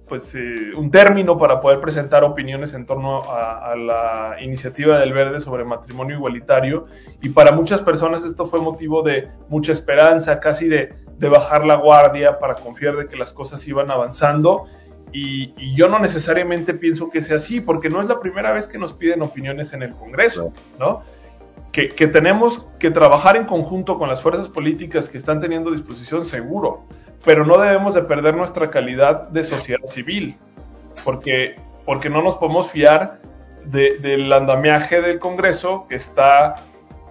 pues 0.06 0.36
eh, 0.36 0.72
un 0.76 0.92
término 0.92 1.36
para 1.36 1.58
poder 1.60 1.80
presentar 1.80 2.22
opiniones 2.22 2.74
en 2.74 2.86
torno 2.86 3.22
a, 3.28 3.74
la 3.74 4.36
iniciativa 4.40 5.00
del 5.00 5.12
Verde 5.14 5.40
sobre 5.40 5.64
matrimonio 5.64 6.16
igualitario 6.16 6.84
y 7.22 7.30
para 7.30 7.50
muchas 7.50 7.80
personas 7.80 8.22
esto 8.22 8.46
fue 8.46 8.60
motivo 8.60 9.02
de 9.02 9.26
mucha 9.48 9.72
esperanza, 9.72 10.38
casi 10.38 10.68
de, 10.68 10.90
bajar 11.18 11.64
la 11.64 11.76
guardia 11.76 12.38
para 12.38 12.54
confiar 12.54 12.96
de 12.96 13.08
que 13.08 13.16
las 13.16 13.32
cosas 13.32 13.66
iban 13.66 13.90
avanzando 13.90 14.66
y, 15.12 15.74
yo 15.74 15.88
no 15.88 15.98
necesariamente 15.98 16.74
pienso 16.74 17.10
que 17.10 17.22
sea 17.22 17.36
así 17.36 17.60
porque 17.60 17.88
no 17.88 18.00
es 18.00 18.08
la 18.08 18.20
primera 18.20 18.52
vez 18.52 18.66
que 18.66 18.78
nos 18.78 18.92
piden 18.92 19.22
opiniones 19.22 19.72
en 19.72 19.82
el 19.82 19.94
Congreso, 19.94 20.52
¿no? 20.78 21.02
Que, 21.70 21.88
que 21.88 22.06
tenemos 22.06 22.66
que 22.78 22.90
trabajar 22.90 23.36
en 23.36 23.44
conjunto 23.44 23.98
con 23.98 24.08
las 24.08 24.20
fuerzas 24.20 24.48
políticas 24.48 25.08
que 25.08 25.18
están 25.18 25.40
teniendo 25.40 25.70
disposición 25.70 26.24
seguro 26.24 26.86
pero 27.24 27.46
no 27.46 27.58
debemos 27.58 27.94
de 27.94 28.02
perder 28.02 28.36
nuestra 28.36 28.70
calidad 28.70 29.28
de 29.28 29.44
sociedad 29.44 29.86
civil, 29.88 30.36
porque, 31.04 31.56
porque 31.84 32.10
no 32.10 32.22
nos 32.22 32.36
podemos 32.36 32.70
fiar 32.70 33.20
del 33.64 34.32
andamiaje 34.32 35.00
del 35.00 35.20
Congreso 35.20 35.86
que 35.88 35.94
está 35.94 36.56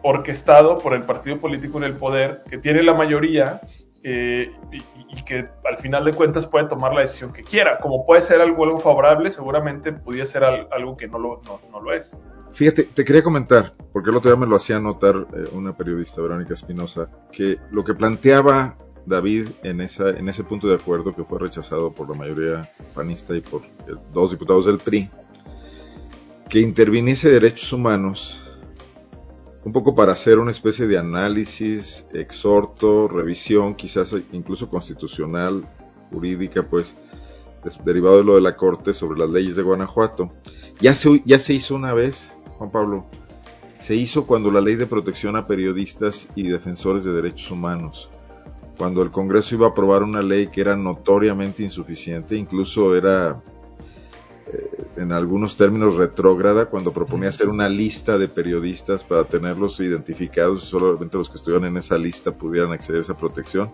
orquestado 0.04 0.80
por 0.80 0.94
el 0.94 1.04
partido 1.04 1.38
político 1.38 1.78
en 1.78 1.86
el 1.86 1.96
poder, 1.96 2.44
que 2.50 2.58
tiene 2.58 2.84
la 2.84 2.94
mayoría 2.94 3.62
eh, 4.04 4.52
y, 4.72 5.24
que 5.24 5.48
al 5.70 5.78
final 5.78 6.04
de 6.04 6.14
cuentas 6.14 6.48
puede 6.48 6.68
tomar 6.68 6.94
la 6.94 7.02
decisión 7.02 7.32
que 7.32 7.44
quiera. 7.44 7.80
Como 7.80 8.06
puede 8.06 8.22
ser 8.22 8.42
algo, 8.42 8.64
algo 8.64 8.80
favorable, 8.80 9.30
seguramente 9.30 9.94
podría 9.94 10.26
ser 10.26 10.44
algo 10.44 10.98
que 10.98 11.08
no 11.08 11.20
lo, 11.20 11.42
no, 11.72 11.82
lo 11.82 11.94
es. 11.94 12.18
Fíjate, 12.52 12.84
te 12.84 13.06
quería 13.06 13.24
comentar, 13.24 13.74
porque 13.94 14.10
el 14.10 14.16
otro 14.16 14.32
día 14.32 14.40
me 14.40 14.48
lo 14.48 14.56
hacía 14.56 14.80
notar 14.80 15.16
eh, 15.16 15.48
una 15.54 15.78
periodista, 15.78 16.22
Verónica 16.22 16.54
Espinosa, 16.54 17.08
que 17.32 17.60
lo 17.70 17.84
que 17.84 17.94
planteaba 17.94 18.76
David 19.06 19.50
en, 19.64 19.82
esa, 19.82 20.10
en 20.10 20.28
ese 20.28 20.44
punto 20.44 20.68
de 20.68 20.76
acuerdo 20.76 21.14
que 21.16 21.24
fue 21.24 21.40
rechazado 21.40 21.92
por 21.92 22.10
la 22.10 22.16
mayoría 22.16 22.72
panista 22.94 23.36
y 23.36 23.42
por 23.42 23.62
dos 24.12 24.32
diputados 24.32 24.66
del 24.66 24.80
PRI, 24.80 25.10
que 26.50 26.60
interviniese 26.60 27.30
derechos 27.30 27.72
humanos 27.72 28.41
un 29.64 29.74
poco 29.74 29.96
para 29.96 30.12
hacer 30.12 30.40
una 30.40 30.52
especie 30.52 30.88
de 30.88 30.98
análisis, 30.98 32.08
exhorto, 32.14 33.08
revisión, 33.08 33.76
quizás 33.76 34.16
incluso 34.32 34.70
constitucional, 34.70 35.68
jurídica, 36.12 36.64
pues, 36.64 36.96
derivado 37.86 38.18
de 38.18 38.24
lo 38.24 38.36
de 38.36 38.42
la 38.42 38.56
Corte 38.56 38.94
sobre 38.94 39.20
las 39.20 39.30
leyes 39.30 39.56
de 39.56 39.64
Guanajuato. 39.64 40.32
Ya 40.80 40.94
se, 40.94 41.22
ya 41.26 41.38
se 41.38 41.54
hizo 41.54 41.76
una 41.76 41.94
vez, 41.94 42.36
Juan 42.58 42.72
Pablo, 42.72 43.06
se 43.80 43.96
hizo 43.96 44.26
cuando 44.26 44.52
la 44.52 44.62
ley 44.62 44.76
de 44.76 44.88
protección 44.88 45.36
a 45.36 45.46
periodistas 45.46 46.28
y 46.36 46.48
defensores 46.48 47.04
de 47.04 47.14
derechos 47.14 47.52
humanos 47.52 48.10
cuando 48.82 49.04
el 49.04 49.12
Congreso 49.12 49.54
iba 49.54 49.68
a 49.68 49.70
aprobar 49.70 50.02
una 50.02 50.24
ley 50.24 50.48
que 50.48 50.60
era 50.60 50.76
notoriamente 50.76 51.62
insuficiente, 51.62 52.36
incluso 52.36 52.96
era 52.96 53.40
en 55.02 55.12
algunos 55.12 55.58
términos 55.58 55.96
retrógrada, 55.96 56.68
cuando 56.68 56.94
proponía 56.94 57.30
hacer 57.30 57.50
una 57.50 57.68
lista 57.68 58.18
de 58.18 58.28
periodistas 58.28 59.04
para 59.04 59.24
tenerlos 59.24 59.80
identificados 59.80 60.64
y 60.64 60.68
solamente 60.68 61.18
los 61.18 61.30
que 61.30 61.38
estuvieran 61.38 61.68
en 61.68 61.78
esa 61.78 61.98
lista 61.98 62.32
pudieran 62.32 62.72
acceder 62.72 63.00
a 63.00 63.02
esa 63.02 63.18
protección, 63.18 63.74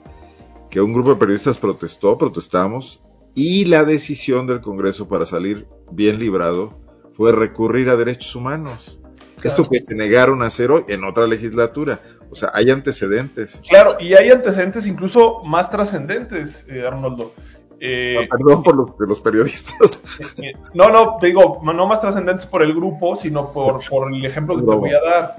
que 0.69 0.81
un 0.81 0.93
grupo 0.93 1.09
de 1.09 1.17
periodistas 1.17 1.57
protestó, 1.57 2.17
protestamos, 2.17 3.03
y 3.35 3.65
la 3.65 3.83
decisión 3.83 4.47
del 4.47 4.61
Congreso 4.61 5.07
para 5.07 5.25
salir 5.25 5.67
bien 5.91 6.17
librado 6.17 6.79
fue 7.15 7.31
recurrir 7.31 7.89
a 7.89 7.95
derechos 7.95 8.35
humanos. 8.35 8.99
Esto 9.43 9.69
que 9.69 9.81
se 9.81 9.93
negaron 9.93 10.41
a 10.41 10.47
hacer 10.47 10.71
hoy 10.71 10.83
en 10.87 11.03
otra 11.03 11.27
legislatura. 11.27 12.01
O 12.31 12.35
sea, 12.35 12.49
hay 12.53 12.71
antecedentes. 12.71 13.61
Claro, 13.69 13.97
y 13.99 14.15
hay 14.15 14.31
antecedentes 14.31 14.87
incluso 14.87 15.43
más 15.43 15.69
trascendentes, 15.69 16.65
eh, 16.67 16.85
Arnoldo. 16.85 17.33
Eh, 17.79 18.17
ah, 18.19 18.35
perdón 18.37 18.63
por 18.63 18.75
los, 18.75 18.91
los 18.99 19.21
periodistas. 19.21 20.01
Eh, 20.43 20.53
no, 20.73 20.89
no, 20.89 21.17
te 21.17 21.27
digo, 21.27 21.59
no 21.63 21.85
más 21.85 22.01
trascendentes 22.01 22.45
por 22.45 22.61
el 22.63 22.73
grupo, 22.73 23.15
sino 23.15 23.51
por, 23.51 23.79
por 23.87 24.11
el 24.11 24.25
ejemplo 24.25 24.55
que 24.55 24.61
te 24.61 24.67
voy 24.67 24.91
a 24.91 25.01
dar. 25.01 25.35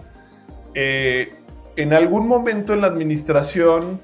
en 0.75 1.93
algún 1.93 2.29
momento 2.29 2.73
en 2.73 2.81
la 2.81 2.87
administración, 2.87 4.01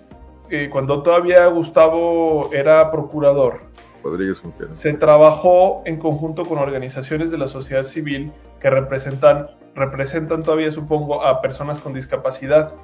cuando 0.71 1.03
todavía 1.03 1.47
Gustavo 1.47 2.51
era 2.53 2.91
procurador, 2.91 3.61
Rodríguez 4.03 4.43
se 4.73 4.93
trabajó 4.93 5.83
en 5.87 5.99
conjunto 5.99 6.45
con 6.45 6.59
organizaciones 6.59 7.31
de 7.31 7.39
la 7.39 7.49
sociedad 7.49 7.87
civil 7.87 8.33
que 8.61 8.71
representan 8.71 9.47
representan 9.75 10.43
todavía, 10.43 10.71
supongo, 10.73 11.25
a 11.25 11.41
personas 11.41 11.81
con 11.81 11.95
discapacidad. 11.95 12.75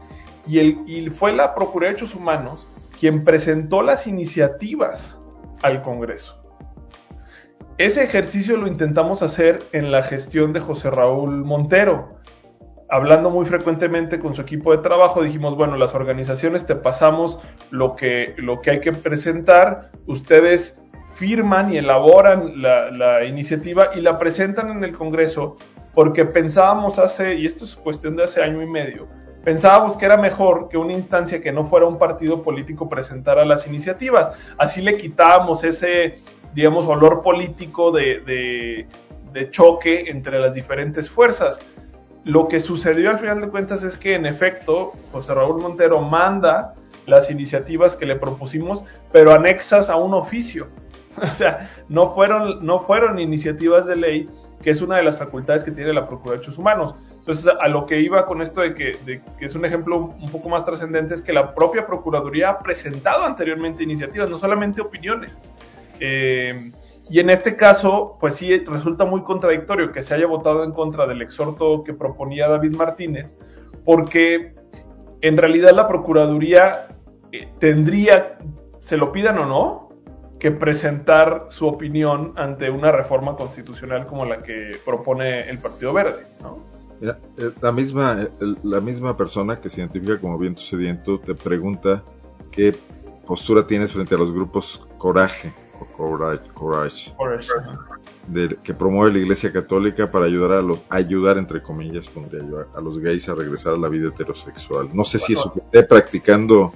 Y, 0.47 0.59
el, 0.59 1.11
fue 1.11 1.33
la 1.33 1.55
Procuraduría 1.55 1.91
de 1.91 1.95
Derechos 1.95 2.15
Humanos 2.15 2.67
quien 2.99 3.25
presentó 3.25 3.83
las 3.83 4.07
iniciativas 4.07 5.19
al 5.63 5.83
Congreso. 5.83 6.41
Ese 7.79 8.05
ejercicio 8.05 8.57
lo 8.59 8.67
intentamos 8.67 9.23
hacer 9.23 9.63
en 9.73 9.91
la 9.91 10.03
gestión 10.03 10.53
de 10.53 10.61
José 10.61 10.91
Raúl 10.91 11.45
Montero. 11.45 12.19
Hablando 12.91 13.31
muy 13.31 13.47
frecuentemente 13.47 14.19
con 14.19 14.35
su 14.35 14.43
equipo 14.43 14.73
de 14.77 14.83
trabajo, 14.83 15.23
dijimos, 15.23 15.57
bueno, 15.57 15.77
las 15.77 15.95
organizaciones 15.95 16.67
te 16.67 16.75
pasamos 16.75 17.41
lo 17.71 17.97
que, 17.97 18.35
lo 18.37 18.61
que 18.61 18.73
hay 18.73 18.81
que 18.81 18.93
presentar, 18.93 19.93
ustedes 20.07 20.79
firman 21.15 21.73
y 21.73 21.79
elaboran 21.79 22.61
la, 22.61 22.91
la 22.91 23.25
iniciativa 23.25 23.91
y 23.95 24.01
la 24.01 24.19
presentan 24.19 24.71
en 24.71 24.85
el 24.85 24.93
Congreso 24.93 25.57
porque 25.95 26.25
pensábamos 26.25 26.99
hace, 26.99 27.35
y 27.35 27.47
esto 27.47 27.65
es 27.65 27.77
cuestión 27.77 28.17
de 28.17 28.25
hace 28.25 28.43
año 28.43 28.63
y 28.63 28.67
medio, 28.67 29.09
pensábamos 29.45 29.97
que 29.97 30.05
era 30.05 30.17
mejor 30.17 30.69
que 30.69 30.77
una 30.77 30.93
instancia 30.93 31.41
que 31.41 31.53
no 31.53 31.65
fuera 31.65 31.87
un 31.87 31.99
partido 31.99 32.43
político 32.43 32.89
presentara 32.89 33.45
las 33.45 33.67
iniciativas. 33.67 34.33
Así 34.59 34.83
le 34.83 34.97
quitábamos 34.97 35.65
ese, 35.65 36.19
digamos, 36.55 36.87
olor 36.87 37.23
político 37.23 37.91
de, 37.91 38.87
choque 39.51 40.11
entre 40.11 40.39
las 40.39 40.55
diferentes 40.55 41.09
fuerzas. 41.09 41.61
Lo 42.25 42.49
que 42.49 42.61
sucedió 42.61 43.11
al 43.11 43.19
final 43.19 43.41
de 43.41 43.49
cuentas 43.49 43.83
es 43.83 43.97
que 43.97 44.15
en 44.15 44.27
efecto 44.27 44.93
José 45.13 45.33
Raúl 45.33 45.63
Montero 45.63 46.01
manda 46.01 46.75
las 47.07 47.31
iniciativas 47.31 47.97
que 47.97 48.05
le 48.07 48.17
propusimos, 48.17 48.85
pero 49.11 49.33
anexas 49.33 49.89
a 49.89 49.97
un 49.97 50.15
oficio. 50.15 50.69
O 51.21 51.35
sea, 51.35 51.69
no 51.89 52.15
fueron, 52.15 52.65
no 52.65 52.79
fueron 52.79 53.19
iniciativas 53.19 53.85
de 53.85 53.97
ley, 53.97 54.29
que 54.63 54.71
es 54.71 54.83
una 54.83 54.97
de 54.97 55.03
las 55.03 55.19
facultades 55.19 55.65
que 55.65 55.71
tiene 55.71 55.93
la 55.93 56.07
Procuraduría 56.07 56.33
de 56.33 56.39
Derechos 56.39 56.59
Humanos. 56.59 56.95
Entonces, 57.19 57.53
a 57.61 57.69
lo 57.69 57.87
que 57.87 58.01
iba 58.01 58.27
con 58.27 58.43
esto 58.43 58.61
de 58.61 58.75
que, 58.75 59.23
es 59.41 59.55
un 59.55 59.65
ejemplo 59.65 60.15
un 60.21 60.31
poco 60.31 60.49
más 60.49 60.65
trascendente, 60.65 61.15
es 61.15 61.23
que 61.23 61.33
la 61.33 61.55
propia 61.55 61.87
Procuraduría 61.87 62.51
ha 62.51 62.59
presentado 62.59 63.25
anteriormente 63.25 63.83
iniciativas, 63.83 64.31
no 64.31 64.37
solamente 64.37 64.81
opiniones. 64.81 65.43
Eh, 65.99 66.73
y 67.09 67.21
en 67.21 67.31
este 67.31 67.57
caso, 67.57 68.17
pues 68.21 68.37
sí, 68.37 68.57
resulta 68.59 69.05
muy 69.05 69.23
contradictorio 69.23 69.93
que 69.93 70.03
se 70.03 70.15
haya 70.15 70.27
votado 70.27 70.65
en 70.65 70.73
contra 70.73 71.07
del 71.07 71.23
exhorto 71.23 71.83
que 71.83 71.93
proponía 71.93 72.49
David 72.49 72.77
Martínez, 72.77 73.37
porque 73.85 74.55
en 75.21 75.37
realidad 75.37 75.73
la 75.73 75.89
Procuraduría 75.89 76.89
eh, 77.33 77.49
tendría, 77.59 78.39
se 78.79 78.97
lo 78.97 79.13
pidan 79.13 79.39
o 79.39 79.47
no, 79.47 79.90
que 80.41 80.51
presentar 80.51 81.49
su 81.51 81.67
opinión 81.67 82.33
ante 82.37 82.71
una 82.71 82.91
reforma 82.91 83.37
constitucional 83.37 84.07
como 84.07 84.25
la 84.25 84.43
que 84.43 84.81
propone 84.85 85.49
el 85.49 85.59
Partido 85.59 85.93
Verde, 85.93 86.27
eh, 87.03 87.51
La 87.61 87.71
misma, 87.71 88.27
la 88.63 88.81
misma 88.81 89.17
persona 89.17 89.61
que 89.61 89.69
se 89.69 89.83
identifica 89.83 90.19
como 90.19 90.39
viento 90.39 90.63
sediento 90.63 91.21
te 91.21 91.35
pregunta 91.35 92.03
qué 92.51 92.75
postura 93.27 93.67
tienes 93.67 93.93
frente 93.93 94.15
a 94.15 94.19
los 94.19 94.33
grupos 94.33 94.87
Coraje 94.99 95.53
o 95.79 95.87
que 98.63 98.75
promueve 98.75 99.13
la 99.13 99.19
Iglesia 99.19 99.53
Católica 99.53 100.11
para 100.11 100.25
ayudar 100.25 100.53
a 100.53 100.63
los 100.63 100.81
ayudar 100.89 101.39
entre 101.39 101.63
comillas 101.63 102.09
pondría 102.09 102.43
yo 102.49 102.65
a 102.75 102.81
los 102.81 102.99
gays 102.99 103.29
a 103.29 103.35
regresar 103.35 103.75
a 103.75 103.79
la 103.79 103.89
vida 103.89 104.09
heterosexual. 104.09 104.91
No 104.93 105.05
sé 105.05 105.19
si 105.19 105.35
eso 105.35 105.53
esté 105.57 105.83
practicando 105.83 106.73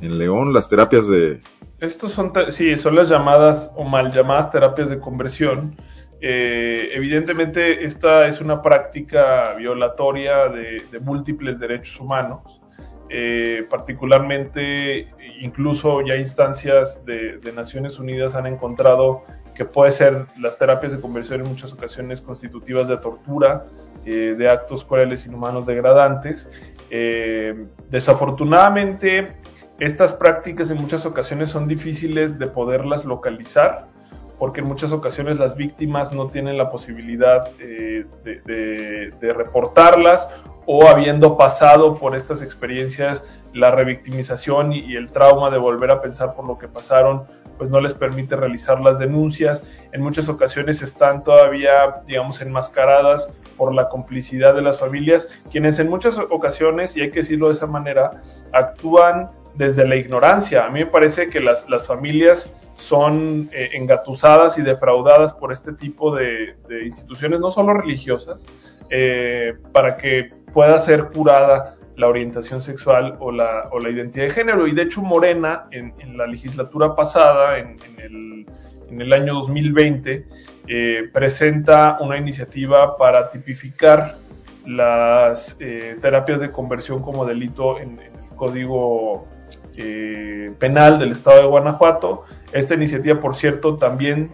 en 0.00 0.18
León 0.18 0.52
las 0.52 0.68
terapias 0.68 1.08
de 1.08 1.40
estos 1.82 2.12
son, 2.12 2.32
sí, 2.50 2.78
son 2.78 2.94
las 2.94 3.08
llamadas 3.08 3.72
o 3.74 3.82
mal 3.82 4.12
llamadas 4.12 4.52
terapias 4.52 4.88
de 4.88 5.00
conversión. 5.00 5.76
Eh, 6.20 6.90
evidentemente, 6.92 7.84
esta 7.84 8.28
es 8.28 8.40
una 8.40 8.62
práctica 8.62 9.54
violatoria 9.54 10.48
de, 10.48 10.84
múltiples 11.00 11.58
derechos 11.58 11.98
humanos. 11.98 12.60
Eh, 13.10 13.66
particularmente, 13.68 15.08
incluso 15.40 16.00
ya 16.02 16.14
instancias 16.16 17.04
de, 17.04 17.40
Naciones 17.52 17.98
Unidas 17.98 18.36
han 18.36 18.46
encontrado 18.46 19.24
que 19.56 19.64
puede 19.64 19.90
ser 19.90 20.26
las 20.38 20.56
terapias 20.58 20.92
de 20.92 21.00
conversión 21.00 21.40
en 21.40 21.48
muchas 21.48 21.72
ocasiones 21.72 22.20
constitutivas 22.20 22.86
de 22.86 22.96
tortura, 22.98 23.66
eh, 24.06 24.36
de 24.38 24.48
actos 24.48 24.84
crueles, 24.84 25.26
inhumanos, 25.26 25.66
degradantes. 25.66 26.48
desafortunadamente, 27.90 29.34
estas 29.78 30.12
prácticas 30.12 30.70
en 30.70 30.78
muchas 30.78 31.06
ocasiones 31.06 31.50
son 31.50 31.66
difíciles 31.66 32.38
de 32.38 32.46
poderlas 32.46 33.04
localizar 33.04 33.88
porque 34.42 34.60
en 34.60 34.66
muchas 34.66 34.90
ocasiones 34.90 35.38
las 35.38 35.54
víctimas 35.54 36.12
no 36.12 36.26
tienen 36.26 36.58
la 36.58 36.68
posibilidad 36.68 37.48
eh, 37.60 38.04
de, 38.24 39.32
reportarlas 39.32 40.28
o 40.66 40.88
habiendo 40.88 41.36
pasado 41.36 41.94
por 41.94 42.16
estas 42.16 42.42
experiencias, 42.42 43.22
la 43.54 43.70
revictimización 43.70 44.72
y, 44.72 44.96
el 44.96 45.12
trauma 45.12 45.48
de 45.48 45.58
volver 45.58 45.92
a 45.92 46.02
pensar 46.02 46.34
por 46.34 46.44
lo 46.44 46.58
que 46.58 46.66
pasaron, 46.66 47.22
pues 47.56 47.70
no 47.70 47.80
les 47.80 47.94
permite 47.94 48.34
realizar 48.34 48.80
las 48.80 48.98
denuncias. 48.98 49.62
En 49.92 50.02
muchas 50.02 50.28
ocasiones 50.28 50.82
están 50.82 51.22
todavía, 51.22 52.02
digamos, 52.08 52.40
enmascaradas 52.40 53.28
por 53.56 53.72
la 53.72 53.88
complicidad 53.88 54.56
de 54.56 54.62
las 54.62 54.80
familias, 54.80 55.28
quienes 55.52 55.78
en 55.78 55.88
muchas 55.88 56.18
ocasiones, 56.18 56.96
y 56.96 57.02
hay 57.02 57.12
que 57.12 57.20
decirlo 57.20 57.46
de 57.46 57.54
esa 57.54 57.68
manera, 57.68 58.10
actúan 58.52 59.30
desde 59.54 59.86
la 59.86 59.96
ignorancia. 59.96 60.66
A 60.66 60.70
mí 60.70 60.80
me 60.80 60.86
parece 60.86 61.28
que 61.28 61.40
las, 61.40 61.68
las 61.68 61.86
familias 61.86 62.52
son 62.82 63.48
eh, 63.52 63.70
engatusadas 63.74 64.58
y 64.58 64.62
defraudadas 64.62 65.32
por 65.32 65.52
este 65.52 65.72
tipo 65.72 66.14
de, 66.14 66.56
instituciones, 66.84 67.40
no 67.40 67.50
solo 67.50 67.74
religiosas, 67.74 68.44
eh, 68.90 69.54
para 69.72 69.96
que 69.96 70.32
pueda 70.52 70.80
ser 70.80 71.04
curada 71.06 71.76
la 71.96 72.08
orientación 72.08 72.60
sexual 72.60 73.16
o 73.20 73.30
la, 73.30 73.68
o 73.70 73.78
la 73.78 73.90
identidad 73.90 74.24
de 74.24 74.30
género. 74.30 74.66
Y 74.66 74.72
de 74.72 74.82
hecho 74.82 75.00
Morena, 75.02 75.66
en, 75.70 75.92
la 76.16 76.26
legislatura 76.26 76.96
pasada, 76.96 77.58
en, 77.58 77.76
el, 77.98 78.46
en, 78.90 79.00
el, 79.00 79.12
año 79.12 79.34
2020, 79.34 80.26
eh, 80.66 81.10
presenta 81.12 81.98
una 82.00 82.16
iniciativa 82.16 82.96
para 82.96 83.30
tipificar 83.30 84.16
las 84.66 85.58
terapias 86.00 86.40
de 86.40 86.50
conversión 86.50 87.02
como 87.02 87.24
delito 87.24 87.78
en, 87.78 87.98
el 87.98 88.12
Código 88.36 89.28
Penal 90.58 90.98
del 90.98 91.12
Estado 91.12 91.40
de 91.40 91.46
Guanajuato 91.46 92.24
esta 92.52 92.74
iniciativa, 92.74 93.18
por 93.20 93.34
cierto, 93.34 93.76
también 93.76 94.30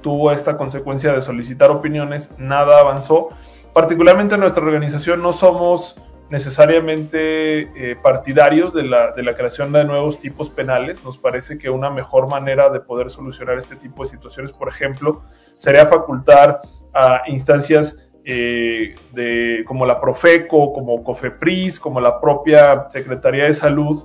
tuvo 0.00 0.32
esta 0.32 0.56
consecuencia 0.56 1.12
de 1.12 1.20
solicitar 1.20 1.70
opiniones, 1.70 2.30
nada 2.38 2.80
avanzó. 2.80 3.28
Particularmente 3.74 4.34
en 4.34 4.40
nuestra 4.40 4.62
organización 4.62 5.22
no 5.22 5.32
somos 5.32 6.00
necesariamente 6.30 7.60
eh, 7.62 7.96
partidarios 8.02 8.74
de 8.74 8.82
la, 8.82 9.12
de 9.12 9.22
la, 9.22 9.34
creación 9.34 9.72
de 9.72 9.84
nuevos 9.84 10.18
tipos 10.18 10.50
penales. 10.50 11.04
Nos 11.04 11.18
parece 11.18 11.58
que 11.58 11.70
una 11.70 11.90
mejor 11.90 12.28
manera 12.28 12.70
de 12.70 12.80
poder 12.80 13.10
solucionar 13.10 13.58
este 13.58 13.76
tipo 13.76 14.02
de 14.02 14.10
situaciones, 14.10 14.52
por 14.52 14.68
ejemplo, 14.68 15.22
sería 15.56 15.86
facultar 15.86 16.60
a 16.94 17.22
instancias 17.28 18.10
eh, 18.24 18.94
de, 19.12 19.64
como 19.66 19.86
la 19.86 20.00
Profeco, 20.00 20.72
como 20.72 21.02
COFEPRIS, 21.02 21.80
como 21.80 22.00
la 22.00 22.20
propia 22.20 22.88
Secretaría 22.90 23.44
de 23.44 23.54
Salud, 23.54 24.04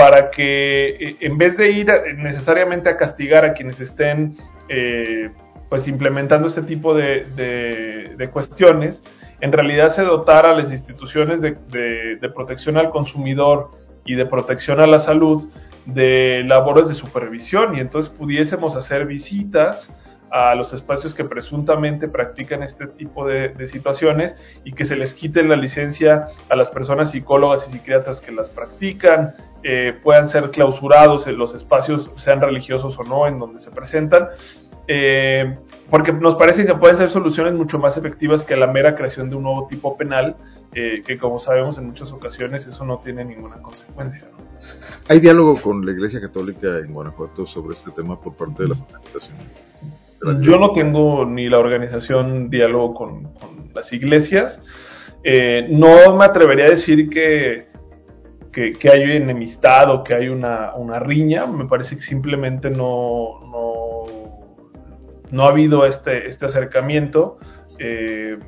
para 0.00 0.30
que 0.30 0.88
eh, 0.88 1.16
en 1.20 1.36
vez 1.36 1.58
de 1.58 1.72
ir 1.72 1.92
necesariamente 2.16 2.88
a 2.88 2.96
castigar 2.96 3.44
a 3.44 3.52
quienes 3.52 3.80
estén 3.80 4.34
eh, 4.70 5.28
pues 5.68 5.88
implementando 5.88 6.48
este 6.48 6.62
tipo 6.62 6.94
de, 6.94 8.30
cuestiones, 8.32 9.02
en 9.42 9.52
realidad 9.52 9.90
se 9.90 10.00
dotara 10.00 10.52
a 10.52 10.54
las 10.54 10.72
instituciones 10.72 11.42
de, 11.42 12.30
protección 12.34 12.78
al 12.78 12.88
consumidor 12.88 13.72
y 14.06 14.14
de 14.14 14.24
protección 14.24 14.80
a 14.80 14.86
la 14.86 15.00
salud 15.00 15.50
de 15.84 16.44
labores 16.46 16.88
de 16.88 16.94
supervisión. 16.94 17.76
Y 17.76 17.80
entonces 17.80 18.10
pudiésemos 18.10 18.76
hacer 18.76 19.04
visitas 19.04 19.94
a 20.30 20.54
los 20.54 20.72
espacios 20.72 21.14
que 21.14 21.24
presuntamente 21.24 22.08
practican 22.08 22.62
este 22.62 22.86
tipo 22.86 23.26
de, 23.26 23.54
situaciones 23.66 24.34
y 24.64 24.72
que 24.72 24.84
se 24.84 24.96
les 24.96 25.14
quite 25.14 25.42
la 25.42 25.56
licencia 25.56 26.26
a 26.48 26.56
las 26.56 26.70
personas 26.70 27.10
psicólogas 27.10 27.68
y 27.68 27.72
psiquiatras 27.72 28.20
que 28.20 28.32
las 28.32 28.48
practican, 28.48 29.34
eh, 29.62 29.94
puedan 30.02 30.28
ser 30.28 30.50
clausurados 30.50 31.26
en 31.26 31.36
los 31.36 31.54
espacios, 31.54 32.10
sean 32.16 32.40
religiosos 32.40 32.98
o 32.98 33.04
no, 33.04 33.26
en 33.26 33.38
donde 33.38 33.60
se 33.60 33.70
presentan. 33.70 34.28
Eh, 34.92 35.56
porque 35.88 36.12
nos 36.12 36.34
parece 36.34 36.66
que 36.66 36.74
pueden 36.74 36.96
ser 36.96 37.10
soluciones 37.10 37.54
mucho 37.54 37.78
más 37.78 37.96
efectivas 37.96 38.42
que 38.42 38.56
la 38.56 38.66
mera 38.66 38.96
creación 38.96 39.30
de 39.30 39.36
un 39.36 39.44
nuevo 39.44 39.66
tipo 39.68 39.96
penal, 39.96 40.36
eh, 40.74 41.02
que 41.06 41.18
como 41.18 41.38
sabemos 41.38 41.78
en 41.78 41.86
muchas 41.86 42.10
ocasiones 42.12 42.66
eso 42.66 42.84
no 42.84 42.98
tiene 42.98 43.24
ninguna 43.24 43.56
consecuencia. 43.62 44.24
¿Hay 45.08 45.20
diálogo 45.20 45.56
con 45.56 45.84
la 45.84 45.92
Iglesia 45.92 46.20
Católica 46.20 46.78
en 46.78 46.92
Guanajuato 46.92 47.46
sobre 47.46 47.74
este 47.74 47.90
tema 47.92 48.20
por 48.20 48.34
parte 48.34 48.64
de 48.64 48.70
las 48.70 48.80
organizaciones? 48.80 49.69
Yo 50.40 50.58
no 50.58 50.72
tengo 50.72 51.24
ni 51.24 51.48
la 51.48 51.58
organización 51.58 52.50
diálogo 52.50 52.94
con, 52.94 53.32
las 53.74 53.92
iglesias. 53.92 54.62
Eh, 55.22 55.66
no 55.70 56.16
me 56.16 56.24
atrevería 56.24 56.66
a 56.66 56.70
decir 56.70 57.08
que, 57.08 57.68
que, 58.52 58.90
hay 58.90 59.02
enemistad 59.02 59.90
o 59.90 60.02
que 60.02 60.14
hay 60.14 60.28
una, 60.28 60.98
riña. 61.00 61.46
Me 61.46 61.66
parece 61.66 61.96
que 61.96 62.02
simplemente 62.02 62.70
no, 62.70 64.06
no, 65.30 65.44
ha 65.44 65.48
habido 65.48 65.86
este, 65.86 66.28
este 66.28 66.46
acercamiento. 66.46 67.38
Eh, 67.78 68.38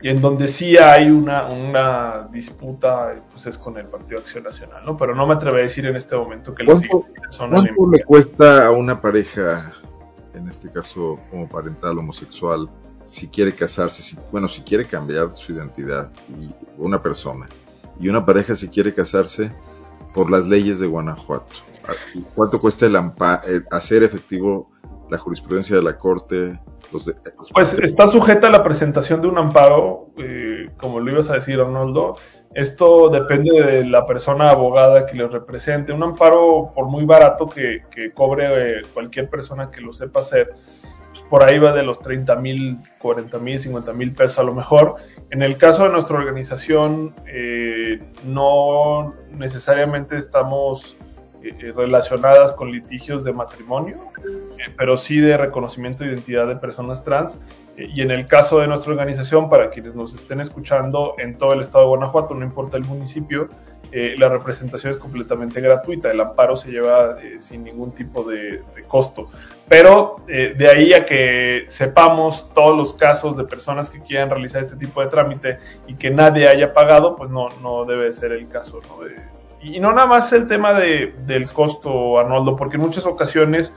y 0.00 0.10
en 0.10 0.20
donde 0.20 0.48
sí 0.48 0.76
hay 0.76 1.10
una, 1.10 1.46
una 1.46 2.28
disputa, 2.30 3.14
pues 3.32 3.46
es 3.46 3.58
con 3.58 3.78
el 3.78 3.86
Partido 3.86 4.20
Acción 4.20 4.44
Nacional, 4.44 4.84
¿no? 4.84 4.96
Pero 4.96 5.14
no 5.14 5.26
me 5.26 5.34
atrevería 5.34 5.64
a 5.64 5.68
decir 5.68 5.86
en 5.86 5.96
este 5.96 6.14
momento 6.16 6.54
que 6.54 6.64
las 6.64 6.82
iglesias 6.82 7.34
son 7.34 7.50
¿Cuánto 7.50 7.90
le 7.90 8.04
cuesta 8.04 8.66
a 8.66 8.70
una 8.72 9.00
pareja 9.00 9.74
en 10.36 10.48
este 10.48 10.70
caso 10.70 11.18
como 11.30 11.48
parental 11.48 11.98
homosexual, 11.98 12.68
si 13.04 13.28
quiere 13.28 13.54
casarse, 13.54 14.02
si, 14.02 14.18
bueno, 14.30 14.48
si 14.48 14.62
quiere 14.62 14.84
cambiar 14.84 15.36
su 15.36 15.52
identidad, 15.52 16.10
y 16.28 16.50
una 16.78 17.02
persona, 17.02 17.48
y 17.98 18.08
una 18.08 18.24
pareja 18.26 18.54
si 18.54 18.68
quiere 18.68 18.94
casarse 18.94 19.52
por 20.12 20.30
las 20.30 20.46
leyes 20.46 20.78
de 20.78 20.86
Guanajuato. 20.86 21.54
¿Cuánto 22.34 22.60
cuesta 22.60 22.86
el 22.86 22.96
hacer 23.70 24.02
efectivo 24.02 24.70
la 25.08 25.18
jurisprudencia 25.18 25.76
de 25.76 25.82
la 25.82 25.96
Corte? 25.96 26.58
pues 27.52 27.78
está 27.78 28.08
sujeta 28.08 28.46
a 28.46 28.50
la 28.50 28.62
presentación 28.62 29.20
de 29.20 29.28
un 29.28 29.38
amparo, 29.38 30.10
eh, 30.16 30.70
como 30.76 31.00
lo 31.00 31.10
ibas 31.10 31.30
a 31.30 31.34
decir, 31.34 31.60
Arnoldo, 31.60 32.16
esto 32.56 33.10
depende 33.10 33.52
de 33.62 33.84
la 33.84 34.06
persona 34.06 34.48
abogada 34.48 35.04
que 35.04 35.14
le 35.14 35.28
represente. 35.28 35.92
Un 35.92 36.02
amparo, 36.02 36.72
por 36.74 36.86
muy 36.86 37.04
barato 37.04 37.46
que, 37.46 37.82
cobre 38.14 38.78
eh, 38.78 38.82
cualquier 38.94 39.28
persona 39.28 39.70
que 39.70 39.82
lo 39.82 39.92
sepa 39.92 40.20
hacer, 40.20 40.48
por 41.28 41.44
ahí 41.44 41.58
va 41.58 41.72
de 41.72 41.82
los 41.82 42.00
30 42.00 42.34
mil, 42.36 42.78
40 42.98 43.38
mil, 43.40 43.58
50 43.60 43.92
mil 43.92 44.14
pesos 44.14 44.38
a 44.38 44.42
lo 44.42 44.54
mejor. 44.54 44.96
En 45.28 45.42
el 45.42 45.58
caso 45.58 45.84
de 45.84 45.90
nuestra 45.90 46.16
organización, 46.16 47.14
eh, 47.26 48.00
no 48.24 49.12
necesariamente 49.32 50.16
estamos 50.16 50.96
eh, 51.42 51.72
relacionadas 51.74 52.52
con 52.52 52.70
litigios 52.70 53.24
de 53.24 53.32
matrimonio, 53.32 53.98
pero 54.76 54.96
sí 54.96 55.20
de 55.20 55.36
reconocimiento 55.36 56.04
de 56.04 56.10
identidad 56.10 56.46
de 56.46 56.56
personas 56.56 57.04
trans 57.04 57.38
y 57.76 58.00
en 58.00 58.10
el 58.10 58.26
caso 58.26 58.60
de 58.60 58.68
nuestra 58.68 58.92
organización, 58.92 59.50
para 59.50 59.68
quienes 59.68 59.94
nos 59.94 60.14
estén 60.14 60.40
escuchando 60.40 61.14
en 61.18 61.36
todo 61.36 61.52
el 61.52 61.60
estado 61.60 61.84
de 61.84 61.88
Guanajuato, 61.88 62.34
no 62.34 62.44
importa 62.44 62.78
el 62.78 62.84
municipio, 62.84 63.50
eh, 63.92 64.14
la 64.18 64.28
representación 64.28 64.92
es 64.92 64.98
completamente 64.98 65.60
gratuita, 65.60 66.10
el 66.10 66.20
amparo 66.20 66.56
se 66.56 66.70
lleva 66.70 67.18
eh, 67.22 67.36
sin 67.40 67.64
ningún 67.64 67.92
tipo 67.92 68.24
de, 68.24 68.62
costo. 68.88 69.26
Pero 69.68 70.16
eh, 70.26 70.54
de 70.56 70.68
ahí 70.68 70.92
a 70.92 71.04
que 71.04 71.66
sepamos 71.68 72.52
todos 72.54 72.76
los 72.76 72.94
casos 72.94 73.36
de 73.36 73.44
personas 73.44 73.90
que 73.90 74.00
quieran 74.00 74.30
realizar 74.30 74.62
este 74.62 74.76
tipo 74.76 75.02
de 75.02 75.08
trámite 75.08 75.58
y 75.86 75.94
que 75.94 76.10
nadie 76.10 76.48
haya 76.48 76.72
pagado, 76.72 77.14
pues 77.14 77.30
no, 77.30 77.48
no 77.62 77.84
debe 77.84 78.12
ser 78.12 78.32
el 78.32 78.48
caso. 78.48 78.80
Y 79.62 79.80
no 79.80 79.92
nada 79.92 80.06
más 80.06 80.32
el 80.32 80.48
tema 80.48 80.72
de, 80.74 81.14
del 81.26 81.50
costo, 81.50 82.18
Arnoldo, 82.18 82.56
porque 82.56 82.76
en 82.76 82.82
muchas 82.82 83.06
ocasiones 83.06 83.72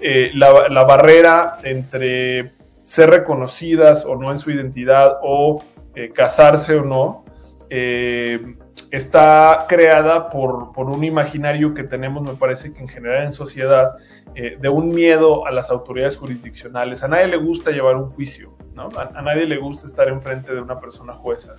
la, 0.00 0.68
la 0.68 0.84
barrera 0.84 1.58
entre 1.62 2.52
ser 2.90 3.08
reconocidas 3.08 4.04
o 4.04 4.16
no 4.16 4.32
en 4.32 4.40
su 4.40 4.50
identidad 4.50 5.18
o 5.22 5.62
eh, 5.94 6.10
casarse 6.12 6.74
o 6.74 6.84
no, 6.84 7.24
eh, 7.68 8.56
está 8.90 9.66
creada 9.68 10.28
por, 10.28 10.72
un 10.76 11.04
imaginario 11.04 11.72
que 11.72 11.84
tenemos, 11.84 12.24
me 12.24 12.34
parece 12.34 12.72
que 12.72 12.80
en 12.80 12.88
general 12.88 13.26
en 13.26 13.32
sociedad, 13.32 13.96
eh, 14.34 14.56
de 14.60 14.68
un 14.68 14.88
miedo 14.88 15.46
a 15.46 15.52
las 15.52 15.70
autoridades 15.70 16.16
jurisdiccionales. 16.16 17.04
A 17.04 17.08
nadie 17.08 17.28
le 17.28 17.36
gusta 17.36 17.70
llevar 17.70 17.94
un 17.94 18.10
juicio, 18.10 18.56
¿no? 18.74 18.88
a, 18.96 19.22
nadie 19.22 19.46
le 19.46 19.58
gusta 19.58 19.86
estar 19.86 20.08
enfrente 20.08 20.52
de 20.52 20.60
una 20.60 20.80
persona 20.80 21.12
jueza. 21.12 21.54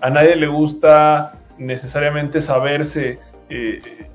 a 0.00 0.10
nadie 0.10 0.36
le 0.36 0.46
gusta 0.46 1.40
necesariamente 1.58 2.40
saberse 2.42 3.18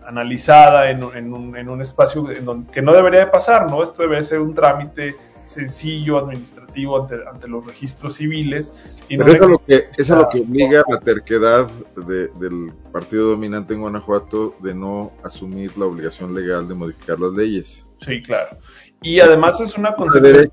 analizada 0.07 0.89
en, 0.89 1.03
un, 1.03 1.57
en, 1.57 1.67
un, 1.67 1.81
espacio 1.81 2.31
en 2.31 2.45
donde, 2.45 2.71
que 2.71 2.81
no 2.81 2.93
debería 2.93 3.21
de 3.21 3.27
pasar, 3.27 3.69
¿no? 3.69 3.83
Esto 3.83 4.03
debe 4.03 4.23
ser 4.23 4.39
un 4.39 4.53
trámite 4.53 5.17
sencillo 5.45 6.17
administrativo 6.17 7.07
ante, 7.31 7.47
los 7.47 7.65
registros 7.65 8.15
civiles. 8.15 8.73
Y 9.07 9.17
Pero 9.17 9.31
eso, 9.31 9.43
es 9.43 9.49
lo 9.49 9.59
que, 9.59 9.87
es 9.97 10.09
lo 10.09 10.29
que 10.29 10.39
obliga 10.39 10.83
la 10.87 10.99
terquedad 10.99 11.67
del 11.95 12.71
partido 12.91 13.29
dominante 13.29 13.73
en 13.73 13.81
Guanajuato 13.81 14.55
de 14.59 14.73
no 14.73 15.11
asumir 15.23 15.77
la 15.77 15.85
obligación 15.85 16.33
legal 16.33 16.67
de 16.67 16.73
modificar 16.73 17.19
las 17.19 17.33
leyes. 17.33 17.87
Sí, 18.05 18.21
claro. 18.23 18.57
Y 19.01 19.19
además 19.19 19.59
es 19.61 19.77
una 19.77 19.95
consecuencia. 19.95 20.49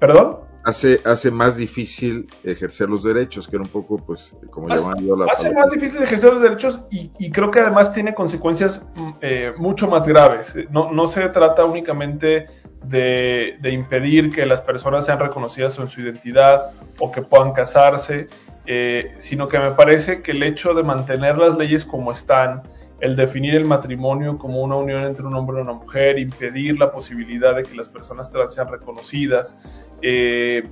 ¿Perdón? 0.00 0.47
Hace, 0.68 1.00
hace 1.06 1.30
más 1.30 1.56
difícil 1.56 2.28
ejercer 2.44 2.90
los 2.90 3.02
derechos, 3.02 3.48
que 3.48 3.56
era 3.56 3.62
un 3.62 3.70
poco, 3.70 3.96
pues, 3.96 4.36
como 4.50 4.68
llaman 4.68 4.98
yo 4.98 5.16
la. 5.16 5.32
Hace 5.32 5.54
más 5.54 5.70
difícil 5.70 6.02
ejercer 6.02 6.34
los 6.34 6.42
derechos 6.42 6.80
y, 6.90 7.30
creo 7.30 7.50
que 7.50 7.60
además 7.60 7.94
tiene 7.94 8.14
consecuencias 8.14 8.84
mm, 8.94 9.10
eh, 9.22 9.52
mucho 9.56 9.88
más 9.88 10.06
graves. 10.06 10.54
No, 10.68 10.92
no 10.92 11.08
se 11.08 11.26
trata 11.30 11.64
únicamente 11.64 12.48
de, 12.84 13.58
impedir 13.62 14.30
que 14.30 14.44
las 14.44 14.60
personas 14.60 15.06
sean 15.06 15.18
reconocidas 15.18 15.78
en 15.78 15.88
su 15.88 16.02
identidad 16.02 16.72
o 16.98 17.10
que 17.10 17.22
puedan 17.22 17.54
casarse. 17.54 18.26
eh, 18.66 19.14
sino 19.16 19.48
que 19.48 19.58
me 19.58 19.70
parece 19.70 20.20
que 20.20 20.32
el 20.32 20.42
hecho 20.42 20.74
de 20.74 20.82
mantener 20.82 21.38
las 21.38 21.56
leyes 21.56 21.86
como 21.86 22.12
están, 22.12 22.64
el 23.00 23.16
definir 23.16 23.54
el 23.54 23.64
matrimonio 23.64 24.38
como 24.38 24.62
una 24.62 24.76
unión 24.76 25.04
entre 25.04 25.24
un 25.26 25.34
hombre 25.34 25.58
y 25.58 25.62
una 25.62 25.72
mujer, 25.72 26.18
impedir 26.18 26.78
la 26.78 26.90
posibilidad 26.90 27.54
de 27.54 27.62
que 27.62 27.74
las 27.74 27.88
personas 27.88 28.30
trans 28.30 28.54
sean 28.54 28.68
reconocidas, 28.68 29.58
eh, 30.02 30.68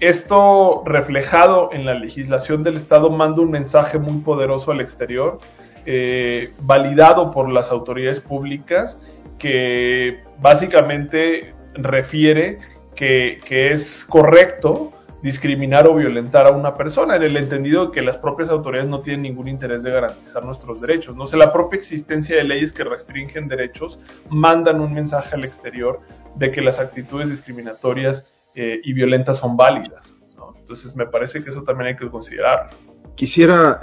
esto 0.00 0.82
reflejado 0.84 1.70
en 1.72 1.86
la 1.86 1.94
legislación 1.94 2.62
del 2.62 2.76
Estado 2.76 3.10
manda 3.10 3.42
un 3.42 3.50
mensaje 3.50 3.98
muy 3.98 4.20
poderoso 4.20 4.70
al 4.70 4.80
exterior, 4.80 5.38
eh, 5.86 6.52
validado 6.60 7.30
por 7.30 7.50
las 7.50 7.70
autoridades 7.70 8.20
públicas, 8.20 9.00
que 9.38 10.20
básicamente 10.40 11.54
refiere 11.74 12.58
que, 12.94 13.38
que 13.44 13.72
es 13.72 14.04
correcto 14.04 14.92
discriminar 15.22 15.88
o 15.88 15.94
violentar 15.94 16.46
a 16.46 16.50
una 16.50 16.74
persona, 16.76 17.16
en 17.16 17.22
el 17.22 17.36
entendido 17.36 17.86
de 17.86 17.92
que 17.92 18.02
las 18.02 18.18
propias 18.18 18.50
autoridades 18.50 18.90
no 18.90 19.00
tienen 19.00 19.22
ningún 19.22 19.48
interés 19.48 19.84
de 19.84 19.92
garantizar 19.92 20.44
nuestros 20.44 20.80
derechos. 20.80 21.14
No 21.14 21.26
sé, 21.26 21.36
la 21.36 21.52
propia 21.52 21.78
existencia 21.78 22.36
de 22.36 22.44
leyes 22.44 22.72
que 22.72 22.82
restringen 22.82 23.46
derechos 23.46 24.00
mandan 24.28 24.80
un 24.80 24.92
mensaje 24.92 25.36
al 25.36 25.44
exterior 25.44 26.00
de 26.34 26.50
que 26.50 26.60
las 26.60 26.78
actitudes 26.80 27.30
discriminatorias 27.30 28.26
eh, 28.54 28.80
y 28.82 28.92
violentas 28.92 29.38
son 29.38 29.56
válidas. 29.56 30.18
Entonces 30.58 30.96
me 30.96 31.06
parece 31.06 31.44
que 31.44 31.50
eso 31.50 31.62
también 31.62 31.88
hay 31.88 31.96
que 31.96 32.10
considerar. 32.10 32.70
Quisiera 33.14 33.80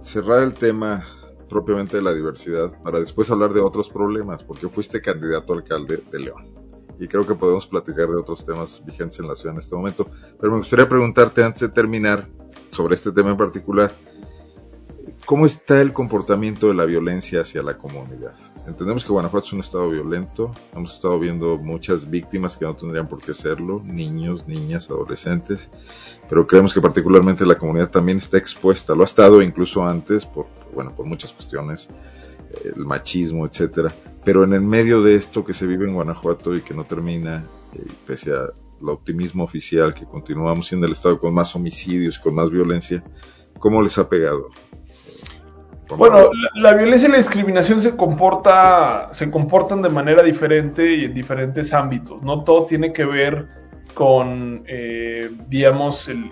cerrar 0.00 0.42
el 0.42 0.54
tema 0.54 1.06
propiamente 1.48 1.98
de 1.98 2.02
la 2.02 2.14
diversidad 2.14 2.72
para 2.82 3.00
después 3.00 3.30
hablar 3.30 3.52
de 3.52 3.60
otros 3.60 3.90
problemas, 3.90 4.42
porque 4.42 4.68
fuiste 4.68 5.02
candidato 5.02 5.52
a 5.52 5.56
alcalde 5.56 6.02
de 6.10 6.18
León 6.20 6.59
y 7.00 7.08
creo 7.08 7.26
que 7.26 7.34
podemos 7.34 7.66
platicar 7.66 8.08
de 8.08 8.16
otros 8.16 8.44
temas 8.44 8.82
vigentes 8.84 9.18
en 9.18 9.26
la 9.26 9.34
ciudad 9.34 9.54
en 9.54 9.60
este 9.60 9.74
momento. 9.74 10.06
Pero 10.38 10.52
me 10.52 10.58
gustaría 10.58 10.88
preguntarte 10.88 11.42
antes 11.42 11.62
de 11.62 11.70
terminar 11.70 12.28
sobre 12.70 12.94
este 12.94 13.10
tema 13.10 13.30
en 13.30 13.38
particular, 13.38 13.92
¿cómo 15.24 15.46
está 15.46 15.80
el 15.80 15.94
comportamiento 15.94 16.68
de 16.68 16.74
la 16.74 16.84
violencia 16.84 17.40
hacia 17.40 17.62
la 17.62 17.78
comunidad? 17.78 18.34
Entendemos 18.66 19.04
que 19.04 19.12
Guanajuato 19.12 19.46
es 19.46 19.52
un 19.54 19.60
estado 19.60 19.88
violento, 19.88 20.52
hemos 20.76 20.94
estado 20.94 21.18
viendo 21.18 21.56
muchas 21.56 22.08
víctimas 22.08 22.58
que 22.58 22.66
no 22.66 22.76
tendrían 22.76 23.08
por 23.08 23.20
qué 23.20 23.32
serlo, 23.32 23.80
niños, 23.82 24.46
niñas, 24.46 24.90
adolescentes, 24.90 25.70
pero 26.28 26.46
creemos 26.46 26.74
que 26.74 26.82
particularmente 26.82 27.46
la 27.46 27.56
comunidad 27.56 27.90
también 27.90 28.18
está 28.18 28.36
expuesta, 28.36 28.94
lo 28.94 29.00
ha 29.00 29.06
estado 29.06 29.40
incluso 29.40 29.82
antes 29.82 30.26
por, 30.26 30.46
bueno, 30.74 30.94
por 30.94 31.06
muchas 31.06 31.32
cuestiones 31.32 31.88
el 32.64 32.84
machismo, 32.84 33.46
etcétera. 33.46 33.92
Pero 34.24 34.44
en 34.44 34.52
el 34.52 34.60
medio 34.60 35.02
de 35.02 35.14
esto 35.14 35.44
que 35.44 35.54
se 35.54 35.66
vive 35.66 35.86
en 35.86 35.94
Guanajuato 35.94 36.54
y 36.54 36.60
que 36.60 36.74
no 36.74 36.84
termina, 36.84 37.44
eh, 37.74 37.86
pese 38.06 38.32
al 38.32 38.52
optimismo 38.88 39.44
oficial 39.44 39.94
que 39.94 40.04
continuamos 40.04 40.66
siendo 40.66 40.86
el 40.86 40.92
estado 40.92 41.18
con 41.18 41.32
más 41.32 41.54
homicidios, 41.56 42.18
con 42.18 42.34
más 42.34 42.50
violencia, 42.50 43.02
¿cómo 43.58 43.82
les 43.82 43.96
ha 43.98 44.08
pegado? 44.08 44.48
Bueno, 45.96 46.30
la, 46.54 46.74
violencia 46.74 47.08
y 47.08 47.12
la 47.12 47.18
discriminación 47.18 47.80
se 47.80 47.96
comporta, 47.96 49.08
se 49.12 49.28
comportan 49.30 49.82
de 49.82 49.88
manera 49.88 50.22
diferente 50.22 50.94
y 50.94 51.04
en 51.06 51.14
diferentes 51.14 51.72
ámbitos. 51.74 52.22
No 52.22 52.44
todo 52.44 52.66
tiene 52.66 52.92
que 52.92 53.04
ver 53.04 53.48
con, 53.94 54.62
eh, 54.68 55.30
digamos, 55.48 56.08
el, 56.08 56.30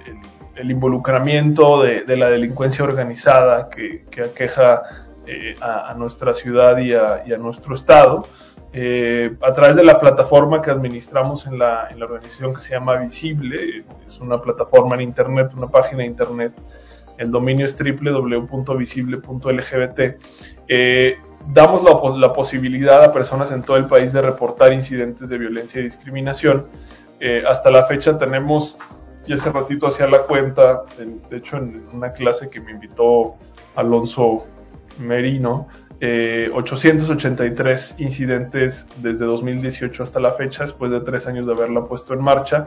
involucramiento 0.62 1.82
de, 1.82 2.16
la 2.16 2.30
delincuencia 2.30 2.84
organizada 2.84 3.68
que, 3.68 4.04
que 4.10 4.22
aqueja 4.22 5.07
eh, 5.30 5.54
a, 5.60 5.92
nuestra 5.92 6.32
ciudad 6.32 6.78
y 6.78 6.94
a, 6.94 7.22
nuestro 7.38 7.74
estado. 7.74 8.26
Eh, 8.72 9.36
a 9.42 9.52
través 9.52 9.76
de 9.76 9.84
la 9.84 10.00
plataforma 10.00 10.62
que 10.62 10.70
administramos 10.70 11.46
en 11.46 11.58
la, 11.58 11.90
organización 12.00 12.54
que 12.54 12.62
se 12.62 12.70
llama 12.70 12.96
Visible, 12.96 13.84
es 14.06 14.20
una 14.20 14.40
plataforma 14.40 14.94
en 14.94 15.02
Internet, 15.02 15.52
una 15.54 15.68
página 15.68 15.98
de 15.98 16.06
Internet, 16.06 16.54
el 17.18 17.30
dominio 17.30 17.66
es 17.66 17.76
www.visible.lgbt, 17.76 20.00
eh, 20.66 21.18
damos 21.48 21.82
la, 21.82 22.00
la, 22.16 22.32
posibilidad 22.32 23.04
a 23.04 23.12
personas 23.12 23.52
en 23.52 23.62
todo 23.62 23.76
el 23.76 23.84
país 23.84 24.14
de 24.14 24.22
reportar 24.22 24.72
incidentes 24.72 25.28
de 25.28 25.36
violencia 25.36 25.82
y 25.82 25.84
discriminación. 25.84 26.68
hasta 27.46 27.70
la 27.70 27.84
fecha 27.84 28.16
tenemos, 28.16 28.76
y 29.26 29.34
hace 29.34 29.52
ratito 29.52 29.88
hacía 29.88 30.06
la 30.06 30.20
cuenta, 30.20 30.84
de 31.28 31.36
hecho 31.36 31.58
en 31.58 31.86
una 31.92 32.14
clase 32.14 32.48
que 32.48 32.62
me 32.62 32.70
invitó 32.70 33.34
Alonso 33.76 34.46
Merino, 34.98 35.68
883 36.00 37.90
eh, 37.90 37.94
incidentes 38.02 38.86
desde 39.02 39.24
2018 39.24 40.02
hasta 40.02 40.20
la 40.20 40.32
fecha, 40.32 40.62
después 40.64 40.90
de 40.92 41.00
tres 41.00 41.26
años 41.26 41.46
de 41.46 41.52
haberla 41.52 41.84
puesto 41.84 42.14
en 42.14 42.22
marcha 42.22 42.66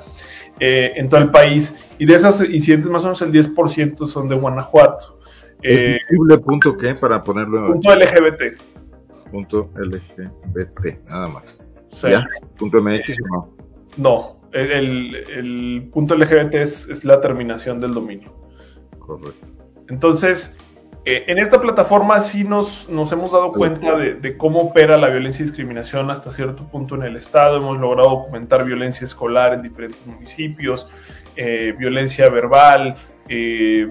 eh, 0.60 0.94
en 0.96 1.08
todo 1.10 1.22
el 1.22 1.32
país. 1.32 1.76
Y 1.98 2.06
de 2.06 2.15
esos 2.15 2.41
incidentes, 2.41 2.89
más 2.89 3.04
o 3.04 3.08
menos 3.08 3.22
el 3.22 3.32
10% 3.32 4.08
son 4.08 4.28
de 4.28 4.36
Guanajuato. 4.36 5.20
Eh, 5.63 5.98
punto 6.44 6.76
qué 6.76 6.96
para 6.96 7.24
ponerlo 7.24 7.67
en 7.67 7.74
punto 7.74 7.96
LGBT 7.96 8.60
punto 9.32 9.70
LGBT 9.76 11.08
nada 11.08 11.28
más. 11.30 11.58
Punto 12.58 12.82
MX 12.82 13.17
o 13.22 13.28
no 13.30 13.56
no 13.98 14.41
el, 14.54 15.15
el, 15.15 15.89
punto 15.94 16.15
LGBT 16.15 16.56
es, 16.56 16.89
es 16.89 17.06
la 17.06 17.22
terminación 17.22 17.80
del 17.80 17.94
dominio. 17.94 18.34
Correcto. 19.00 19.48
Entonces 19.88 20.58
eh, 21.04 21.26
en 21.28 21.40
esta 21.40 21.60
plataforma 21.60 22.22
sí 22.22 22.44
nos, 22.44 22.88
nos 22.88 23.12
hemos 23.12 23.32
dado 23.32 23.52
cuenta 23.52 23.96
de, 23.98 24.38
cómo 24.38 24.60
opera 24.60 25.00
la 25.00 25.10
violencia 25.10 25.42
y 25.42 25.48
discriminación 25.48 26.12
hasta 26.12 26.32
cierto 26.32 26.64
punto 26.66 26.94
en 26.96 27.04
el 27.04 27.16
Estado. 27.16 27.58
Hemos 27.58 27.80
logrado 27.80 28.10
documentar 28.10 28.64
violencia 28.64 29.06
escolar 29.06 29.54
en 29.54 29.64
diferentes 29.64 30.06
municipios, 30.06 30.88
eh, 31.36 31.74
violencia 31.78 32.30
verbal, 32.30 32.96
eh, 33.30 33.90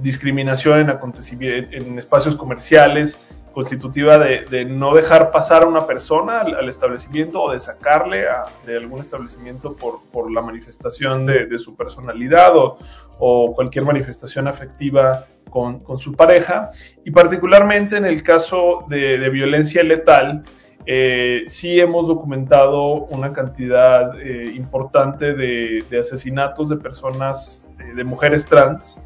discriminación 0.00 0.88
en, 0.88 1.72
en 1.72 1.98
espacios 1.98 2.36
comerciales, 2.36 3.18
constitutiva 3.52 4.18
de, 4.18 4.64
no 4.64 4.94
dejar 4.94 5.30
pasar 5.30 5.62
a 5.62 5.66
una 5.66 5.86
persona 5.86 6.40
al, 6.40 6.68
establecimiento 6.68 7.42
o 7.42 7.52
de 7.52 7.60
sacarle 7.60 8.24
de 8.66 8.76
algún 8.76 9.00
establecimiento 9.00 9.76
por, 9.76 10.30
la 10.30 10.42
manifestación 10.42 11.26
de, 11.26 11.58
su 11.58 11.76
personalidad 11.76 12.52
o, 12.56 13.54
cualquier 13.54 13.84
manifestación 13.84 14.48
afectiva 14.48 15.26
con, 15.50 15.82
su 15.98 16.14
pareja. 16.14 16.70
Y 17.04 17.10
particularmente 17.10 17.96
en 17.96 18.06
el 18.06 18.22
caso 18.22 18.84
de, 18.88 19.28
violencia 19.30 19.82
letal, 19.82 20.42
eh, 20.84 21.44
sí 21.46 21.78
hemos 21.78 22.08
documentado 22.08 23.04
una 23.04 23.32
cantidad 23.32 24.20
eh, 24.20 24.52
importante 24.56 25.32
de, 25.32 25.84
asesinatos 26.00 26.68
de 26.68 26.76
personas, 26.76 27.70
eh, 27.78 27.94
de 27.94 28.02
mujeres 28.02 28.44
trans, 28.46 29.00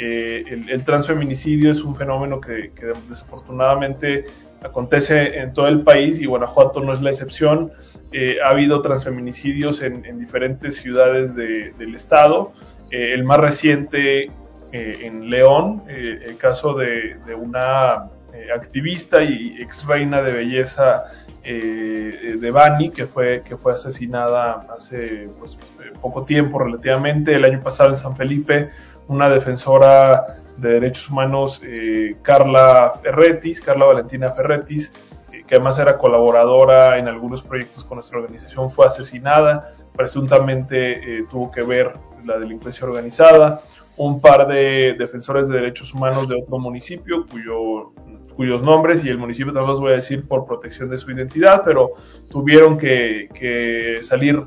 el, 0.00 0.84
transfeminicidio 0.84 1.70
es 1.70 1.82
un 1.82 1.94
fenómeno 1.94 2.40
que, 2.40 2.72
desafortunadamente 3.08 4.24
acontece 4.62 5.38
en 5.38 5.52
todo 5.52 5.68
el 5.68 5.82
país 5.82 6.20
y 6.20 6.26
Guanajuato 6.26 6.80
no 6.80 6.92
es 6.92 7.00
la 7.00 7.10
excepción. 7.10 7.72
Eh, 8.12 8.38
ha 8.44 8.50
habido 8.50 8.82
transfeminicidios 8.82 9.82
en, 9.82 10.18
diferentes 10.18 10.76
ciudades 10.76 11.34
del 11.34 11.94
estado. 11.94 12.52
Eh, 12.90 13.12
el 13.14 13.24
más 13.24 13.38
reciente 13.40 14.24
eh, 14.72 14.98
en 15.02 15.30
León, 15.30 15.82
el 15.88 16.36
caso 16.36 16.74
de, 16.74 17.16
una 17.36 18.08
activista 18.54 19.22
y 19.22 19.56
ex 19.60 19.86
reina 19.86 20.22
de 20.22 20.32
belleza 20.32 21.04
de 21.42 22.50
Bani, 22.52 22.90
que 22.90 23.06
fue, 23.06 23.42
que 23.42 23.56
fue 23.56 23.72
asesinada 23.72 24.66
hace 24.76 25.28
pues, 25.38 25.58
poco 26.00 26.24
tiempo 26.24 26.58
relativamente, 26.58 27.34
el 27.34 27.44
año 27.44 27.60
pasado 27.62 27.90
en 27.90 27.96
San 27.96 28.14
Felipe 28.14 28.70
una 29.10 29.28
defensora 29.28 30.36
de 30.56 30.74
derechos 30.74 31.10
humanos, 31.10 31.60
eh, 31.64 32.16
Carla 32.22 32.92
Ferretis, 33.02 33.60
Carla 33.60 33.86
Valentina 33.86 34.30
Ferretis, 34.30 34.92
eh, 35.32 35.42
que 35.48 35.56
además 35.56 35.80
era 35.80 35.98
colaboradora 35.98 36.96
en 36.96 37.08
algunos 37.08 37.42
proyectos 37.42 37.84
con 37.84 37.96
nuestra 37.96 38.20
organización, 38.20 38.70
fue 38.70 38.86
asesinada, 38.86 39.72
presuntamente 39.96 40.92
eh, 41.18 41.24
tuvo 41.28 41.50
que 41.50 41.62
ver 41.62 41.92
la 42.24 42.38
delincuencia 42.38 42.86
organizada, 42.86 43.62
un 43.96 44.20
par 44.20 44.46
de 44.46 44.94
defensores 44.96 45.48
de 45.48 45.56
derechos 45.56 45.92
humanos 45.92 46.28
de 46.28 46.36
otro 46.40 46.60
municipio, 46.60 47.26
cuyo, 47.26 47.92
cuyos 48.36 48.62
nombres 48.62 49.04
y 49.04 49.08
el 49.08 49.18
municipio 49.18 49.52
también 49.52 49.72
los 49.72 49.80
voy 49.80 49.92
a 49.92 49.96
decir 49.96 50.28
por 50.28 50.46
protección 50.46 50.88
de 50.88 50.98
su 50.98 51.10
identidad, 51.10 51.62
pero 51.64 51.94
tuvieron 52.30 52.78
que 52.78 53.98
salir 54.02 54.40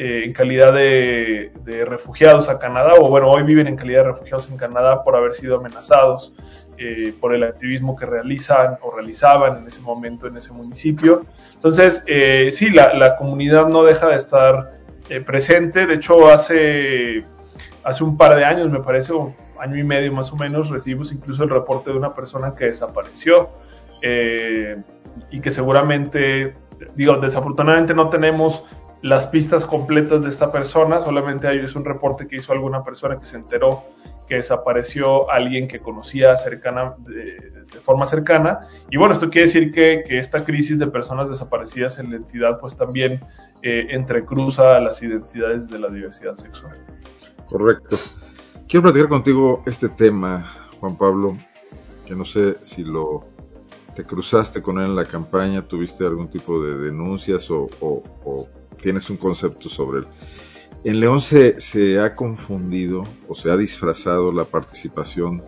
eh, 0.00 0.22
en 0.26 0.32
calidad 0.32 0.72
de, 0.74 1.50
refugiados 1.84 2.48
a 2.48 2.60
Canadá, 2.60 2.92
o 3.00 3.08
bueno, 3.08 3.28
hoy 3.30 3.42
viven 3.42 3.66
en 3.66 3.74
calidad 3.74 4.04
de 4.04 4.12
refugiados 4.12 4.48
en 4.48 4.56
Canadá 4.56 5.02
por 5.02 5.16
haber 5.16 5.32
sido 5.32 5.56
amenazados 5.56 6.32
eh, 6.76 7.12
por 7.20 7.34
el 7.34 7.42
activismo 7.42 7.96
que 7.96 8.06
realizan 8.06 8.78
o 8.82 8.92
realizaban 8.92 9.56
en 9.56 9.66
ese 9.66 9.80
momento 9.80 10.28
en 10.28 10.36
ese 10.36 10.52
municipio. 10.52 11.26
Entonces, 11.52 12.04
eh, 12.06 12.50
sí, 12.52 12.70
la, 12.70 13.16
comunidad 13.16 13.66
no 13.66 13.82
deja 13.82 14.06
de 14.06 14.14
estar 14.14 14.70
presente. 15.26 15.84
De 15.84 15.94
hecho, 15.94 16.28
hace, 16.28 17.24
hace 17.82 18.04
un 18.04 18.16
par 18.16 18.36
de 18.36 18.44
años, 18.44 18.70
me 18.70 18.78
parece, 18.78 19.12
un 19.12 19.34
año 19.58 19.78
y 19.78 19.82
medio 19.82 20.12
más 20.12 20.32
o 20.32 20.36
menos, 20.36 20.70
recibimos 20.70 21.10
incluso 21.10 21.42
el 21.42 21.50
reporte 21.50 21.90
de 21.90 21.96
una 21.96 22.14
persona 22.14 22.54
que 22.54 22.66
desapareció 22.66 23.50
y 25.32 25.40
que 25.40 25.50
seguramente, 25.50 26.54
digo, 26.94 27.16
desafortunadamente 27.16 27.94
no 27.94 28.08
tenemos 28.10 28.62
las 29.02 29.26
pistas 29.26 29.64
completas 29.64 30.22
de 30.22 30.28
esta 30.28 30.50
persona, 30.50 31.00
solamente 31.00 31.46
hay 31.46 31.58
es 31.58 31.74
un 31.76 31.84
reporte 31.84 32.26
que 32.26 32.36
hizo 32.36 32.52
alguna 32.52 32.82
persona 32.82 33.18
que 33.18 33.26
se 33.26 33.36
enteró 33.36 33.84
que 34.28 34.36
desapareció 34.36 35.30
alguien 35.30 35.66
que 35.66 35.80
conocía 35.80 36.34
de, 36.34 37.80
forma 37.82 38.06
cercana. 38.06 38.60
Y 38.90 38.98
bueno, 38.98 39.14
esto 39.14 39.30
quiere 39.30 39.46
decir 39.46 39.72
que, 39.72 40.04
esta 40.18 40.44
crisis 40.44 40.78
de 40.78 40.86
personas 40.86 41.30
desaparecidas 41.30 41.98
en 41.98 42.10
la 42.10 42.16
entidad 42.16 42.60
pues 42.60 42.76
también 42.76 43.20
eh, 43.62 43.86
entrecruza 43.90 44.78
las 44.80 45.02
identidades 45.02 45.68
de 45.68 45.78
la 45.78 45.88
diversidad 45.88 46.34
sexual. 46.34 46.76
Correcto. 47.46 47.96
Quiero 48.68 48.82
platicar 48.82 49.08
contigo 49.08 49.62
este 49.64 49.88
tema, 49.88 50.44
Juan 50.78 50.96
Pablo, 50.96 51.36
que 52.04 52.14
no 52.14 52.26
sé 52.26 52.58
si 52.60 52.84
lo 52.84 53.24
te 53.94 54.04
cruzaste 54.04 54.62
con 54.62 54.78
él 54.78 54.84
en 54.84 54.96
la 54.96 55.06
campaña, 55.06 55.66
tuviste 55.66 56.04
algún 56.04 56.28
tipo 56.28 56.62
de 56.62 56.76
denuncias 56.78 57.50
o, 57.50 57.68
tienes 58.80 59.10
un 59.10 59.16
concepto 59.16 59.68
sobre 59.68 60.00
él. 60.00 60.06
En 60.84 61.00
León 61.00 61.20
se, 61.20 61.60
se, 61.60 62.00
ha 62.00 62.14
confundido 62.14 63.04
o 63.26 63.34
se 63.34 63.50
ha 63.50 63.56
disfrazado 63.56 64.32
la 64.32 64.44
participación 64.44 65.42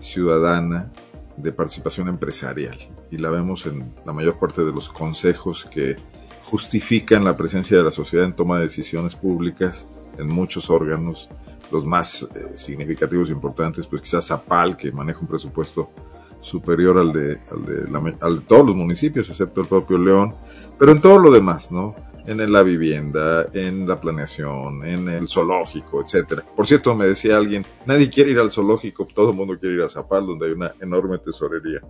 ciudadana 0.00 0.92
de 1.36 1.52
participación 1.52 2.08
empresarial 2.08 2.78
y 3.10 3.18
la 3.18 3.30
vemos 3.30 3.66
en 3.66 3.92
la 4.04 4.12
mayor 4.12 4.38
parte 4.38 4.62
de 4.62 4.72
los 4.72 4.88
consejos 4.88 5.66
que 5.72 5.96
justifican 6.44 7.24
la 7.24 7.36
presencia 7.36 7.76
de 7.76 7.84
la 7.84 7.92
sociedad 7.92 8.26
en 8.26 8.34
toma 8.34 8.58
de 8.58 8.64
decisiones 8.64 9.14
públicas 9.14 9.86
en 10.18 10.28
muchos 10.28 10.70
órganos, 10.70 11.28
los 11.70 11.84
más 11.84 12.28
eh, 12.34 12.56
significativos 12.56 13.30
e 13.30 13.32
importantes, 13.32 13.86
pues 13.86 14.02
quizás 14.02 14.26
Zapal, 14.26 14.76
que 14.76 14.92
maneja 14.92 15.20
un 15.20 15.28
presupuesto 15.28 15.90
superior 16.40 16.98
al 16.98 17.12
de, 17.12 17.40
al 17.50 18.36
de, 18.36 18.40
todos 18.46 18.66
los 18.66 18.74
municipios, 18.74 19.28
excepto 19.28 19.60
el 19.60 19.66
propio 19.66 19.98
León, 19.98 20.34
pero 20.78 20.92
en 20.92 21.00
todo 21.00 21.18
lo 21.18 21.30
demás, 21.30 21.70
¿no? 21.70 21.94
En 22.26 22.52
la 22.52 22.62
vivienda, 22.62 23.48
en 23.52 23.88
la 23.88 24.00
planeación, 24.00 24.84
en 24.84 25.08
el 25.08 25.28
zoológico, 25.28 26.02
etcétera. 26.02 26.44
Por 26.54 26.66
cierto, 26.66 26.94
me 26.94 27.06
decía 27.06 27.36
alguien, 27.36 27.64
nadie 27.86 28.10
quiere 28.10 28.30
ir 28.30 28.38
al 28.38 28.50
zoológico, 28.50 29.06
todo 29.06 29.30
el 29.30 29.36
mundo 29.36 29.58
quiere 29.58 29.76
ir 29.76 29.82
a 29.82 29.88
Zapal, 29.88 30.26
donde 30.26 30.46
hay 30.46 30.52
una 30.52 30.72
enorme 30.80 31.18
tesorería. 31.18 31.80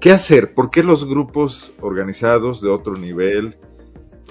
¿Qué 0.00 0.12
hacer? 0.12 0.54
¿Por 0.54 0.70
qué 0.70 0.82
los 0.82 1.06
grupos 1.06 1.74
organizados 1.80 2.60
de 2.60 2.68
otro 2.68 2.94
nivel 2.94 3.56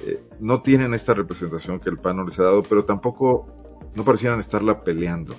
eh, 0.06 0.24
no 0.40 0.62
tienen 0.62 0.94
esta 0.94 1.14
representación 1.14 1.80
que 1.80 1.90
el 1.90 1.98
PAN 1.98 2.18
no 2.18 2.26
les 2.26 2.40
ha 2.40 2.44
dado, 2.44 2.64
pero 2.64 2.86
tampoco 2.86 3.48
no 3.96 4.06
parecieran 4.06 4.40
estarla 4.40 4.84
peleando? 4.84 5.36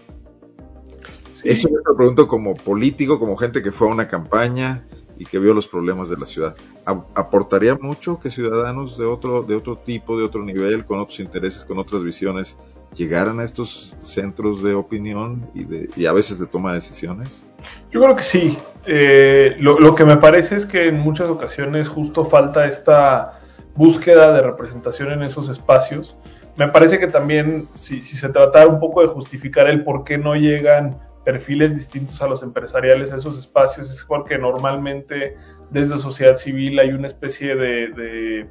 Eso 1.44 1.68
me 1.68 1.76
lo 1.86 1.97
pregunto 1.97 2.26
como 2.26 2.55
político, 2.55 3.20
como 3.20 3.36
gente 3.36 3.62
que 3.62 3.70
fue 3.70 3.88
a 3.88 3.92
una 3.92 4.09
campaña 4.09 4.88
y 5.19 5.25
que 5.25 5.39
vio 5.39 5.55
los 5.55 5.67
problemas 5.67 6.09
de 6.09 6.17
la 6.17 6.27
ciudad. 6.27 6.57
¿Aportaría 6.85 7.77
mucho 7.77 8.19
que 8.21 8.31
ciudadanos 8.31 8.99
de 8.99 9.07
otro, 9.07 9.43
de 9.43 9.55
otro 9.55 9.77
tipo, 9.77 10.19
de 10.19 10.25
otro 10.25 10.45
nivel, 10.45 10.85
con 10.85 11.01
otros 11.01 11.21
intereses, 11.21 11.64
con 11.64 11.79
otras 11.79 12.03
visiones, 12.03 12.57
llegaran 12.95 13.41
a 13.41 13.45
estos 13.45 13.97
centros 14.01 14.62
de 14.62 14.75
opinión 14.75 15.51
y, 15.55 15.64
de, 15.64 15.89
y 15.97 16.07
a 16.07 16.12
veces 16.12 16.39
de 16.39 16.47
toma 16.47 16.71
de 16.71 16.77
decisiones? 16.77 17.45
Yo 17.91 18.03
creo 18.03 18.17
que 18.17 18.23
sí. 18.23 18.59
Eh, 18.87 19.57
lo, 19.59 19.79
lo, 19.79 19.95
que 19.95 20.05
me 20.05 20.17
parece 20.17 20.57
es 20.57 20.67
que 20.67 20.89
en 20.89 20.99
muchas 20.99 21.29
ocasiones 21.29 21.89
justo 21.89 22.27
falta 22.27 22.67
esta 22.67 23.41
búsqueda 23.75 24.33
de 24.33 24.43
representación 24.43 25.12
en 25.12 25.23
esos 25.23 25.49
espacios. 25.49 26.17
Me 26.57 26.69
parece 26.69 26.99
que 26.99 27.07
también, 27.07 27.69
si, 27.75 28.01
si 28.01 28.17
se 28.17 28.29
tratara 28.31 28.67
un 28.67 28.81
poco 28.81 29.03
de 29.03 29.09
justificar 29.09 29.69
el 29.69 29.85
por 29.85 30.05
qué 30.05 30.17
no 30.17 30.35
llegan 30.35 30.99
perfiles 31.27 31.77
distintos 31.77 32.22
a 32.22 32.29
los 32.29 32.45
empresariales 32.45 33.12
a 33.12 33.16
esos 33.16 33.37
espacios 33.37 33.91
es 33.91 34.05
porque 34.05 34.39
normalmente 34.39 35.37
desde 35.70 35.99
sociedad 35.99 36.37
civil 36.37 36.79
hay 36.79 36.91
una 36.91 37.09
especie 37.09 37.57
de, 37.57 38.47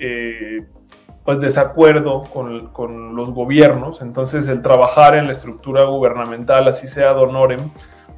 eh, 0.00 0.66
pues 1.24 1.38
desacuerdo 1.38 2.22
con, 2.22 2.72
con, 2.72 3.14
los 3.14 3.30
gobiernos, 3.30 4.02
entonces 4.02 4.48
el 4.48 4.60
trabajar 4.60 5.14
en 5.14 5.26
la 5.26 5.32
estructura 5.32 5.84
gubernamental, 5.84 6.66
así 6.66 6.88
sea 6.88 7.12
donorem, 7.12 7.70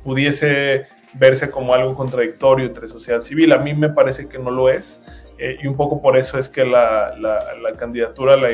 pudiese 0.05 0.87
verse 1.13 1.51
como 1.51 1.75
algo 1.75 1.95
contradictorio 1.95 2.65
entre 2.65 2.89
sociedad 2.89 3.21
civil. 3.21 3.53
A 3.53 3.59
mí 3.59 3.75
me 3.75 3.91
parece 3.91 4.27
que 4.27 4.39
no 4.39 4.51
lo 4.51 4.71
es. 4.71 5.03
Eh, 5.39 5.59
y 5.63 5.67
un 5.69 5.77
poco 5.77 6.03
por 6.03 6.17
eso 6.17 6.37
es 6.39 6.49
que 6.49 6.65
la, 6.65 7.15
la, 7.17 7.73
candidatura 7.77 8.37
la, 8.37 8.51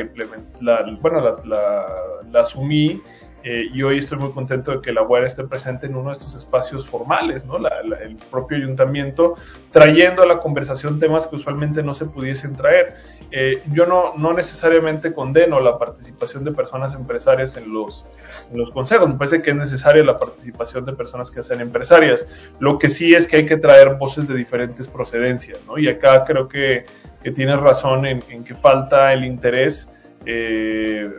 la 0.61 0.97
bueno, 1.01 1.19
la, 1.19 1.87
la, 2.31 2.39
asumí 2.39 3.01
eh, 3.47 3.69
y 3.71 3.83
hoy 3.83 3.99
estoy 3.99 4.17
muy 4.17 4.31
contento 4.31 4.71
de 4.71 4.81
que 4.81 4.91
la 4.91 5.03
UAR 5.03 5.23
esté 5.23 5.43
presente 5.43 5.85
en 5.85 5.95
uno 5.95 6.09
de 6.09 6.13
estos 6.13 6.33
espacios 6.33 6.87
formales, 6.87 7.45
¿no? 7.45 7.57
el 7.57 8.15
propio 8.31 8.57
ayuntamiento, 8.57 9.35
trayendo 9.69 10.23
a 10.23 10.25
la 10.25 10.39
conversación 10.39 10.97
temas 10.97 11.27
que 11.27 11.35
usualmente 11.35 11.83
no 11.83 11.93
se 11.93 12.05
pudiesen 12.05 12.55
traer. 12.55 12.95
Eh, 13.29 13.61
yo 13.71 13.85
no, 13.85 14.15
no 14.17 14.33
necesariamente 14.33 15.13
condeno 15.13 15.59
la 15.59 15.77
participación 15.77 16.43
de 16.43 16.53
personas 16.53 16.95
empresarias 16.95 17.55
en 17.55 17.71
los, 17.71 18.07
en 18.51 18.57
los 18.57 18.71
consejos, 18.71 19.09
me 19.09 19.15
parece 19.19 19.43
que 19.43 19.51
es 19.51 19.55
necesaria 19.55 20.03
la 20.03 20.17
participación 20.17 20.83
de 20.83 20.93
personas 20.93 21.29
que 21.29 21.43
sean 21.43 21.61
empresarias. 21.61 22.27
Lo 22.57 22.79
que 22.79 22.89
sí 22.89 23.13
es 23.13 23.27
que 23.27 23.37
hay 23.37 23.45
que 23.45 23.57
traer 23.57 23.93
voces 23.93 24.27
de 24.27 24.33
diferentes 24.33 24.87
procedencias, 24.87 25.67
¿no? 25.67 25.77
Y 25.77 25.87
acá 25.87 26.23
creo 26.25 26.47
que, 26.47 26.85
que 27.21 27.29
tienes 27.29 27.59
razón 27.59 28.07
en, 28.07 28.23
en 28.27 28.43
que 28.43 28.55
falta 28.55 29.13
el 29.13 29.23
interés. 29.23 29.87
Eh, 30.25 31.11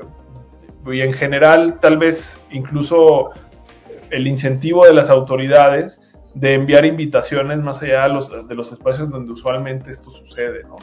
y 0.92 1.00
en 1.02 1.12
general 1.12 1.78
tal 1.80 1.98
vez 1.98 2.40
incluso 2.50 3.30
el 4.10 4.26
incentivo 4.26 4.86
de 4.86 4.94
las 4.94 5.10
autoridades 5.10 6.00
de 6.34 6.52
enviar 6.52 6.84
invitaciones 6.84 7.58
más 7.58 7.82
allá 7.82 8.02
de 8.02 8.08
los, 8.10 8.48
de 8.48 8.54
los 8.54 8.70
espacios 8.70 9.10
donde 9.10 9.32
usualmente 9.32 9.90
esto 9.90 10.10
sucede. 10.10 10.64
¿no? 10.64 10.76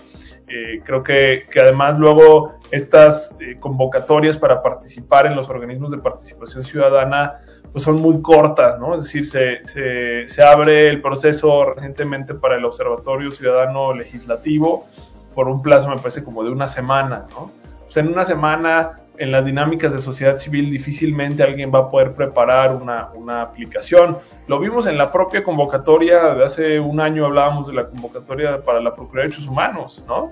Eh, 0.48 0.82
creo 0.84 1.04
que, 1.04 1.46
que, 1.50 1.60
además 1.60 2.00
luego 2.00 2.56
estas 2.72 3.36
eh, 3.40 3.58
convocatorias 3.60 4.38
para 4.38 4.64
participar 4.64 5.28
en 5.28 5.36
los 5.36 5.50
organismos 5.50 5.92
de 5.92 6.00
participación 6.00 6.64
ciudadana 6.64 7.36
pues 7.72 7.84
son 7.84 8.02
muy 8.02 8.22
cortas, 8.22 8.80
¿no? 8.80 8.94
Es 8.94 9.02
decir, 9.02 9.26
se, 9.26 10.28
se, 10.28 10.44
abre 10.44 10.90
el 10.90 11.02
proceso 11.02 11.74
recientemente 11.74 12.36
para 12.36 12.56
el 12.56 12.66
Observatorio 12.66 13.32
Ciudadano 13.32 13.96
Legislativo 13.96 14.86
por 15.34 15.48
un 15.48 15.64
plazo, 15.64 15.90
me 15.90 15.98
parece, 15.98 16.24
como 16.24 16.44
de 16.44 16.52
una 16.52 16.68
semana, 16.68 17.26
¿no? 17.32 17.52
En 17.96 18.08
una 18.08 18.26
semana 18.26 19.00
en 19.18 19.32
las 19.32 19.46
dinámicas 19.46 19.94
de 19.94 20.00
sociedad 20.00 20.38
civil 20.38 20.72
difícilmente 20.72 21.44
alguien 21.44 21.72
va 21.74 21.80
a 21.80 21.90
poder 21.90 22.14
preparar 22.14 22.76
una, 22.76 23.10
una, 23.14 23.42
aplicación. 23.42 24.18
Lo 24.48 24.60
vimos 24.60 24.88
en 24.88 24.98
la 24.98 25.12
propia 25.12 25.44
convocatoria 25.44 26.34
de 26.34 26.44
hace 26.44 26.80
un 26.80 27.00
año, 27.00 27.26
hablábamos 27.26 27.68
de 27.68 27.74
la 27.74 27.86
convocatoria 27.86 28.62
para 28.62 28.80
la 28.80 28.94
Procuraduría 28.94 29.24
de 29.24 29.30
Derechos 29.30 29.48
Humanos, 29.48 30.04
¿no? 30.08 30.32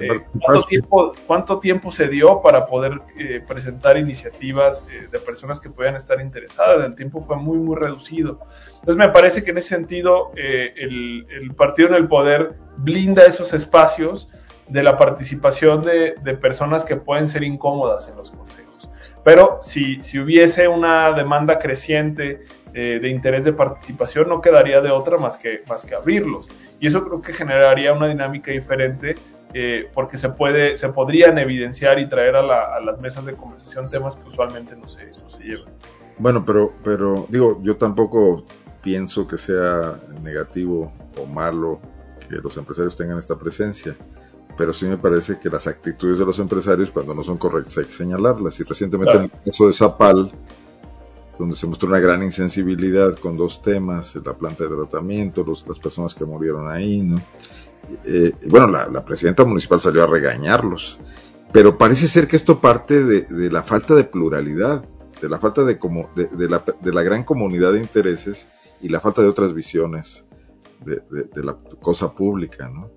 Eh, 0.00 0.20
¿cuánto, 0.40 0.62
tiempo, 0.64 1.12
¿Cuánto 1.26 1.58
tiempo 1.58 1.90
se 1.90 2.08
dio 2.08 2.40
para 2.40 2.66
poder 2.66 3.00
eh, 3.18 3.42
presentar 3.46 3.96
iniciativas 3.96 4.86
eh, 4.90 5.08
de 5.10 5.18
personas 5.18 5.60
que 5.60 5.70
puedan 5.70 5.96
estar 5.96 6.20
interesadas? 6.20 6.84
El 6.84 6.94
tiempo 6.94 7.20
fue 7.20 7.36
muy, 7.36 7.58
muy 7.58 7.76
reducido. 7.76 8.40
Entonces 8.80 8.96
me 8.96 9.08
parece 9.08 9.44
que 9.44 9.50
en 9.50 9.58
ese 9.58 9.76
sentido 9.76 10.32
el, 10.34 11.26
el 11.30 11.54
partido 11.54 11.88
en 11.88 11.94
el 11.94 12.08
poder 12.08 12.54
blinda 12.78 13.24
esos 13.24 13.52
espacios 13.52 14.28
de 14.72 14.82
la 14.82 14.96
participación 14.96 15.82
de, 15.82 16.14
personas 16.40 16.84
que 16.84 16.96
pueden 16.96 17.28
ser 17.28 17.44
incómodas 17.44 18.08
en 18.08 18.16
los 18.16 18.30
consejos. 18.30 18.88
Pero 19.22 19.60
si, 19.62 20.02
si 20.02 20.18
hubiese 20.18 20.66
una 20.66 21.12
demanda 21.12 21.58
creciente 21.58 22.40
eh, 22.72 22.98
de 23.00 23.08
interés 23.08 23.44
de 23.44 23.52
participación, 23.52 24.28
no 24.28 24.40
quedaría 24.40 24.80
de 24.80 24.90
otra 24.90 25.18
más 25.18 25.36
que, 25.36 25.62
más 25.68 25.84
que 25.84 25.94
abrirlos. 25.94 26.48
Y 26.80 26.86
eso 26.86 27.04
creo 27.04 27.20
que 27.20 27.32
generaría 27.32 27.92
una 27.92 28.08
dinámica 28.08 28.50
diferente 28.50 29.14
eh, 29.52 29.90
porque 29.92 30.16
se, 30.16 30.30
puede, 30.30 30.78
se 30.78 30.88
podrían 30.88 31.38
evidenciar 31.38 31.98
y 31.98 32.08
traer 32.08 32.34
a, 32.34 32.80
las 32.80 32.98
mesas 32.98 33.26
de 33.26 33.34
conversación 33.34 33.88
temas 33.90 34.16
que 34.16 34.28
usualmente 34.30 34.74
no 34.74 34.88
se, 34.88 35.04
no 35.04 35.28
se 35.28 35.38
llevan. 35.38 35.72
Bueno, 36.18 36.44
pero, 36.44 36.72
pero 36.82 37.26
digo, 37.28 37.60
yo 37.62 37.76
tampoco 37.76 38.44
pienso 38.82 39.26
que 39.26 39.36
sea 39.36 39.94
negativo 40.22 40.92
o 41.20 41.26
malo 41.26 41.78
que 42.28 42.36
los 42.36 42.56
empresarios 42.56 42.96
tengan 42.96 43.18
esta 43.18 43.36
presencia 43.38 43.94
pero 44.56 44.72
sí 44.72 44.86
me 44.86 44.98
parece 44.98 45.38
que 45.38 45.48
las 45.48 45.66
actitudes 45.66 46.18
de 46.18 46.24
los 46.24 46.38
empresarios 46.38 46.90
cuando 46.90 47.14
no 47.14 47.22
son 47.24 47.38
correctas 47.38 47.78
hay 47.78 47.84
que 47.84 47.92
señalarlas. 47.92 48.58
Y 48.60 48.64
recientemente 48.64 49.16
en 49.16 49.22
el 49.24 49.30
caso 49.30 49.66
de 49.66 49.72
Zapal, 49.72 50.32
donde 51.38 51.56
se 51.56 51.66
mostró 51.66 51.88
una 51.88 51.98
gran 51.98 52.22
insensibilidad 52.22 53.14
con 53.16 53.36
dos 53.36 53.62
temas, 53.62 54.14
la 54.16 54.34
planta 54.34 54.64
de 54.64 54.76
tratamiento, 54.76 55.44
las 55.66 55.78
personas 55.78 56.14
que 56.14 56.24
murieron 56.24 56.70
ahí, 56.70 57.00
¿no? 57.00 57.20
Eh, 58.04 58.32
bueno, 58.48 58.68
la, 58.68 59.04
presidenta 59.04 59.44
municipal 59.44 59.80
salió 59.80 60.04
a 60.04 60.06
regañarlos, 60.06 61.00
pero 61.52 61.76
parece 61.76 62.06
ser 62.06 62.28
que 62.28 62.36
esto 62.36 62.60
parte 62.60 63.02
de, 63.02 63.50
la 63.50 63.62
falta 63.62 63.94
de 63.94 64.04
pluralidad, 64.04 64.84
de 65.20 65.28
la 65.28 65.38
falta 65.38 65.64
de, 65.64 65.78
como, 65.78 66.08
de, 66.14 66.48
la, 66.48 66.64
de 66.80 66.92
la 66.92 67.02
gran 67.02 67.24
comunidad 67.24 67.72
de 67.72 67.80
intereses 67.80 68.48
y 68.80 68.88
la 68.88 69.00
falta 69.00 69.22
de 69.22 69.28
otras 69.28 69.52
visiones 69.52 70.26
de, 70.84 71.42
la 71.42 71.56
cosa 71.80 72.12
pública, 72.12 72.68
¿no? 72.68 72.90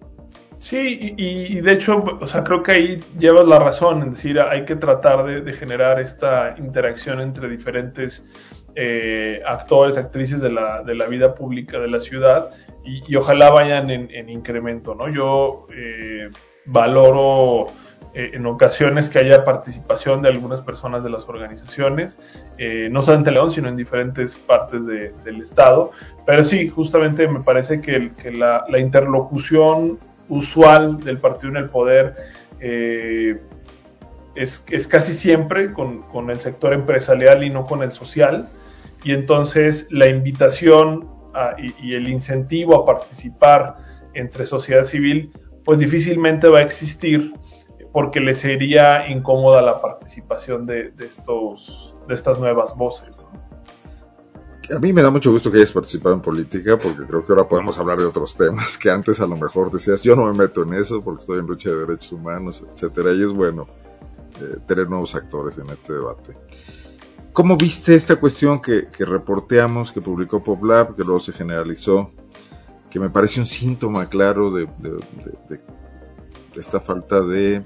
Sí, 0.58 1.14
y, 1.18 1.62
de 1.62 1.74
hecho, 1.74 2.03
o 2.20 2.26
sea, 2.28 2.43
creo 2.43 2.64
que 2.64 2.72
ahí 2.72 3.03
llevas 3.18 3.45
la 3.47 3.60
razón, 3.60 4.01
en 4.01 4.12
decir, 4.12 4.39
hay 4.39 4.66
que 4.66 4.76
tratar 4.76 5.26
de, 5.26 5.53
generar 5.53 5.99
esta 5.99 6.56
interacción 6.58 7.22
entre 7.22 7.49
diferentes 7.49 8.28
eh, 8.76 9.41
actores, 9.45 9.97
actrices 9.97 10.41
de 10.41 10.51
la, 10.51 10.82
de 10.82 10.95
la, 10.95 11.08
vida 11.08 11.36
pública 11.36 11.80
de 11.80 11.88
la 11.88 11.99
ciudad 11.99 12.49
y, 12.84 13.16
ojalá 13.16 13.51
vayan 13.51 13.89
en, 13.89 14.30
incremento, 14.30 14.95
¿no? 14.95 15.10
Yo 15.10 15.68
eh, 15.76 16.30
valoro 16.66 17.68
eh, 18.16 18.32
en 18.34 18.45
ocasiones 18.45 19.10
que 19.10 19.20
haya 19.20 19.43
participación 19.43 20.22
de 20.22 20.30
algunas 20.30 20.62
personas 20.62 21.03
de 21.03 21.10
las 21.10 21.28
organizaciones, 21.28 22.18
eh, 22.58 22.88
no 22.89 23.01
solamente 23.01 23.30
en 23.30 23.34
León, 23.34 23.51
sino 23.51 23.68
en 23.68 23.76
diferentes 23.76 24.38
partes 24.38 24.86
del 24.86 25.41
Estado. 25.41 25.91
Pero 26.26 26.45
sí, 26.45 26.70
justamente 26.70 27.28
me 27.28 27.41
parece 27.41 27.82
que, 27.82 28.14
la, 28.32 28.64
interlocución 28.80 29.99
usual 30.30 31.03
del 31.03 31.19
partido 31.19 31.51
en 31.51 31.57
el 31.57 31.69
poder 31.69 32.15
es, 34.36 34.65
es, 34.69 34.88
casi 34.88 35.13
siempre 35.13 35.73
con, 35.73 36.01
con 36.03 36.30
el 36.30 36.39
sector 36.39 36.73
empresarial 36.73 37.43
y 37.43 37.49
no 37.49 37.65
con 37.65 37.84
el 37.84 37.91
social. 37.91 38.49
Y 39.03 39.13
entonces 39.13 39.88
la 39.91 40.07
invitación 40.07 41.15
y, 41.57 41.93
el 41.95 42.07
incentivo 42.07 42.76
a 42.76 42.86
participar 42.86 43.78
entre 44.13 44.45
sociedad 44.45 44.84
civil, 44.84 45.32
pues 45.63 45.80
difícilmente 45.80 46.47
va 46.47 46.59
a 46.59 46.63
existir 46.63 47.34
porque 47.91 48.19
le 48.19 48.34
sería 48.34 49.07
incómoda 49.07 49.61
la 49.61 49.82
participación 49.82 50.65
de, 50.65 50.93
estos, 50.99 51.97
de 52.07 52.13
estas 52.13 52.39
nuevas 52.39 52.76
voces. 52.76 53.21
A 54.74 54.80
mí 54.80 54.93
me 54.93 55.01
da 55.01 55.11
mucho 55.11 55.32
gusto 55.32 55.51
que 55.51 55.57
hayas 55.57 55.72
participado 55.72 56.16
en 56.16 56.22
política 56.22 56.78
porque 56.78 57.03
creo 57.05 57.26
que 57.26 57.32
ahora 57.34 57.47
podemos 57.47 57.78
hablar 57.78 57.99
de 57.99 58.05
otros 58.05 58.36
temas 58.36 58.78
que 58.78 58.89
antes 58.89 59.20
a 59.20 59.28
lo 59.28 59.36
mejor 59.36 59.72
decías 59.72 60.01
yo 60.01 60.16
no 60.16 60.26
me 60.26 60.34
meto 60.38 60.63
en 60.63 60.74
eso 60.74 61.03
porque 61.03 61.22
estoy 61.22 61.39
en 61.39 61.45
lucha 61.45 61.70
de 61.70 61.78
derechos 61.78 62.11
humanos, 62.13 62.63
etcétera 62.72 63.13
y 63.13 63.24
es 63.24 63.32
bueno 63.32 63.68
eh, 64.41 64.57
tener 64.68 64.89
nuevos 64.89 65.13
actores 65.16 65.57
en 65.57 65.70
este 65.70 65.93
debate. 65.93 66.36
¿Cómo 67.36 67.57
viste 67.57 67.95
esta 67.95 68.16
cuestión 68.16 68.61
que, 68.61 68.88
reporteamos, 68.97 69.91
que 69.91 69.99
publicó 69.99 70.41
PopLab, 70.41 70.95
que 70.95 71.03
luego 71.03 71.20
se 71.20 71.34
generalizó, 71.34 72.11
que 72.89 72.97
me 72.97 73.09
parece 73.09 73.41
un 73.41 73.45
síntoma 73.45 74.07
claro 74.07 74.51
de, 74.51 74.70
esta 76.55 76.80
falta 76.80 77.22
de, 77.22 77.61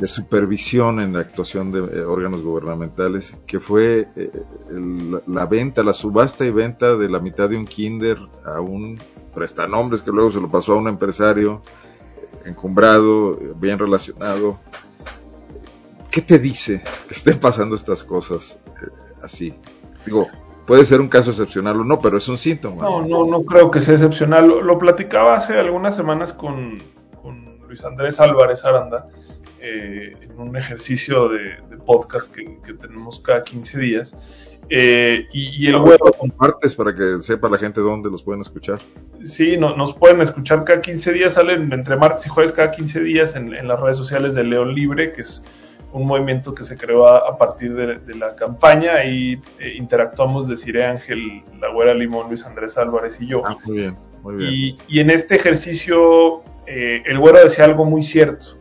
de 0.00 0.08
supervisión 0.08 0.98
en 0.98 1.12
la 1.12 1.20
actuación 1.20 1.70
de 1.70 1.80
eh, 1.80 2.02
órganos 2.02 2.42
gubernamentales, 2.42 3.38
que 3.46 3.60
fue 3.60 4.08
eh, 4.16 4.30
la 5.26 5.44
venta, 5.44 5.82
la 5.82 5.92
subasta 5.92 6.46
y 6.46 6.50
venta 6.50 6.96
de 6.96 7.10
la 7.10 7.20
mitad 7.20 7.50
de 7.50 7.58
un 7.58 7.66
kinder 7.66 8.18
a 8.46 8.60
un 8.60 8.98
prestanombres 9.34 10.00
que 10.00 10.10
luego 10.10 10.30
se 10.30 10.40
lo 10.40 10.50
pasó 10.50 10.72
a 10.72 10.76
un 10.76 10.88
empresario 10.88 11.60
encumbrado, 12.46 13.38
bien 13.56 13.78
relacionado, 13.78 14.58
¿qué 16.10 16.22
te 16.22 16.38
dice 16.38 16.82
que 17.06 17.14
estén 17.14 17.38
pasando 17.38 17.76
estas 17.76 18.02
cosas 18.02 18.62
eh, 18.82 18.88
así? 19.22 19.54
Digo, 20.06 20.28
puede 20.66 20.86
ser 20.86 21.02
un 21.02 21.08
caso 21.08 21.28
excepcional 21.28 21.78
o 21.78 21.84
no, 21.84 22.00
pero 22.00 22.16
es 22.16 22.26
un 22.26 22.38
síntoma. 22.38 22.82
No, 22.82 23.02
no, 23.06 23.26
no 23.26 23.42
creo 23.42 23.70
que 23.70 23.82
sea 23.82 23.94
excepcional. 23.94 24.48
Lo, 24.48 24.78
platicaba 24.78 25.34
hace 25.34 25.58
algunas 25.58 25.94
semanas 25.94 26.32
con, 26.32 26.78
Luis 27.68 27.84
Andrés 27.84 28.18
Álvarez 28.18 28.64
Aranda 28.64 29.06
eh, 29.60 30.14
en 30.20 30.38
un 30.38 30.56
ejercicio 30.56 31.28
de, 31.28 31.56
podcast 31.84 32.34
que, 32.34 32.74
tenemos 32.74 33.20
cada 33.20 33.42
15 33.42 33.78
días. 33.78 34.16
Eh, 34.68 35.26
y, 35.32 35.66
el 35.66 35.78
web 35.78 35.98
compartes 36.18 36.74
para 36.74 36.94
que 36.94 37.18
sepa 37.20 37.48
la 37.48 37.58
gente 37.58 37.80
dónde 37.80 38.10
los 38.10 38.22
pueden 38.22 38.40
escuchar. 38.40 38.78
Sí, 39.24 39.56
no, 39.56 39.76
nos 39.76 39.94
pueden 39.94 40.20
escuchar 40.20 40.64
cada 40.64 40.80
15 40.80 41.12
días, 41.12 41.34
salen 41.34 41.72
entre 41.72 41.96
martes 41.96 42.26
y 42.26 42.28
jueves 42.28 42.52
cada 42.52 42.70
15 42.70 43.00
días 43.00 43.34
en, 43.34 43.52
en 43.54 43.66
las 43.66 43.80
redes 43.80 43.96
sociales 43.96 44.34
de 44.34 44.44
León 44.44 44.74
Libre, 44.74 45.12
que 45.12 45.22
es 45.22 45.42
un 45.92 46.06
movimiento 46.06 46.54
que 46.54 46.64
se 46.64 46.76
creó 46.76 47.06
a, 47.08 47.36
partir 47.36 47.74
de, 47.74 48.14
la 48.14 48.34
campaña 48.36 49.04
y 49.04 49.34
eh, 49.58 49.74
interactuamos 49.76 50.46
de 50.46 50.56
Cire 50.56 50.84
Ángel, 50.84 51.42
La 51.60 51.70
Güera 51.72 51.94
Limón, 51.94 52.28
Luis 52.28 52.44
Andrés 52.44 52.78
Álvarez 52.78 53.18
y 53.20 53.26
yo. 53.26 53.42
Ah, 53.44 53.56
muy 53.64 53.78
bien, 53.78 53.96
muy 54.22 54.36
bien. 54.36 54.76
Y, 54.88 55.00
en 55.00 55.10
este 55.10 55.36
ejercicio 55.36 56.42
eh, 56.66 57.02
el 57.06 57.18
Güero 57.18 57.40
decía 57.42 57.64
algo 57.64 57.84
muy 57.84 58.02
cierto. 58.02 58.59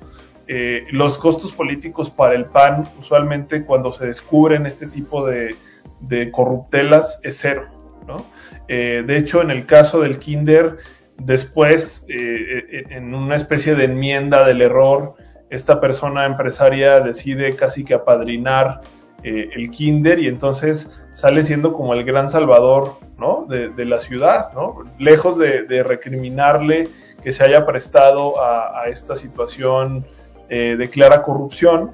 Eh, 0.52 0.86
los 0.92 1.20
costos 1.20 1.52
políticos 1.52 2.10
para 2.10 2.34
el 2.34 2.46
PAN 2.46 2.90
usualmente 2.98 3.64
cuando 3.64 3.92
se 3.92 4.08
descubren 4.08 4.66
este 4.66 4.88
tipo 4.88 5.26
de, 5.26 5.56
corruptelas 6.32 7.20
es 7.24 7.38
cero. 7.40 7.66
¿no? 8.08 8.26
de 8.68 9.18
hecho, 9.18 9.42
en 9.44 9.52
el 9.52 9.68
caso 9.68 10.02
del 10.02 10.18
Kinder, 10.18 10.78
después, 11.18 12.06
en 12.08 13.14
una 13.14 13.36
especie 13.36 13.76
de 13.76 13.86
enmienda 13.86 14.44
del 14.46 14.64
error, 14.64 15.16
esta 15.50 15.80
persona 15.80 16.26
empresaria 16.26 17.00
decide 17.00 17.56
casi 17.56 17.84
que 17.84 17.94
apadrinar 17.94 18.82
eh, 19.24 19.50
el 19.54 19.70
kinder 19.70 20.20
y 20.20 20.28
entonces 20.28 20.96
sale 21.12 21.44
siendo 21.44 21.74
como 21.74 21.94
el 21.94 22.06
gran 22.06 22.30
salvador 22.30 22.96
¿no? 23.18 23.46
de, 23.46 23.86
la 23.86 24.00
ciudad, 24.00 24.54
¿no? 24.54 24.86
lejos 24.98 25.38
de, 25.38 25.84
recriminarle 25.84 26.88
que 27.22 27.34
se 27.34 27.44
haya 27.44 27.66
prestado 27.66 28.42
a, 28.42 28.88
esta 28.88 29.18
situación 29.18 30.06
eh, 30.50 30.76
de 30.78 30.90
clara 30.90 31.24
corrupción. 31.24 31.92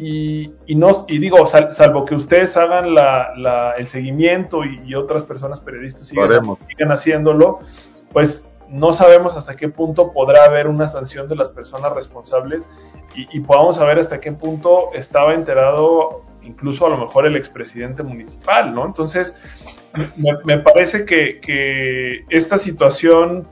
Y, 0.00 0.52
no, 0.68 1.06
y 1.08 1.18
digo, 1.18 1.44
salvo 1.46 2.04
que 2.04 2.14
ustedes 2.14 2.56
hagan 2.56 2.94
el 3.76 3.86
seguimiento 3.88 4.60
y, 4.64 4.94
otras 4.94 5.24
personas 5.24 5.60
periodistas 5.60 6.06
sigan 6.06 6.92
haciéndolo, 6.92 7.58
pues 8.12 8.48
no 8.68 8.92
sabemos 8.92 9.34
hasta 9.34 9.56
qué 9.56 9.68
punto 9.68 10.12
podrá 10.12 10.44
haber 10.44 10.68
una 10.68 10.86
sanción 10.86 11.26
de 11.28 11.36
las 11.36 11.50
personas 11.50 11.92
responsables 11.94 12.68
y, 13.14 13.40
podamos 13.40 13.76
saber 13.76 13.98
hasta 13.98 14.20
qué 14.20 14.32
punto 14.32 14.92
estaba 14.94 15.34
enterado 15.34 16.24
incluso 16.42 16.86
a 16.86 16.90
lo 16.90 16.98
mejor 16.98 17.26
el 17.26 17.36
expresidente 17.36 18.02
municipal, 18.02 18.74
¿no? 18.74 18.86
Entonces, 18.86 19.36
me, 20.16 20.58
parece 20.58 21.04
que, 21.04 22.24
esta 22.28 22.58
situación 22.58 23.48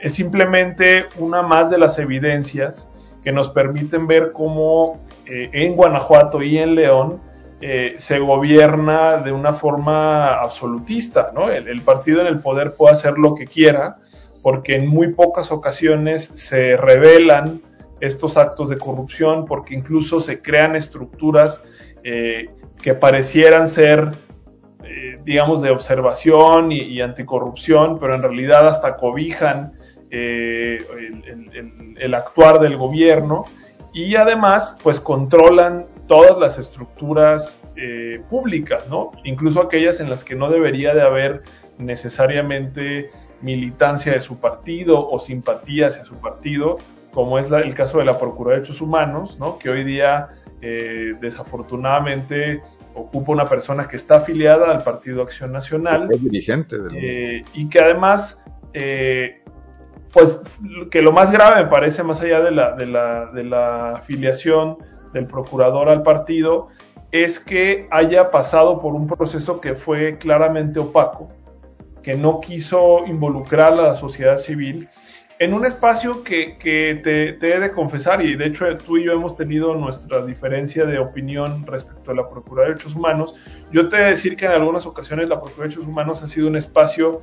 es 0.00 0.14
simplemente 0.14 1.06
una 1.16 1.42
más 1.42 1.70
de 1.70 1.78
las 1.78 1.98
evidencias 1.98 2.88
que 3.28 3.32
nos 3.32 3.50
permiten 3.50 4.06
ver 4.06 4.32
cómo 4.32 5.00
eh, 5.26 5.50
en 5.52 5.76
Guanajuato 5.76 6.40
y 6.40 6.56
en 6.56 6.74
León 6.74 7.20
eh, 7.60 7.92
se 7.98 8.20
gobierna 8.20 9.18
de 9.18 9.32
una 9.32 9.52
forma 9.52 10.32
absolutista, 10.32 11.30
¿no? 11.34 11.50
el, 11.50 11.82
partido 11.82 12.22
en 12.22 12.26
el 12.26 12.40
poder 12.40 12.72
puede 12.74 12.94
hacer 12.94 13.18
lo 13.18 13.34
que 13.34 13.44
quiera, 13.44 13.98
porque 14.42 14.76
en 14.76 14.86
muy 14.86 15.12
pocas 15.12 15.52
ocasiones 15.52 16.24
se 16.36 16.78
revelan 16.78 17.60
estos 18.00 18.38
actos 18.38 18.70
de 18.70 18.78
corrupción, 18.78 19.44
porque 19.44 19.74
incluso 19.74 20.20
se 20.20 20.40
crean 20.40 20.74
estructuras 20.74 21.62
eh, 22.04 22.48
que 22.80 22.94
parecieran 22.94 23.68
ser, 23.68 24.08
digamos, 25.22 25.60
de 25.60 25.68
observación 25.68 26.72
y, 26.72 26.98
anticorrupción, 27.02 27.98
pero 27.98 28.14
en 28.14 28.22
realidad 28.22 28.66
hasta 28.68 28.96
cobijan 28.96 29.74
eh, 30.10 30.84
el, 31.96 32.14
actuar 32.14 32.60
del 32.60 32.76
gobierno 32.76 33.44
y 33.92 34.16
además, 34.16 34.76
pues 34.82 35.00
controlan 35.00 35.86
todas 36.06 36.38
las 36.38 36.58
estructuras 36.58 37.60
públicas, 38.28 38.88
¿no? 38.88 39.12
Incluso 39.24 39.62
aquellas 39.62 40.00
en 40.00 40.10
las 40.10 40.24
que 40.24 40.34
no 40.34 40.50
debería 40.50 40.94
de 40.94 41.02
haber 41.02 41.42
necesariamente 41.78 43.10
militancia 43.40 44.12
de 44.12 44.20
su 44.20 44.38
partido 44.38 45.08
o 45.08 45.18
simpatía 45.18 45.88
hacia 45.88 46.04
su 46.04 46.16
partido, 46.16 46.78
como 47.12 47.38
es 47.38 47.50
el 47.50 47.74
caso 47.74 47.98
de 47.98 48.04
la 48.04 48.18
Procuraduría 48.18 48.56
de 48.56 48.60
Derechos 48.60 48.80
Humanos, 48.80 49.38
¿no? 49.38 49.58
que 49.58 49.70
hoy 49.70 49.84
día 49.84 50.28
eh, 50.60 51.14
desafortunadamente 51.20 52.60
ocupa 52.94 53.32
una 53.32 53.48
persona 53.48 53.88
que 53.88 53.96
está 53.96 54.16
afiliada 54.16 54.70
al 54.70 54.82
Partido 54.82 55.22
Acción 55.22 55.52
Nacional. 55.52 56.08
Es 56.10 56.22
dirigente 56.22 56.76
eh, 56.94 57.42
y 57.54 57.68
que 57.68 57.80
además, 57.80 58.44
eh, 58.72 59.42
pues 60.12 60.40
que 60.90 61.02
lo 61.02 61.12
más 61.12 61.30
grave 61.30 61.64
me 61.64 61.70
parece, 61.70 62.02
más 62.02 62.20
allá 62.20 62.40
de 62.40 62.50
la, 62.50 62.72
de 62.74 63.44
la, 63.44 63.92
afiliación 63.92 64.78
del 65.12 65.26
procurador 65.26 65.88
al 65.88 66.02
partido, 66.02 66.68
es 67.12 67.38
que 67.38 67.86
haya 67.90 68.30
pasado 68.30 68.80
por 68.80 68.94
un 68.94 69.06
proceso 69.06 69.60
que 69.60 69.74
fue 69.74 70.18
claramente 70.18 70.78
opaco, 70.80 71.30
que 72.02 72.14
no 72.14 72.40
quiso 72.40 73.06
involucrar 73.06 73.72
a 73.72 73.76
la 73.76 73.96
sociedad 73.96 74.38
civil 74.38 74.88
en 75.40 75.54
un 75.54 75.64
espacio 75.64 76.24
que, 76.24 76.56
te, 77.02 77.28
he 77.28 77.60
de 77.60 77.72
confesar, 77.72 78.24
y 78.24 78.34
de 78.34 78.46
hecho 78.46 78.66
tú 78.78 78.96
y 78.96 79.04
yo 79.04 79.12
hemos 79.12 79.36
tenido 79.36 79.74
nuestra 79.74 80.24
diferencia 80.26 80.84
de 80.84 80.98
opinión 80.98 81.64
respecto 81.64 82.10
a 82.10 82.14
la 82.14 82.28
Procuraduría 82.28 82.70
de 82.70 82.74
Derechos 82.74 82.96
Humanos, 82.96 83.34
yo 83.70 83.88
te 83.88 83.96
he 83.96 84.00
de 84.00 84.06
decir 84.06 84.36
que 84.36 84.46
en 84.46 84.52
algunas 84.52 84.84
ocasiones 84.84 85.28
la 85.28 85.36
Procuraduría 85.36 85.68
de 85.68 85.74
Derechos 85.76 85.88
Humanos 85.88 86.22
ha 86.24 86.28
sido 86.28 86.48
un 86.48 86.56
espacio 86.56 87.22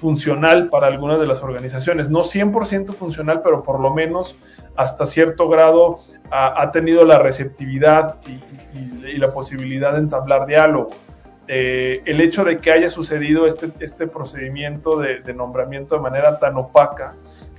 funcional 0.00 0.68
para 0.68 0.86
algunas 0.86 1.20
de 1.20 1.26
las 1.26 1.42
organizaciones, 1.42 2.10
no 2.10 2.20
100% 2.20 2.94
funcional, 2.94 3.42
pero 3.42 3.62
por 3.62 3.80
lo 3.80 3.94
menos 3.94 4.36
hasta 4.76 5.06
cierto 5.06 5.48
grado 5.48 6.00
ha, 6.30 6.70
tenido 6.72 7.04
la 7.04 7.18
receptividad 7.18 8.16
y 8.24 9.18
la 9.18 9.32
posibilidad 9.32 9.92
de 9.92 9.98
entablar 9.98 10.46
diálogo. 10.46 10.90
Eh, 11.52 12.02
el 12.04 12.20
hecho 12.20 12.44
de 12.44 12.58
que 12.58 12.70
haya 12.70 12.88
sucedido 12.88 13.44
este, 13.44 13.72
este 13.80 14.06
procedimiento 14.06 14.96
de, 15.00 15.34
nombramiento 15.34 15.96
de 15.96 16.00
manera 16.00 16.38
tan 16.38 16.56
opaca, 16.56 17.16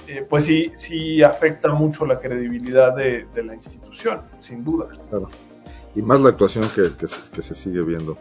eh, 0.08 0.26
pues 0.30 0.46
sí, 0.46 0.72
sí 0.76 1.22
afecta 1.22 1.68
mucho 1.68 2.06
la 2.06 2.18
credibilidad 2.18 2.96
de, 2.96 3.28
la 3.44 3.54
institución, 3.54 4.22
sin 4.39 4.64
duda. 4.64 4.88
Y 5.94 6.02
más 6.04 6.22
la 6.22 6.30
actuación 6.30 6.64
que, 6.74 7.42
se 7.42 7.54
sigue 7.54 7.82
viendo, 7.82 8.18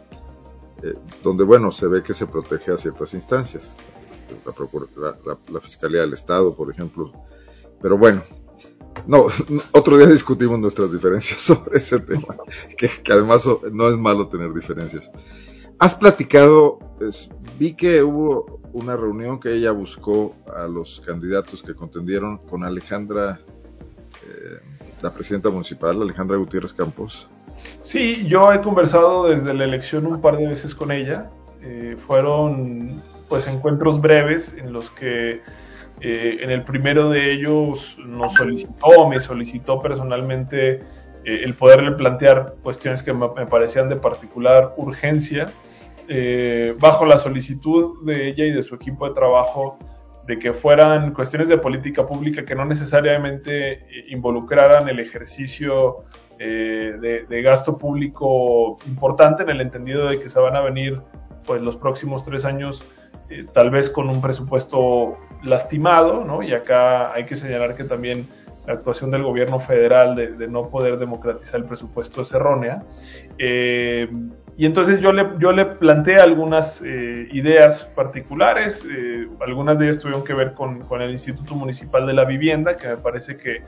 eh, 0.83 0.95
donde, 1.23 1.45
bueno, 1.45 1.71
se 1.71 1.87
ve 1.87 2.03
que 2.03 2.15
se 2.15 2.27
protege 2.27 2.73
a 2.73 2.77
ciertas 2.77 3.15
instancias, 3.15 3.77
la, 5.53 5.61
Fiscalía 5.61 6.01
del 6.01 6.13
Estado, 6.13 6.55
por 6.55 6.71
ejemplo. 6.71 7.11
Pero 7.81 7.99
bueno, 7.99 8.23
No, 9.07 9.27
otro 9.73 9.97
día 9.97 10.07
discutimos 10.07 10.59
nuestras 10.59 10.93
diferencias 10.93 11.41
sobre 11.43 11.79
ese 11.79 12.01
tema, 12.01 12.37
que, 12.77 12.91
además 13.13 13.49
no 13.73 13.89
es 13.89 13.97
malo 13.97 14.29
tener 14.29 14.53
diferencias. 14.53 15.11
Has 15.79 15.95
platicado, 15.95 16.79
vi 17.59 17.73
que 17.75 18.03
hubo 18.03 18.61
una 18.73 18.97
reunión 18.97 19.41
que 19.41 19.55
ella 19.55 19.73
buscó 19.73 20.35
a 20.55 20.67
los 20.67 21.01
candidatos 21.01 21.63
que 21.63 21.75
contendieron 21.75 22.39
con 22.39 22.65
Alejandra, 22.65 23.41
eh, 24.23 24.59
la 25.01 25.13
presidenta 25.13 25.49
municipal, 25.49 26.01
Alejandra 26.03 26.37
Gutiérrez 26.37 26.73
Campos. 26.73 27.29
Sí, 27.83 28.27
yo 28.27 28.53
he 28.53 28.61
conversado 28.61 29.29
desde 29.29 29.55
la 29.55 29.65
elección 29.65 30.07
un 30.07 30.21
par 30.21 30.37
de 30.37 30.47
veces 30.47 30.75
con 30.75 30.93
ella. 30.93 31.31
Eh, 31.63 31.97
fueron 32.07 33.03
pues 33.31 33.47
encuentros 33.47 34.01
breves 34.01 34.55
en 34.59 34.75
los 34.75 34.91
que 34.91 35.41
eh, 36.01 36.39
en 36.41 36.51
el 36.51 36.65
primero 36.65 37.09
de 37.11 37.33
ellos 37.33 37.97
nos 38.05 38.35
solicitó, 38.35 39.09
me 39.09 39.21
solicitó 39.21 39.81
personalmente 39.81 40.73
eh, 40.73 40.81
el 41.25 41.55
poderle 41.55 41.93
plantear 41.93 42.55
cuestiones 42.63 43.03
que 43.03 43.13
me, 43.13 43.29
parecían 43.47 43.89
de 43.89 43.97
particular 43.97 44.75
urgencia, 44.77 45.53
eh, 46.09 46.75
bajo 46.81 47.07
la 47.07 47.19
solicitud 47.19 48.05
de 48.05 48.29
ella 48.29 48.47
y 48.47 48.51
de 48.51 48.65
su 48.65 48.75
equipo 48.75 49.09
de 49.09 49.15
trabajo 49.15 49.79
de 50.27 50.39
que 50.39 50.53
fueran 50.53 51.15
cuestiones 51.15 51.49
de 51.49 51.59
política 51.59 52.05
pública 52.05 52.45
que 52.45 52.57
no 52.57 52.65
necesariamente 52.65 53.87
involucraran 54.09 54.89
el 54.89 54.99
ejercicio 54.99 55.99
de, 56.39 57.27
de, 57.29 57.43
gasto 57.43 57.77
público 57.77 58.79
importante 58.87 59.43
en 59.43 59.51
el 59.51 59.61
entendido 59.61 60.09
de 60.09 60.19
que 60.19 60.29
se 60.29 60.41
van 60.41 60.57
a 60.57 60.61
venir 60.61 61.01
pues 61.45 61.61
los 61.61 61.77
próximos 61.77 62.25
tres 62.25 62.45
años 62.45 62.83
eh, 63.31 63.47
tal 63.53 63.71
vez 63.71 63.89
con 63.89 64.09
un 64.09 64.21
presupuesto 64.21 65.17
lastimado, 65.43 66.25
¿no? 66.25 66.43
Y 66.43 66.53
acá 66.53 67.13
hay 67.13 67.25
que 67.25 67.37
señalar 67.37 67.77
que 67.77 67.85
también 67.85 68.29
la 68.67 68.75
actuación 68.75 69.11
del 69.11 69.23
gobierno 69.23 69.59
federal 69.59 70.15
de, 70.15 70.49
no 70.49 70.69
poder 70.69 70.99
democratizar 70.99 71.61
el 71.61 71.67
presupuesto 71.67 72.23
es 72.23 72.33
errónea. 72.33 72.83
Eh, 73.39 74.09
y 74.57 74.67
entonces 74.67 75.01
yo 75.01 75.13
le, 75.13 75.27
yo 75.39 75.53
le 75.53 75.65
planteé 75.65 76.17
algunas 76.17 76.83
eh, 76.83 77.29
ideas 77.33 77.85
particulares, 77.85 78.87
algunas 79.41 79.79
de 79.79 79.87
ellas 79.87 80.01
tuvieron 80.01 80.23
que 80.23 80.35
ver 80.35 80.53
con, 80.53 80.81
con, 80.81 81.01
el 81.01 81.11
Instituto 81.11 81.55
Municipal 81.55 82.07
de 82.07 82.13
la 82.13 82.27
Vivienda, 82.27 82.77
que 82.77 82.89
me 82.89 82.97
parece 82.99 83.39
que 83.39 83.63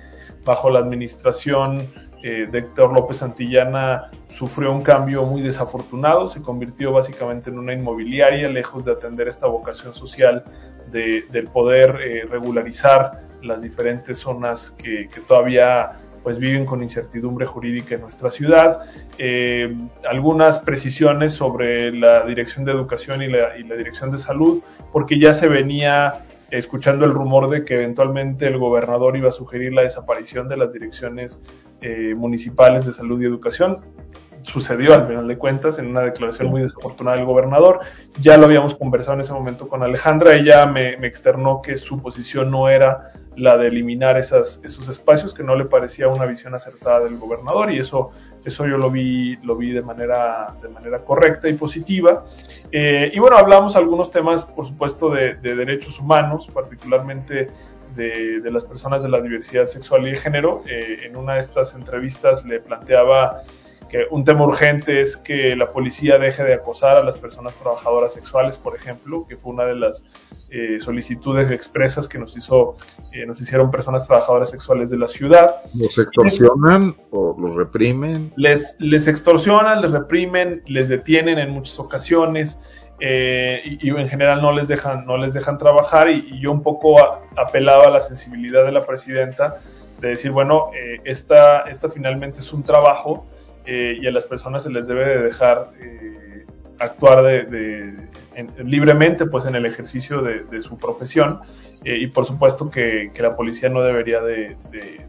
bajo 0.44 0.68
la 0.68 0.80
administración 0.80 1.86
eh, 2.22 2.46
de 2.50 2.58
Héctor 2.60 2.92
López 2.92 3.16
Santillana 3.16 4.10
sufrió 4.28 4.72
un 4.72 4.82
cambio 4.82 5.24
muy 5.24 5.42
desafortunado, 5.42 6.28
se 6.28 6.40
convirtió 6.40 6.92
básicamente 6.92 7.50
en 7.50 7.58
una 7.58 7.72
inmobiliaria, 7.72 8.48
lejos 8.48 8.84
de 8.84 8.92
atender 8.92 9.26
esta 9.26 9.48
vocación 9.48 9.92
social 9.92 10.44
de, 10.92 11.24
del 11.32 11.48
poder 11.48 11.98
eh, 12.00 12.24
regularizar 12.30 13.22
las 13.42 13.60
diferentes 13.60 14.18
zonas 14.18 14.70
que, 14.70 15.08
todavía 15.26 15.92
pues 16.22 16.38
viven 16.38 16.64
con 16.64 16.84
incertidumbre 16.84 17.44
jurídica 17.44 17.96
en 17.96 18.02
nuestra 18.02 18.30
ciudad. 18.30 18.82
Eh, 19.18 19.76
algunas 20.08 20.60
precisiones 20.60 21.32
sobre 21.32 21.90
la 21.90 22.24
Dirección 22.24 22.64
de 22.64 22.70
Educación 22.70 23.22
y 23.22 23.28
la, 23.28 23.58
y 23.58 23.64
la 23.64 23.74
Dirección 23.74 24.12
de 24.12 24.18
Salud, 24.18 24.62
porque 24.92 25.18
ya 25.18 25.34
se 25.34 25.48
venía 25.48 26.20
escuchando 26.52 27.06
el 27.06 27.12
rumor 27.12 27.48
de 27.48 27.64
que 27.64 27.74
eventualmente 27.74 28.46
el 28.46 28.58
gobernador 28.58 29.16
iba 29.16 29.30
a 29.30 29.32
sugerir 29.32 29.72
la 29.72 29.82
desaparición 29.82 30.48
de 30.48 30.58
las 30.58 30.72
direcciones 30.72 31.42
eh, 31.80 32.14
municipales 32.14 32.84
de 32.86 32.92
salud 32.92 33.20
y 33.22 33.24
educación. 33.24 33.78
Sucedió 34.42 34.94
al 34.94 35.06
final 35.06 35.28
de 35.28 35.38
cuentas 35.38 35.78
en 35.78 35.86
una 35.86 36.00
declaración 36.02 36.48
muy 36.48 36.62
desafortunada 36.62 37.16
del 37.16 37.26
gobernador. 37.26 37.80
Ya 38.20 38.36
lo 38.36 38.46
habíamos 38.46 38.74
conversado 38.74 39.14
en 39.14 39.20
ese 39.20 39.32
momento 39.32 39.68
con 39.68 39.82
Alejandra. 39.82 40.34
Ella 40.34 40.66
me, 40.66 40.94
externó 41.06 41.62
que 41.62 41.76
su 41.76 42.00
posición 42.00 42.50
no 42.50 42.68
era 42.68 43.12
la 43.36 43.56
de 43.56 43.68
eliminar 43.68 44.18
esos 44.18 44.60
espacios, 44.64 45.32
que 45.32 45.42
no 45.42 45.56
le 45.56 45.64
parecía 45.64 46.08
una 46.08 46.26
visión 46.26 46.54
acertada 46.54 47.00
del 47.00 47.16
gobernador 47.16 47.72
y 47.72 47.78
eso 47.78 48.10
eso 48.44 48.66
yo 48.66 48.76
lo 48.76 48.90
vi, 48.90 49.36
lo 49.44 49.56
vi 49.56 49.70
de 49.70 49.82
manera, 49.82 50.54
de 50.60 50.68
manera 50.68 50.98
correcta 51.04 51.48
y 51.48 51.54
positiva. 51.54 52.24
Eh, 52.72 53.10
y 53.12 53.18
bueno, 53.18 53.36
hablamos 53.36 53.76
algunos 53.76 54.10
temas, 54.10 54.44
por 54.44 54.66
supuesto, 54.66 55.10
de, 55.10 55.34
derechos 55.34 55.98
humanos, 56.00 56.48
particularmente 56.52 57.50
de, 57.94 58.50
las 58.50 58.64
personas 58.64 59.02
de 59.04 59.10
la 59.10 59.20
diversidad 59.20 59.66
sexual 59.66 60.08
y 60.08 60.12
de 60.12 60.16
género. 60.16 60.62
Eh, 60.66 61.02
en 61.04 61.16
una 61.16 61.34
de 61.34 61.40
estas 61.40 61.74
entrevistas 61.74 62.44
le 62.44 62.58
planteaba 62.58 63.42
que 63.88 64.06
un 64.10 64.24
tema 64.24 64.44
urgente 64.44 65.00
es 65.00 65.16
que 65.16 65.54
la 65.56 65.70
policía 65.70 66.18
deje 66.18 66.42
de 66.44 66.54
acosar 66.54 66.96
a 66.96 67.02
las 67.02 67.18
personas 67.18 67.54
trabajadoras 67.56 68.12
sexuales, 68.12 68.56
por 68.56 68.74
ejemplo, 68.76 69.26
que 69.28 69.36
fue 69.36 69.52
una 69.52 69.64
de 69.64 69.76
las 69.76 70.04
eh, 70.50 70.78
solicitudes 70.80 71.50
expresas 71.50 72.08
que 72.08 72.18
nos 72.18 72.36
hizo, 72.36 72.76
eh, 73.12 73.24
nos 73.26 73.40
hicieron 73.40 73.70
personas 73.70 74.06
trabajadoras 74.06 74.50
sexuales 74.50 74.90
de 74.90 74.98
la 74.98 75.08
ciudad. 75.08 75.56
¿Los 75.74 75.98
extorsionan 75.98 76.94
o 77.10 77.36
los 77.38 77.56
reprimen? 77.56 78.32
Les, 78.36 78.76
les 78.78 79.08
extorsionan, 79.08 79.80
les 79.80 79.90
reprimen, 79.90 80.62
les 80.66 80.88
detienen 80.88 81.38
en 81.38 81.50
muchas 81.50 81.78
ocasiones. 81.78 82.58
Eh, 83.00 83.78
y, 83.80 83.90
en 83.90 84.08
general 84.08 84.40
no 84.42 84.52
les 84.52 84.68
dejan, 84.68 85.06
no 85.06 85.16
les 85.16 85.34
dejan 85.34 85.58
trabajar 85.58 86.08
y, 86.08 86.38
yo 86.40 86.52
un 86.52 86.62
poco 86.62 86.96
apelaba 87.36 87.84
a 87.86 87.90
la 87.90 88.00
sensibilidad 88.00 88.64
de 88.64 88.70
la 88.70 88.86
presidenta 88.86 89.56
de 90.00 90.08
decir, 90.08 90.30
bueno, 90.30 90.70
esta, 91.04 91.62
esta 91.62 91.88
finalmente 91.88 92.40
es 92.40 92.52
un 92.52 92.62
trabajo 92.62 93.26
eh, 93.66 93.98
y 94.00 94.06
a 94.06 94.10
las 94.10 94.24
personas 94.24 94.62
se 94.62 94.70
les 94.70 94.86
debe 94.86 95.04
de 95.04 95.22
dejar 95.22 95.70
eh, 95.80 96.46
actuar 96.78 97.22
de, 97.22 97.94
libremente 98.64 99.26
pues 99.26 99.44
en 99.44 99.54
el 99.54 99.66
ejercicio 99.66 100.22
de, 100.22 100.62
su 100.62 100.78
profesión. 100.78 101.40
Eh, 101.84 101.98
y 101.98 102.06
por 102.06 102.24
supuesto 102.24 102.70
que, 102.70 103.10
la 103.18 103.36
policía 103.36 103.68
no 103.68 103.82
debería 103.82 104.20
de, 104.20 104.56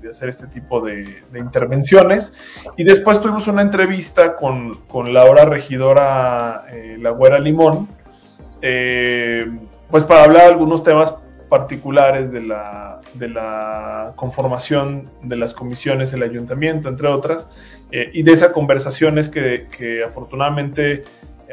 hacer 0.09 0.29
este 0.29 0.47
tipo 0.47 0.81
de, 0.81 1.23
intervenciones. 1.35 2.33
Y 2.77 2.83
después 2.83 3.21
tuvimos 3.21 3.47
una 3.47 3.61
entrevista 3.61 4.35
con, 4.35 4.81
con 4.87 5.13
la 5.13 5.21
ahora 5.21 5.45
regidora 5.45 6.65
La 6.99 7.09
Güera 7.11 7.39
Limón 7.39 7.87
pues 9.93 10.05
para 10.05 10.23
hablar 10.23 10.45
de 10.45 10.49
algunos 10.49 10.83
temas 10.83 11.13
particulares 11.53 12.31
de 12.31 12.41
la, 12.41 12.99
de 13.13 13.29
la 13.29 14.13
conformación 14.15 15.07
de 15.21 15.35
las 15.35 15.53
comisiones 15.53 16.09
del 16.09 16.23
ayuntamiento, 16.23 16.89
entre 16.89 17.07
otras, 17.09 17.47
eh, 17.91 18.09
y 18.11 18.23
de 18.23 18.31
esas 18.31 18.53
conversaciones 18.53 19.29
que, 19.29 19.67
que, 19.77 20.03
afortunadamente, 20.03 21.03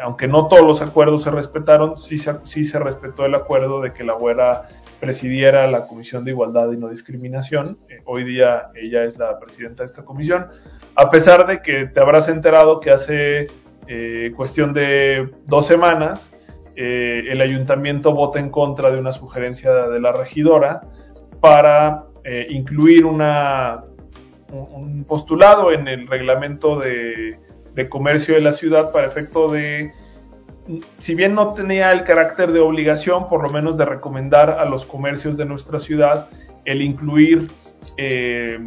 aunque 0.02 0.26
no 0.26 0.48
todos 0.48 0.64
los 0.64 0.80
acuerdos 0.80 1.24
se 1.24 1.30
respetaron, 1.30 1.98
sí 1.98 2.16
se, 2.16 2.32
sí 2.44 2.64
se 2.64 2.78
respetó 2.78 3.26
el 3.26 3.34
acuerdo 3.34 3.82
de 3.82 3.92
que 3.92 4.02
la 4.02 4.14
güera 4.14 4.70
presidiera 5.00 5.66
la 5.66 5.86
Comisión 5.86 6.24
de 6.24 6.30
Igualdad 6.30 6.72
y 6.72 6.78
No 6.78 6.88
Discriminación. 6.88 7.76
Eh, 7.90 8.00
hoy 8.06 8.24
día 8.24 8.70
ella 8.74 9.04
es 9.04 9.18
la 9.18 9.38
presidenta 9.38 9.82
de 9.82 9.88
esta 9.88 10.02
comisión, 10.06 10.46
a 10.94 11.10
pesar 11.10 11.46
de 11.46 11.60
que 11.60 11.84
te 11.84 12.00
habrás 12.00 12.30
enterado 12.30 12.80
que 12.80 12.90
hace 12.90 13.48
eh, 13.86 14.32
cuestión 14.34 14.72
de 14.72 15.28
dos 15.44 15.66
semanas, 15.66 16.32
eh, 16.82 17.30
el 17.30 17.42
ayuntamiento 17.42 18.14
vota 18.14 18.38
en 18.38 18.48
contra 18.48 18.90
de 18.90 18.98
una 18.98 19.12
sugerencia 19.12 19.70
de 19.70 20.00
la 20.00 20.12
regidora 20.12 20.80
para 21.38 22.04
eh, 22.24 22.46
incluir 22.48 23.04
una, 23.04 23.84
un 24.50 25.04
postulado 25.04 25.72
en 25.72 25.88
el 25.88 26.06
reglamento 26.06 26.78
de, 26.78 27.38
comercio 27.90 28.34
de 28.34 28.40
la 28.40 28.54
ciudad 28.54 28.92
para 28.92 29.06
efecto 29.06 29.50
de, 29.50 29.92
si 30.96 31.14
bien 31.14 31.34
no 31.34 31.52
tenía 31.52 31.92
el 31.92 32.04
carácter 32.04 32.50
de 32.50 32.60
obligación, 32.60 33.28
por 33.28 33.42
lo 33.42 33.50
menos 33.50 33.76
de 33.76 33.84
recomendar 33.84 34.48
a 34.48 34.64
los 34.64 34.86
comercios 34.86 35.36
de 35.36 35.44
nuestra 35.44 35.80
ciudad 35.80 36.30
el 36.64 36.80
incluir 36.80 37.50
eh, 37.98 38.58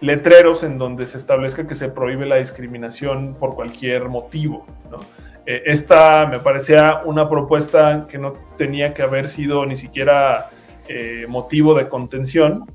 letreros 0.00 0.62
en 0.62 0.78
donde 0.78 1.08
se 1.08 1.18
establezca 1.18 1.66
que 1.66 1.74
se 1.74 1.88
prohíbe 1.88 2.26
la 2.26 2.36
discriminación 2.36 3.34
por 3.34 3.56
cualquier 3.56 4.08
motivo. 4.08 4.66
¿no? 4.88 4.98
Eh, 5.46 5.62
esta 5.66 6.26
me 6.26 6.40
parecía 6.40 7.02
una 7.04 7.28
propuesta 7.28 8.06
que 8.08 8.18
no 8.18 8.34
tenía 8.58 8.92
que 8.92 9.02
haber 9.02 9.28
sido 9.28 9.64
ni 9.64 9.76
siquiera 9.76 10.50
eh, 10.88 11.24
motivo 11.28 11.74
de 11.74 11.88
contención, 11.88 12.66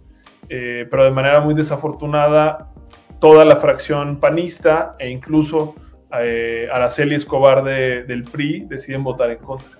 eh, 0.48 0.88
pero 0.90 1.04
de 1.04 1.12
manera 1.12 1.42
muy 1.42 1.54
desafortunada 1.54 2.72
toda 3.20 3.44
la 3.46 3.58
fracción 3.58 4.20
panista 4.20 4.96
e 4.98 5.10
incluso 5.10 5.76
Araceli 6.12 7.16
Escobar 7.16 7.64
del 7.64 8.24
PRI 8.24 8.66
deciden 8.68 9.02
votar 9.02 9.32
en 9.32 9.38
contra. 9.38 9.80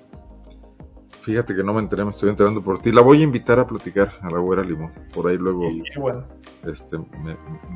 Fíjate 1.24 1.54
que 1.54 1.62
no 1.62 1.74
me 1.74 1.82
enteré, 1.82 2.06
me 2.06 2.12
estoy 2.12 2.30
enterando 2.30 2.64
por 2.64 2.82
ti. 2.82 2.92
La 2.94 3.02
voy 3.02 3.20
a 3.20 3.24
invitar 3.24 3.60
a 3.60 3.68
platicar 3.68 4.14
a 4.22 4.30
la 4.30 4.40
Güera 4.40 4.64
Limón. 4.64 4.94
Por 5.14 5.28
ahí 5.28 5.38
luego 5.38 5.68
bueno. 5.98 6.24
este, 6.66 6.98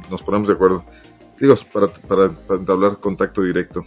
nos 0.10 0.24
ponemos 0.24 0.48
de 0.48 0.54
acuerdo. 0.54 0.86
Digo, 1.38 1.54
para, 1.74 1.88
para, 1.88 2.30
para 2.30 2.60
entablar 2.62 2.98
contacto 3.00 3.42
directo. 3.42 3.84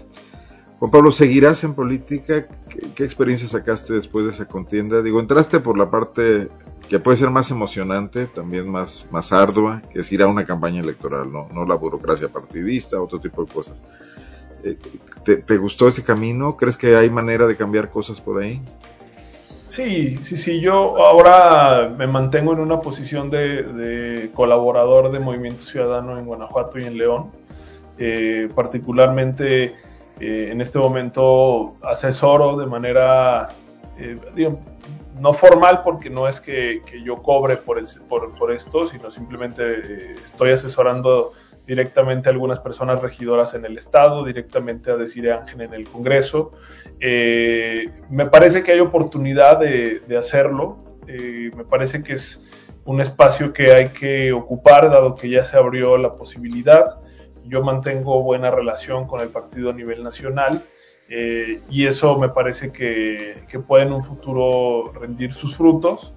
Juan 0.79 0.93
Pablo, 0.93 1.11
¿seguirás 1.11 1.65
en 1.65 1.75
política? 1.75 2.47
¿Qué, 2.95 3.03
experiencia 3.03 3.49
sacaste 3.49 3.95
después 3.95 4.25
de 4.25 4.31
esa 4.31 4.47
contienda? 4.47 5.03
Digo, 5.03 5.19
entraste 5.19 5.59
por 5.59 5.77
la 5.77 5.91
parte 5.91 6.49
que 6.89 7.01
puede 7.01 7.17
ser 7.17 7.31
más 7.31 7.51
emocionante, 7.51 8.27
también 8.27 8.71
más, 8.71 9.07
más 9.11 9.33
ardua, 9.33 9.83
que 9.93 10.01
es 10.01 10.13
ir 10.13 10.23
a 10.23 10.29
una 10.29 10.45
campaña 10.45 10.81
electoral, 10.81 11.33
no, 11.33 11.49
no 11.53 11.67
la 11.67 11.75
burocracia 11.75 12.29
partidista, 12.29 13.01
otro 13.01 13.19
tipo 13.19 13.45
de 13.45 13.53
cosas. 13.53 13.83
Eh, 14.63 14.79
¿te, 15.25 15.57
gustó 15.57 15.89
ese 15.89 16.05
camino? 16.05 16.57
¿Crees 16.57 16.77
que 16.77 16.95
hay 16.95 17.11
manera 17.11 17.49
de 17.49 17.57
cambiar 17.57 17.91
cosas 17.91 18.21
por 18.21 18.41
ahí? 18.41 18.63
Sí, 19.67 20.17
sí, 20.25 20.37
sí, 20.37 20.61
yo 20.61 20.97
ahora 21.05 21.93
me 21.97 22.07
mantengo 22.07 22.53
en 22.53 22.61
una 22.61 22.81
posición 22.81 23.31
de, 23.31 24.31
colaborador 24.33 25.11
de 25.11 25.19
Movimiento 25.19 25.65
Ciudadano 25.65 26.19
en 26.19 26.25
Guanajuato 26.25 26.79
y 26.79 26.85
en 26.85 26.97
León. 26.97 27.31
Eh, 28.01 28.49
particularmente 28.55 29.75
eh, 30.21 30.49
en 30.51 30.61
este 30.61 30.79
momento 30.79 31.77
asesoro 31.83 32.57
de 32.57 32.67
manera, 32.67 33.49
eh, 33.99 34.17
no 35.21 35.33
formal 35.33 35.83
porque 35.83 36.11
no 36.11 36.29
es 36.29 36.41
que, 36.41 36.83
yo 37.05 37.17
cobre 37.17 37.57
por, 37.57 37.83
por, 38.39 38.53
esto, 38.53 38.87
sino 38.87 39.11
simplemente 39.11 40.13
estoy 40.23 40.53
asesorando 40.53 41.33
directamente 41.69 42.31
a 42.31 42.33
algunas 42.33 42.61
personas 42.61 43.03
regidoras 43.03 43.53
en 43.53 43.67
el 43.67 43.77
Estado, 43.77 44.25
directamente 44.25 44.91
a 44.91 44.97
decir 44.97 45.31
Ángel 45.31 45.61
en 45.61 45.75
el 45.75 45.87
Congreso. 45.87 46.53
Eh, 46.99 47.91
me 48.09 48.25
parece 48.25 48.63
que 48.63 48.73
hay 48.73 48.81
oportunidad 48.81 49.61
de, 49.61 50.03
hacerlo, 50.19 50.79
eh, 51.07 51.51
me 51.55 51.65
parece 51.65 52.03
que 52.03 52.15
es 52.15 52.49
un 52.87 53.03
espacio 53.03 53.53
que 53.53 53.71
hay 53.73 53.89
que 53.91 54.33
ocupar, 54.33 54.91
dado 54.91 55.15
que 55.15 55.29
ya 55.29 55.45
se 55.45 55.59
abrió 55.59 55.99
la 55.99 56.15
posibilidad. 56.15 57.01
Yo 57.47 57.63
mantengo 57.63 58.23
buena 58.23 58.51
relación 58.51 59.07
con 59.07 59.21
el 59.21 59.29
partido 59.29 59.71
a 59.71 59.73
nivel 59.73 60.03
nacional 60.03 60.63
eh, 61.09 61.61
y 61.71 61.87
eso 61.87 62.19
me 62.19 62.29
parece 62.29 62.73
que, 62.73 63.45
que, 63.49 63.59
puede 63.59 63.85
en 63.85 63.93
un 63.93 64.03
futuro 64.03 64.93
rendir 64.93 65.33
sus 65.33 65.57
frutos. 65.57 66.13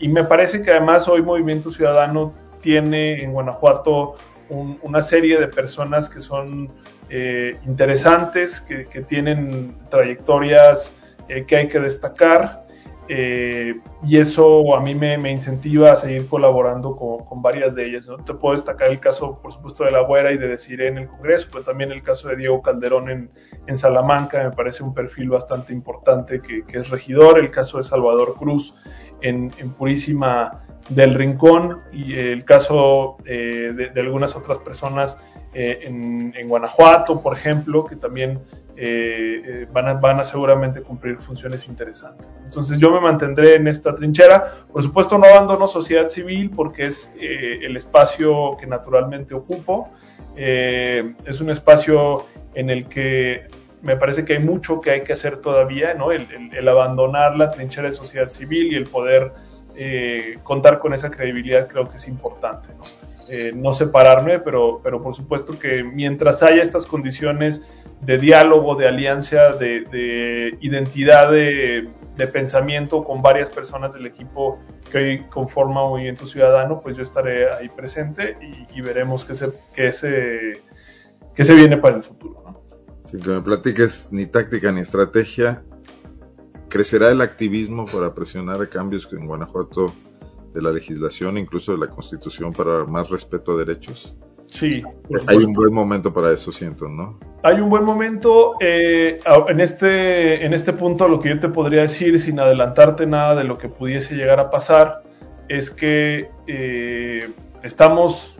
y 0.00 0.08
me 0.08 0.24
parece 0.24 0.62
que 0.62 0.70
además 0.70 1.08
hoy 1.08 1.20
Movimiento 1.20 1.70
Ciudadano 1.70 2.32
tiene 2.60 3.22
en 3.22 3.32
Guanajuato 3.32 4.16
una 4.50 5.02
serie 5.02 5.38
de 5.38 5.48
personas 5.48 6.08
que 6.08 6.20
son 6.20 6.70
eh, 7.10 7.58
interesantes, 7.66 8.60
que, 8.60 8.84
tienen 9.02 9.74
trayectorias 9.90 10.94
eh, 11.28 11.44
que 11.46 11.56
hay 11.56 11.68
que 11.68 11.80
destacar. 11.80 12.66
Eh, 13.10 13.80
y 14.04 14.18
eso 14.18 14.76
a 14.76 14.80
mí 14.80 14.94
me, 14.94 15.14
incentiva 15.30 15.92
a 15.92 15.96
seguir 15.96 16.28
colaborando 16.28 16.94
con, 16.96 17.40
varias 17.40 17.74
de 17.74 17.86
ellas. 17.86 18.06
¿no? 18.06 18.16
Te 18.18 18.34
puedo 18.34 18.54
destacar 18.54 18.90
el 18.90 19.00
caso, 19.00 19.38
por 19.40 19.52
supuesto, 19.52 19.84
de 19.84 19.90
La 19.90 20.02
Güera 20.02 20.32
y 20.32 20.38
de 20.38 20.48
Deciré 20.48 20.88
en 20.88 20.98
el 20.98 21.08
Congreso, 21.08 21.48
pero 21.50 21.64
también 21.64 21.90
el 21.92 22.02
caso 22.02 22.28
de 22.28 22.36
Diego 22.36 22.60
Calderón 22.60 23.10
en, 23.10 23.30
en 23.66 23.78
Salamanca, 23.78 24.42
me 24.42 24.50
parece 24.50 24.82
un 24.82 24.92
perfil 24.92 25.30
bastante 25.30 25.72
importante 25.72 26.40
que, 26.40 26.64
es 26.78 26.90
regidor, 26.90 27.38
el 27.38 27.50
caso 27.50 27.78
de 27.78 27.84
Salvador 27.84 28.34
Cruz 28.38 28.74
en, 29.22 29.50
en 29.58 29.70
Purísima 29.70 30.64
del 30.88 31.14
Rincón 31.14 31.80
y 31.92 32.14
el 32.14 32.44
caso 32.44 33.18
eh, 33.26 33.90
de, 33.94 34.00
algunas 34.00 34.34
otras 34.36 34.58
personas 34.58 35.18
eh, 35.54 35.80
en, 35.84 36.48
Guanajuato, 36.48 37.20
por 37.20 37.34
ejemplo, 37.34 37.84
que 37.84 37.96
también 37.96 38.40
eh, 38.80 39.66
van, 39.72 39.88
a, 39.88 39.94
van 39.94 40.24
seguramente 40.24 40.82
cumplir 40.82 41.18
funciones 41.18 41.66
interesantes. 41.66 42.28
Entonces 42.44 42.78
yo 42.78 42.92
me 42.92 43.00
mantendré 43.00 43.54
en 43.54 43.66
esta 43.66 43.94
trinchera. 43.94 44.66
Por 44.72 44.82
supuesto 44.82 45.18
no 45.18 45.26
abandono 45.26 45.66
sociedad 45.66 46.08
civil 46.08 46.50
porque 46.54 46.86
es 46.86 47.12
el 47.18 47.76
espacio 47.76 48.56
que 48.58 48.66
naturalmente 48.66 49.34
ocupo. 49.34 49.90
es 50.36 51.40
un 51.40 51.50
espacio 51.50 52.26
en 52.54 52.70
el 52.70 52.88
que 52.88 53.48
me 53.82 53.96
parece 53.96 54.24
que 54.24 54.34
hay 54.34 54.38
mucho 54.40 54.80
que 54.80 54.90
hay 54.90 55.02
que 55.02 55.12
hacer 55.12 55.38
todavía, 55.38 55.94
¿no? 55.94 56.12
el, 56.12 56.68
abandonar 56.68 57.36
la 57.36 57.50
trinchera 57.50 57.88
de 57.88 57.94
sociedad 57.94 58.28
civil 58.28 58.72
y 58.72 58.76
el 58.76 58.84
poder 58.84 59.32
eh, 59.76 60.38
contar 60.42 60.78
con 60.78 60.92
esa 60.92 61.10
credibilidad 61.10 61.68
creo 61.68 61.88
que 61.88 61.96
es 61.96 62.08
importante. 62.08 62.70
Eh, 63.30 63.52
no 63.54 63.74
separarme, 63.74 64.38
pero, 64.38 64.80
pero 64.82 65.02
por 65.02 65.14
supuesto 65.14 65.58
que 65.58 65.84
mientras 65.84 66.42
haya 66.42 66.62
estas 66.62 66.86
condiciones 66.86 67.62
de 68.00 68.16
diálogo, 68.16 68.74
de 68.74 68.88
alianza, 68.88 69.52
de, 69.52 70.56
identidad 70.60 71.30
de, 71.30 71.90
pensamiento 72.32 73.04
con 73.04 73.22
varias 73.22 73.50
personas 73.50 73.92
del 73.92 74.06
equipo 74.06 74.58
que 74.90 74.98
hoy 74.98 75.18
conforma 75.28 75.82
Movimiento 75.82 76.26
Ciudadano, 76.26 76.80
pues 76.80 76.96
yo 76.96 77.02
estaré 77.02 77.52
ahí 77.52 77.68
presente 77.68 78.36
y, 78.74 78.80
veremos 78.80 79.24
qué 79.24 79.34
se, 79.34 79.52
qué, 79.74 79.92
se, 79.92 80.62
qué 81.34 81.44
se 81.44 81.54
viene 81.54 81.76
para 81.76 81.96
el 81.96 82.02
futuro. 82.02 82.42
¿no? 82.46 82.62
Sin 83.04 83.20
que 83.20 83.28
me 83.28 83.42
platiques 83.42 84.08
ni 84.10 84.26
táctica 84.26 84.72
ni 84.72 84.80
estrategia, 84.80 85.62
¿Crecerá 86.68 87.10
el 87.10 87.22
activismo 87.22 87.86
para 87.86 88.14
presionar 88.14 88.60
a 88.60 88.68
cambios 88.68 89.08
en 89.12 89.26
Guanajuato 89.26 89.94
de 90.54 90.62
la 90.62 90.70
legislación, 90.70 91.38
incluso 91.38 91.72
de 91.72 91.78
la 91.78 91.88
Constitución, 91.88 92.52
para 92.52 92.84
más 92.84 93.10
respeto 93.10 93.52
a 93.52 93.56
derechos? 93.58 94.14
Sí. 94.46 94.82
Hay 95.26 95.36
un 95.36 95.52
buen 95.52 95.72
momento 95.72 96.12
para 96.12 96.32
eso, 96.32 96.50
siento, 96.50 96.88
¿no? 96.88 97.18
Hay 97.42 97.60
un 97.60 97.68
buen 97.68 97.84
momento. 97.84 98.54
Eh, 98.60 99.20
en, 99.48 99.60
este, 99.60 100.44
en 100.44 100.54
este 100.54 100.72
punto 100.72 101.06
lo 101.06 101.20
que 101.20 101.28
yo 101.28 101.38
te 101.38 101.48
podría 101.48 101.82
decir, 101.82 102.18
sin 102.20 102.40
adelantarte 102.40 103.06
nada 103.06 103.34
de 103.34 103.44
lo 103.44 103.58
que 103.58 103.68
pudiese 103.68 104.14
llegar 104.14 104.40
a 104.40 104.50
pasar, 104.50 105.02
es 105.48 105.70
que 105.70 106.30
eh, 106.46 107.30
estamos 107.62 108.36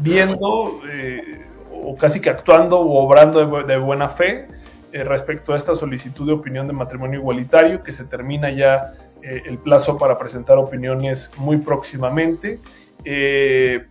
viendo 0.00 0.80
eh, 0.90 1.44
o 1.72 1.96
casi 1.96 2.20
que 2.20 2.30
actuando 2.30 2.78
o 2.78 3.04
obrando 3.04 3.64
de 3.64 3.76
buena 3.78 4.08
fe 4.08 4.48
eh, 4.96 5.04
respecto 5.04 5.52
a 5.52 5.58
esta 5.58 5.74
solicitud 5.74 6.26
de 6.26 6.32
opinión 6.32 6.66
de 6.66 6.72
matrimonio 6.72 7.20
igualitario, 7.20 7.82
que 7.82 7.92
se 7.92 8.06
termina 8.06 8.50
ya 8.50 8.92
eh, 9.20 9.42
el 9.44 9.58
plazo 9.58 9.98
para 9.98 10.16
presentar 10.16 10.56
opiniones 10.56 11.30
muy 11.36 11.58
próximamente. 11.58 12.60
Eh, 13.04 13.88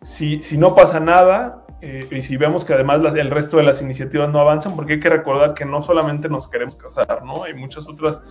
si, 0.00 0.40
no 0.56 0.74
pasa 0.74 1.00
nada, 1.00 1.66
y 1.82 2.22
si 2.22 2.38
vemos 2.38 2.64
que 2.64 2.72
además 2.72 3.02
el 3.14 3.30
resto 3.30 3.58
de 3.58 3.64
las 3.64 3.82
iniciativas 3.82 4.30
no 4.30 4.40
avanzan, 4.40 4.74
porque 4.74 4.94
hay 4.94 5.00
que 5.00 5.10
recordar 5.10 5.52
que 5.52 5.66
no 5.66 5.82
solamente 5.82 6.30
nos 6.30 6.48
queremos 6.48 6.76
casar, 6.76 7.22
¿no? 7.22 7.44
Hay 7.44 7.52
muchas 7.52 7.86
otras 7.86 8.22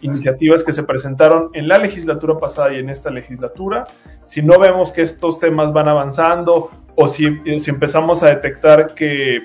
iniciativas 0.00 0.62
que 0.62 0.72
se 0.72 0.84
presentaron 0.84 1.50
en 1.52 1.68
la 1.68 1.76
legislatura 1.76 2.38
pasada 2.38 2.72
y 2.72 2.78
en 2.78 2.88
esta 2.88 3.10
legislatura. 3.10 3.84
Si 4.24 4.40
no 4.40 4.58
vemos 4.58 4.90
que 4.90 5.02
estos 5.02 5.38
temas 5.38 5.74
van 5.74 5.88
avanzando 5.88 6.70
o 6.94 7.08
si, 7.08 7.60
si 7.60 7.70
empezamos 7.70 8.22
a 8.22 8.28
detectar 8.28 8.94
que 8.94 9.42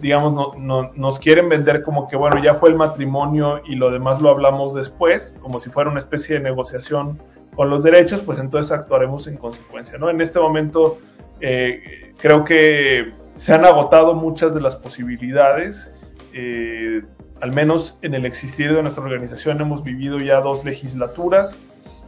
digamos, 0.00 0.56
no, 0.58 0.92
nos 0.94 1.18
quieren 1.18 1.48
vender 1.48 1.82
como 1.82 2.08
que, 2.08 2.16
bueno, 2.16 2.42
ya 2.42 2.54
fue 2.54 2.70
el 2.70 2.76
matrimonio 2.76 3.60
y 3.64 3.76
lo 3.76 3.90
demás 3.90 4.20
lo 4.20 4.30
hablamos 4.30 4.74
después, 4.74 5.36
como 5.40 5.60
si 5.60 5.70
fuera 5.70 5.90
una 5.90 6.00
especie 6.00 6.36
de 6.36 6.42
negociación 6.42 7.20
con 7.54 7.70
los 7.70 7.82
derechos, 7.82 8.20
pues 8.20 8.38
entonces 8.38 8.70
actuaremos 8.70 9.26
en 9.26 9.36
consecuencia, 9.36 9.98
¿no? 9.98 10.10
En 10.10 10.20
este 10.20 10.38
momento 10.38 10.98
eh, 11.40 12.12
creo 12.18 12.44
que 12.44 13.12
se 13.36 13.54
han 13.54 13.64
agotado 13.64 14.14
muchas 14.14 14.54
de 14.54 14.60
las 14.60 14.76
posibilidades, 14.76 15.90
eh, 16.32 17.02
al 17.40 17.52
menos 17.52 17.98
en 18.02 18.14
el 18.14 18.26
existir 18.26 18.74
de 18.74 18.82
nuestra 18.82 19.04
organización 19.04 19.60
hemos 19.60 19.82
vivido 19.82 20.18
ya 20.18 20.40
dos 20.40 20.64
legislaturas, 20.64 21.58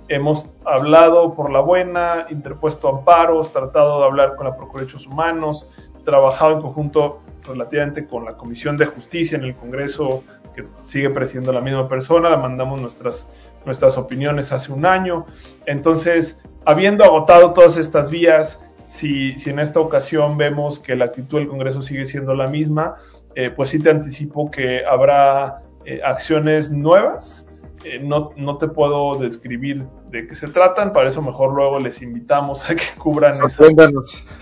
hemos 0.08 0.56
hablado 0.64 1.34
por 1.34 1.50
la 1.50 1.60
buena, 1.60 2.26
interpuesto 2.30 2.88
amparos, 2.88 3.52
tratado 3.52 4.00
de 4.00 4.06
hablar 4.06 4.36
con 4.36 4.46
la 4.46 4.56
Procuraduría 4.56 4.86
de 4.86 4.92
Derechos 4.92 5.06
Humanos, 5.06 5.68
trabajado 6.08 6.52
en 6.52 6.60
conjunto 6.62 7.20
relativamente 7.46 8.06
con 8.06 8.24
la 8.24 8.32
Comisión 8.32 8.78
de 8.78 8.86
Justicia 8.86 9.36
en 9.36 9.44
el 9.44 9.54
Congreso, 9.54 10.24
que 10.54 10.64
sigue 10.86 11.10
presidiendo 11.10 11.52
la 11.52 11.60
misma 11.60 11.86
persona, 11.86 12.34
mandamos 12.38 12.80
nuestras, 12.80 13.28
nuestras 13.66 13.98
opiniones 13.98 14.50
hace 14.50 14.72
un 14.72 14.86
año. 14.86 15.26
Entonces, 15.66 16.42
habiendo 16.64 17.04
agotado 17.04 17.52
todas 17.52 17.76
estas 17.76 18.10
vías, 18.10 18.58
si, 18.86 19.36
si 19.38 19.50
en 19.50 19.58
esta 19.58 19.80
ocasión 19.80 20.38
vemos 20.38 20.78
que 20.78 20.96
la 20.96 21.04
actitud 21.04 21.40
del 21.40 21.48
Congreso 21.48 21.82
sigue 21.82 22.06
siendo 22.06 22.34
la 22.34 22.46
misma, 22.46 22.94
eh, 23.34 23.50
pues 23.50 23.68
sí 23.68 23.78
te 23.78 23.90
anticipo 23.90 24.50
que 24.50 24.86
habrá 24.86 25.60
eh, 25.84 26.00
acciones 26.02 26.70
nuevas 26.70 27.47
eh, 27.84 28.00
no, 28.02 28.30
no, 28.36 28.58
te 28.58 28.68
puedo 28.68 29.14
describir 29.16 29.84
de 30.10 30.26
qué 30.26 30.34
se 30.34 30.48
tratan, 30.48 30.92
para 30.92 31.08
eso 31.08 31.22
mejor 31.22 31.54
luego 31.54 31.78
les 31.78 32.02
invitamos 32.02 32.68
a 32.68 32.74
que 32.74 32.84
cubran 32.98 33.32
esa, 33.32 33.62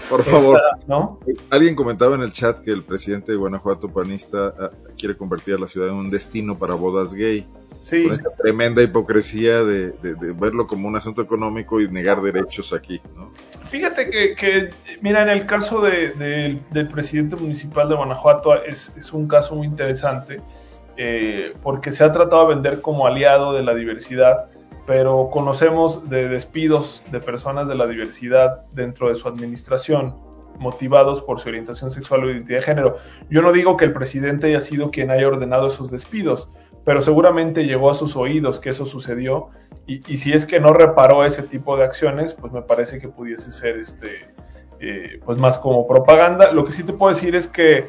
por 0.08 0.22
favor. 0.22 0.60
¿no? 0.86 1.20
Alguien 1.50 1.74
comentaba 1.74 2.14
en 2.14 2.22
el 2.22 2.32
chat 2.32 2.58
que 2.60 2.70
el 2.70 2.82
presidente 2.82 3.32
de 3.32 3.38
Guanajuato 3.38 3.88
panista 3.88 4.54
ah, 4.58 4.70
quiere 4.98 5.16
convertir 5.16 5.54
a 5.54 5.58
la 5.58 5.66
ciudad 5.66 5.88
en 5.88 5.94
un 5.94 6.10
destino 6.10 6.58
para 6.58 6.74
bodas 6.74 7.14
gay. 7.14 7.46
Sí. 7.82 8.02
Con 8.02 8.12
esta 8.12 8.30
tremenda 8.30 8.82
hipocresía 8.82 9.62
de, 9.62 9.92
verlo 10.34 10.66
como 10.66 10.88
un 10.88 10.96
asunto 10.96 11.22
económico 11.22 11.80
y 11.80 11.88
negar 11.88 12.20
derechos 12.20 12.72
aquí, 12.72 13.00
¿no? 13.14 13.30
Fíjate 13.64 14.10
que, 14.10 14.70
mira, 15.02 15.22
en 15.22 15.28
el 15.28 15.46
caso 15.46 15.80
del 15.80 16.88
presidente 16.90 17.36
municipal 17.36 17.88
de 17.88 17.94
Guanajuato 17.94 18.54
es, 18.62 18.92
es 18.96 19.12
un 19.12 19.28
caso 19.28 19.54
muy 19.54 19.66
interesante 19.66 20.40
eh, 20.96 21.54
porque 21.62 21.92
se 21.92 22.04
ha 22.04 22.12
tratado 22.12 22.48
de 22.48 22.54
vender 22.54 22.80
como 22.80 23.06
aliado 23.06 23.52
de 23.52 23.62
la 23.62 23.74
diversidad, 23.74 24.46
pero 24.86 25.30
conocemos 25.32 26.08
de 26.08 26.28
despidos 26.28 27.02
de 27.10 27.20
personas 27.20 27.68
de 27.68 27.74
la 27.74 27.86
diversidad 27.86 28.64
dentro 28.72 29.08
de 29.08 29.16
su 29.16 29.28
administración 29.28 30.14
motivados 30.58 31.22
por 31.22 31.40
su 31.40 31.48
orientación 31.48 31.90
sexual 31.90 32.24
o 32.24 32.30
identidad 32.30 32.58
de 32.58 32.64
género. 32.64 32.96
Yo 33.28 33.42
no 33.42 33.52
digo 33.52 33.76
que 33.76 33.84
el 33.84 33.92
presidente 33.92 34.46
haya 34.46 34.60
sido 34.60 34.90
quien 34.90 35.10
haya 35.10 35.28
ordenado 35.28 35.68
esos 35.68 35.90
despidos, 35.90 36.48
pero 36.84 37.02
seguramente 37.02 37.64
llegó 37.64 37.90
a 37.90 37.94
sus 37.94 38.16
oídos 38.16 38.58
que 38.58 38.70
eso 38.70 38.86
sucedió 38.86 39.50
y, 39.86 40.00
si 40.16 40.32
es 40.32 40.46
que 40.46 40.58
no 40.58 40.72
reparó 40.72 41.24
ese 41.24 41.42
tipo 41.42 41.76
de 41.76 41.84
acciones, 41.84 42.34
pues 42.34 42.52
me 42.52 42.62
parece 42.62 42.98
que 43.00 43.08
pudiese 43.08 43.52
ser 43.52 43.76
este, 43.76 44.28
eh, 44.80 45.20
pues 45.24 45.38
más 45.38 45.58
como 45.58 45.86
propaganda. 45.86 46.52
Lo 46.52 46.64
que 46.64 46.72
sí 46.72 46.82
te 46.82 46.92
puedo 46.92 47.14
decir 47.14 47.36
es 47.36 47.46
que 47.46 47.86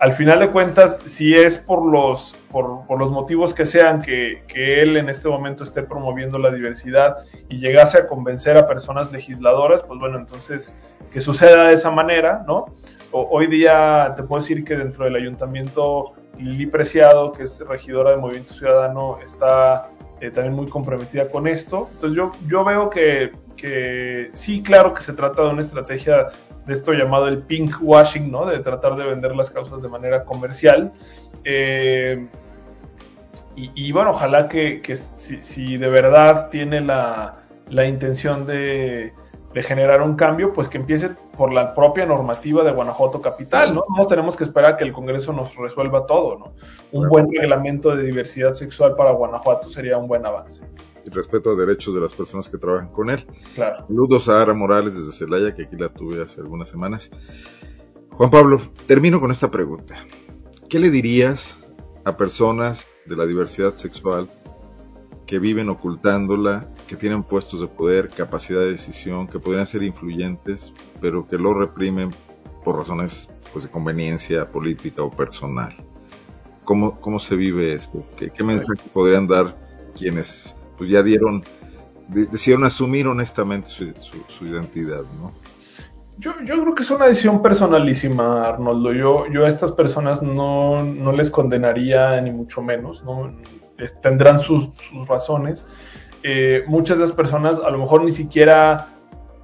al 0.00 0.12
final 0.12 0.38
de 0.38 0.50
cuentas, 0.50 0.98
si 1.04 1.34
es 1.34 1.58
por 1.58 1.84
los, 1.84 2.36
por, 2.50 2.98
los 2.98 3.10
motivos 3.10 3.52
que 3.52 3.66
sean 3.66 4.00
que, 4.00 4.42
él 4.54 4.96
en 4.96 5.08
este 5.08 5.28
momento 5.28 5.64
esté 5.64 5.82
promoviendo 5.82 6.38
la 6.38 6.50
diversidad 6.50 7.16
y 7.48 7.58
llegase 7.58 7.98
a 7.98 8.06
convencer 8.06 8.56
a 8.56 8.66
personas 8.66 9.10
legisladoras, 9.10 9.82
pues 9.82 9.98
bueno, 9.98 10.18
entonces 10.18 10.74
que 11.10 11.20
suceda 11.20 11.68
de 11.68 11.74
esa 11.74 11.90
manera, 11.90 12.44
¿no? 12.46 12.66
hoy 13.10 13.46
día 13.46 14.12
te 14.16 14.22
puedo 14.22 14.42
decir 14.42 14.64
que 14.64 14.76
dentro 14.76 15.06
del 15.06 15.16
ayuntamiento 15.16 16.12
Lili 16.38 16.66
Preciado, 16.66 17.32
que 17.32 17.44
es 17.44 17.58
regidora 17.66 18.10
del 18.10 18.20
Movimiento 18.20 18.52
Ciudadano, 18.52 19.18
está 19.24 19.90
eh, 20.20 20.30
también 20.30 20.54
muy 20.54 20.68
comprometida 20.68 21.28
con 21.28 21.48
esto. 21.48 21.88
Entonces 21.94 22.16
yo, 22.16 22.32
yo 22.46 22.64
veo 22.64 22.90
que, 22.90 23.32
que 23.56 24.30
sí, 24.34 24.62
claro 24.62 24.92
que 24.94 25.02
se 25.02 25.14
trata 25.14 25.42
de 25.42 25.48
una 25.48 25.62
estrategia 25.62 26.28
de 26.68 26.74
esto 26.74 26.92
llamado 26.92 27.28
el 27.28 27.38
pink 27.38 27.76
washing, 27.80 28.30
¿no? 28.30 28.44
De 28.44 28.58
tratar 28.58 28.94
de 28.96 29.06
vender 29.06 29.34
las 29.34 29.50
causas 29.50 29.80
de 29.80 29.88
manera 29.88 30.24
comercial. 30.24 30.92
Eh, 31.42 32.28
y, 33.56 33.90
bueno, 33.90 34.10
ojalá 34.10 34.48
que, 34.48 34.80
si, 34.96 35.76
de 35.78 35.88
verdad 35.88 36.48
tiene 36.48 36.80
la, 36.80 37.42
intención 37.84 38.46
de, 38.46 39.12
generar 39.56 40.02
un 40.02 40.14
cambio, 40.14 40.52
pues 40.52 40.68
que 40.68 40.76
empiece 40.76 41.10
por 41.36 41.52
la 41.52 41.74
propia 41.74 42.06
normativa 42.06 42.62
de 42.62 42.70
Guanajuato 42.70 43.20
Capital, 43.20 43.74
¿no? 43.74 43.82
No 43.96 44.06
tenemos 44.06 44.36
que 44.36 44.44
esperar 44.44 44.76
que 44.76 44.84
el 44.84 44.92
Congreso 44.92 45.32
nos 45.32 45.56
resuelva 45.56 46.06
todo, 46.06 46.38
¿no? 46.38 46.52
Un 46.92 47.08
buen 47.08 47.28
reglamento 47.32 47.96
de 47.96 48.04
diversidad 48.04 48.52
sexual 48.52 48.94
para 48.94 49.10
Guanajuato 49.10 49.68
sería 49.68 49.98
un 49.98 50.06
buen 50.06 50.24
avance 50.24 50.64
y 51.08 51.14
respeto 51.14 51.50
a 51.50 51.54
derechos 51.54 51.94
de 51.94 52.00
las 52.00 52.14
personas 52.14 52.48
que 52.48 52.58
trabajan 52.58 52.92
con 52.92 53.10
él. 53.10 53.24
Claro. 53.54 53.86
Saludos 53.86 54.28
a 54.28 54.42
Ara 54.42 54.54
Morales 54.54 54.96
desde 54.96 55.12
Celaya, 55.12 55.54
que 55.54 55.62
aquí 55.62 55.76
la 55.76 55.88
tuve 55.88 56.22
hace 56.22 56.40
algunas 56.40 56.68
semanas. 56.68 57.10
Juan 58.10 58.30
Pablo, 58.30 58.60
termino 58.86 59.20
con 59.20 59.30
esta 59.30 59.50
pregunta. 59.50 59.96
¿Qué 60.68 60.78
le 60.78 60.90
dirías 60.90 61.58
a 62.04 62.16
personas 62.16 62.88
de 63.06 63.16
la 63.16 63.26
diversidad 63.26 63.74
sexual 63.74 64.28
que 65.26 65.38
viven 65.38 65.68
ocultándola, 65.68 66.68
que 66.86 66.96
tienen 66.96 67.22
puestos 67.22 67.60
de 67.60 67.66
poder, 67.66 68.08
capacidad 68.08 68.60
de 68.60 68.72
decisión, 68.72 69.28
que 69.28 69.38
podrían 69.38 69.66
ser 69.66 69.82
influyentes, 69.82 70.72
pero 71.00 71.26
que 71.26 71.36
lo 71.38 71.54
reprimen 71.54 72.10
por 72.64 72.76
razones 72.76 73.30
pues, 73.52 73.64
de 73.64 73.70
conveniencia 73.70 74.46
política 74.46 75.02
o 75.02 75.10
personal? 75.10 75.76
¿Cómo, 76.64 77.00
cómo 77.00 77.18
se 77.18 77.36
vive 77.36 77.72
esto? 77.72 78.04
¿Qué, 78.16 78.30
qué 78.30 78.44
mensaje 78.44 78.74
podrían 78.92 79.26
dar 79.26 79.56
quienes 79.94 80.54
pues 80.78 80.88
ya 80.88 81.02
dieron, 81.02 81.42
decidieron 82.08 82.64
asumir 82.64 83.06
honestamente 83.06 83.68
su, 83.68 84.46
identidad, 84.46 85.02
¿no? 85.20 85.32
Yo, 86.18 86.32
yo, 86.44 86.60
creo 86.60 86.74
que 86.74 86.82
es 86.82 86.90
una 86.90 87.06
decisión 87.06 87.42
personalísima, 87.42 88.48
Arnoldo. 88.48 88.92
Yo, 88.92 89.26
yo 89.30 89.44
a 89.44 89.48
estas 89.48 89.70
personas 89.70 90.20
no, 90.20 90.82
no 90.82 91.12
les 91.12 91.30
condenaría 91.30 92.20
ni 92.20 92.32
mucho 92.32 92.60
menos, 92.60 93.04
¿no? 93.04 93.32
tendrán 94.02 94.40
sus, 94.40 94.68
razones. 95.06 95.66
Eh, 96.22 96.64
muchas 96.66 96.98
de 96.98 97.04
las 97.04 97.12
personas 97.12 97.58
a 97.60 97.70
lo 97.70 97.78
mejor 97.78 98.02
ni 98.02 98.10
siquiera 98.10 98.88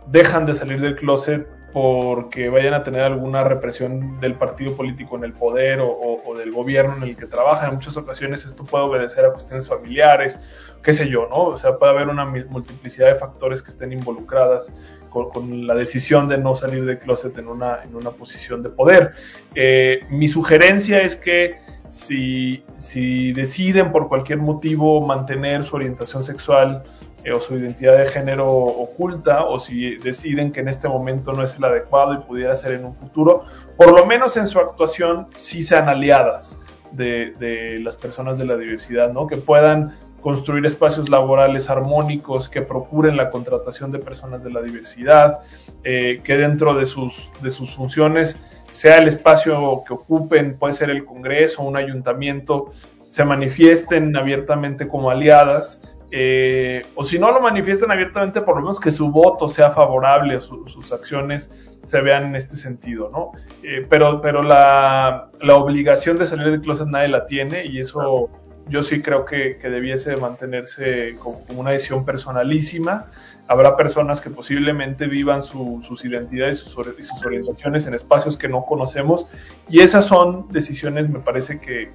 dejan 0.09 0.47
de 0.47 0.55
salir 0.55 0.81
del 0.81 0.97
closet 0.97 1.49
porque 1.75 2.49
vayan 2.51 2.73
a 2.73 2.85
tener 2.85 3.01
alguna 3.01 3.43
represión 3.43 4.21
del 4.21 4.37
partido 4.37 4.77
político 4.77 5.17
en 5.17 5.25
el 5.25 5.33
poder 5.33 5.81
o, 5.83 6.35
del 6.39 6.53
gobierno 6.53 6.97
en 6.97 7.03
el 7.03 7.17
que 7.17 7.27
trabajan. 7.27 7.71
En 7.71 7.75
muchas 7.75 7.97
ocasiones 7.97 8.47
esto 8.47 8.65
puede 8.65 8.85
obedecer 8.85 9.27
a 9.27 9.33
cuestiones 9.33 9.67
familiares 9.67 10.39
qué 10.85 10.95
sé 10.95 11.09
yo, 11.09 11.27
¿no? 11.29 11.37
O 11.37 11.59
sea, 11.59 11.79
puede 11.79 11.93
haber 11.93 12.09
una 12.09 12.27
multiplicidad 12.27 13.09
de 13.09 13.15
factores 13.15 13.63
que 13.63 13.71
estén 13.71 13.93
involucradas 13.93 14.71
con, 15.09 15.67
la 15.67 15.75
decisión 15.75 16.29
de 16.29 16.39
no 16.39 16.55
salir 16.55 16.85
de 16.85 16.99
closet 16.99 17.37
en 17.39 17.49
una, 17.49 17.83
en 17.83 17.97
una 17.97 18.11
posición 18.11 18.63
de 18.63 18.69
poder. 18.69 19.13
Eh, 19.55 20.01
mi 20.11 20.29
sugerencia 20.29 21.01
es 21.01 21.17
que 21.17 21.59
si, 21.95 22.65
si, 22.77 23.33
deciden 23.33 23.93
por 23.93 24.09
cualquier 24.09 24.41
motivo 24.41 25.01
mantener 25.07 25.63
su 25.63 25.77
orientación 25.77 26.25
sexual 26.25 26.83
eh, 27.23 27.33
o 27.33 27.41
su 27.41 27.57
identidad 27.57 27.97
de 27.99 28.07
género 28.07 28.51
oculta, 28.51 29.45
o 29.45 29.61
si 29.61 29.97
deciden 29.97 30.51
que 30.51 30.61
en 30.61 30.69
este 30.69 30.89
momento 30.89 31.33
no 31.33 31.45
es 31.45 31.55
el 31.55 31.65
adecuado 31.65 32.15
y 32.15 32.19
pudiera 32.19 32.57
ser 32.57 32.73
en 32.73 32.85
un 32.85 32.95
futuro, 32.95 33.45
por 33.77 33.93
lo 33.97 34.07
menos 34.07 34.37
en 34.37 34.49
su 34.49 34.59
actuación 34.59 35.29
sí 35.39 35.63
sean 35.63 35.89
aliadas 35.89 36.59
de, 36.91 37.33
de 37.39 37.79
las 37.79 37.97
personas 37.97 38.39
de 38.39 38.45
la 38.45 38.57
diversidad, 38.57 39.13
¿no? 39.13 39.29
Que 39.29 39.37
puedan 39.37 39.95
construir 40.21 40.65
espacios 40.65 41.11
laborales 41.11 41.69
armónicos 41.69 42.49
que 42.49 42.63
procuren 42.63 43.17
la 43.17 43.31
contratación 43.31 43.93
de 43.93 43.99
personas 43.99 44.43
de 44.43 44.51
la 44.51 44.63
diversidad, 44.63 45.41
eh, 45.85 46.23
que 46.25 46.39
dentro 46.39 46.75
de 46.75 46.87
sus, 46.87 47.31
de 47.43 47.51
sus 47.51 47.75
funciones 47.75 48.41
sea 48.75 48.99
el 48.99 49.07
espacio 49.07 49.85
que 49.87 49.95
ocupen, 49.95 50.59
puede 50.59 50.75
ser 50.75 50.91
el 50.91 51.05
Congreso, 51.05 51.63
un 51.63 51.77
ayuntamiento, 51.77 52.73
se 53.11 53.25
manifiesten 53.25 54.17
abiertamente 54.17 54.89
como 54.89 55.11
aliadas, 55.11 55.81
eh, 56.11 56.85
o 56.97 57.05
si 57.05 57.21
no 57.21 57.31
lo 57.31 57.41
manifiestan 57.41 57.93
abiertamente, 57.93 58.41
por 58.41 58.57
lo 58.57 58.63
menos 58.63 58.81
que 58.81 58.91
su 58.91 59.13
voto 59.13 59.49
sea 59.49 59.71
favorable 59.71 60.39
o 60.39 60.41
sus 60.41 60.91
acciones 60.93 61.51
se 61.85 62.01
vean 62.01 62.25
en 62.27 62.35
este 62.35 62.57
sentido, 62.57 63.09
¿no? 63.13 63.31
Eh, 63.63 63.87
pero 63.89 64.21
pero 64.21 64.43
la, 64.43 65.29
la, 65.41 65.55
obligación 65.55 66.19
de 66.19 66.27
salir 66.27 66.51
del 66.51 66.61
closet 66.61 66.89
nadie 66.89 67.09
la 67.09 67.27
tiene 67.27 67.67
y 67.67 67.79
eso 67.79 68.31
yo 68.69 68.83
sí 68.83 69.03
creo 69.03 69.25
que, 69.25 69.59
debiese 69.63 70.17
mantenerse 70.17 71.17
como, 71.19 71.45
una 71.57 71.71
decisión 71.71 72.05
personalísima. 72.05 73.07
Habrá 73.47 73.77
personas 73.77 74.21
que 74.21 74.31
posiblemente 74.31 75.07
vivan 75.07 75.43
sus 75.43 76.05
identidades 76.05 76.63
y 76.63 76.65
sus, 76.65 77.25
orientaciones 77.25 77.87
en 77.87 77.95
espacios 77.95 78.39
que 78.39 78.49
no 78.49 78.65
conocemos 78.65 79.27
y 79.69 79.81
esas 79.81 80.07
son 80.07 80.49
decisiones, 80.49 81.11
me 81.11 81.21
parece 81.21 81.61
que, 81.61 81.93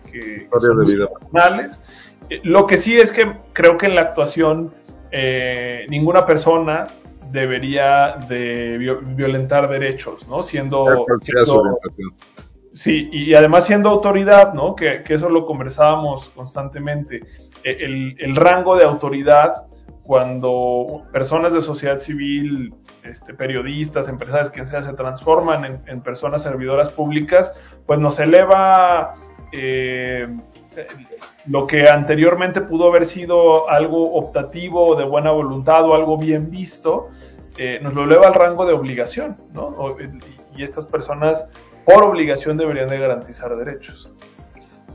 son 0.51 0.85
personales. 0.85 1.79
Eh, 2.29 2.41
lo 2.43 2.67
que 2.67 2.77
sí 2.77 2.97
es 2.97 3.11
que 3.11 3.33
creo 3.53 3.77
que 3.77 3.87
en 3.87 3.95
la 3.95 4.01
actuación 4.01 4.71
eh, 5.11 5.87
ninguna 5.89 6.25
persona 6.25 6.85
debería 7.31 8.15
de 8.27 8.77
violentar 9.15 9.69
derechos, 9.69 10.27
¿no? 10.27 10.43
Siendo, 10.43 11.05
siendo 11.21 11.79
Sí, 12.73 13.09
y 13.11 13.33
además 13.33 13.65
siendo 13.65 13.89
autoridad, 13.89 14.53
¿no? 14.53 14.75
Que, 14.75 15.03
eso 15.07 15.29
lo 15.29 15.45
conversábamos 15.45 16.29
constantemente. 16.29 17.21
E, 17.63 18.15
el, 18.19 18.35
rango 18.35 18.75
de 18.77 18.85
autoridad 18.85 19.65
cuando 20.09 21.03
personas 21.13 21.53
de 21.53 21.61
sociedad 21.61 21.99
civil, 21.99 22.73
este, 23.03 23.35
periodistas, 23.35 24.07
empresarios, 24.07 24.49
quien 24.49 24.67
sea, 24.67 24.81
se 24.81 24.93
transforman 24.93 25.83
en, 25.85 26.01
personas 26.01 26.41
servidoras 26.41 26.89
públicas, 26.89 27.53
pues 27.85 27.99
nos 27.99 28.19
eleva 28.19 29.13
eh, 29.51 30.27
lo 31.45 31.67
que 31.67 31.87
anteriormente 31.87 32.59
pudo 32.61 32.87
haber 32.87 33.05
sido 33.05 33.69
algo 33.69 34.15
optativo, 34.15 34.95
de 34.95 35.03
buena 35.03 35.29
voluntad 35.29 35.85
o 35.85 35.93
algo 35.93 36.17
bien 36.17 36.49
visto, 36.49 37.09
eh, 37.59 37.77
nos 37.79 37.93
lo 37.93 38.05
eleva 38.05 38.25
al 38.25 38.33
rango 38.33 38.65
de 38.65 38.73
obligación, 38.73 39.37
¿no? 39.53 39.95
y 40.57 40.63
estas 40.63 40.87
personas 40.87 41.47
por 41.85 42.01
obligación 42.01 42.57
deberían 42.57 42.87
de 42.87 42.97
garantizar 42.97 43.55
derechos. 43.55 44.09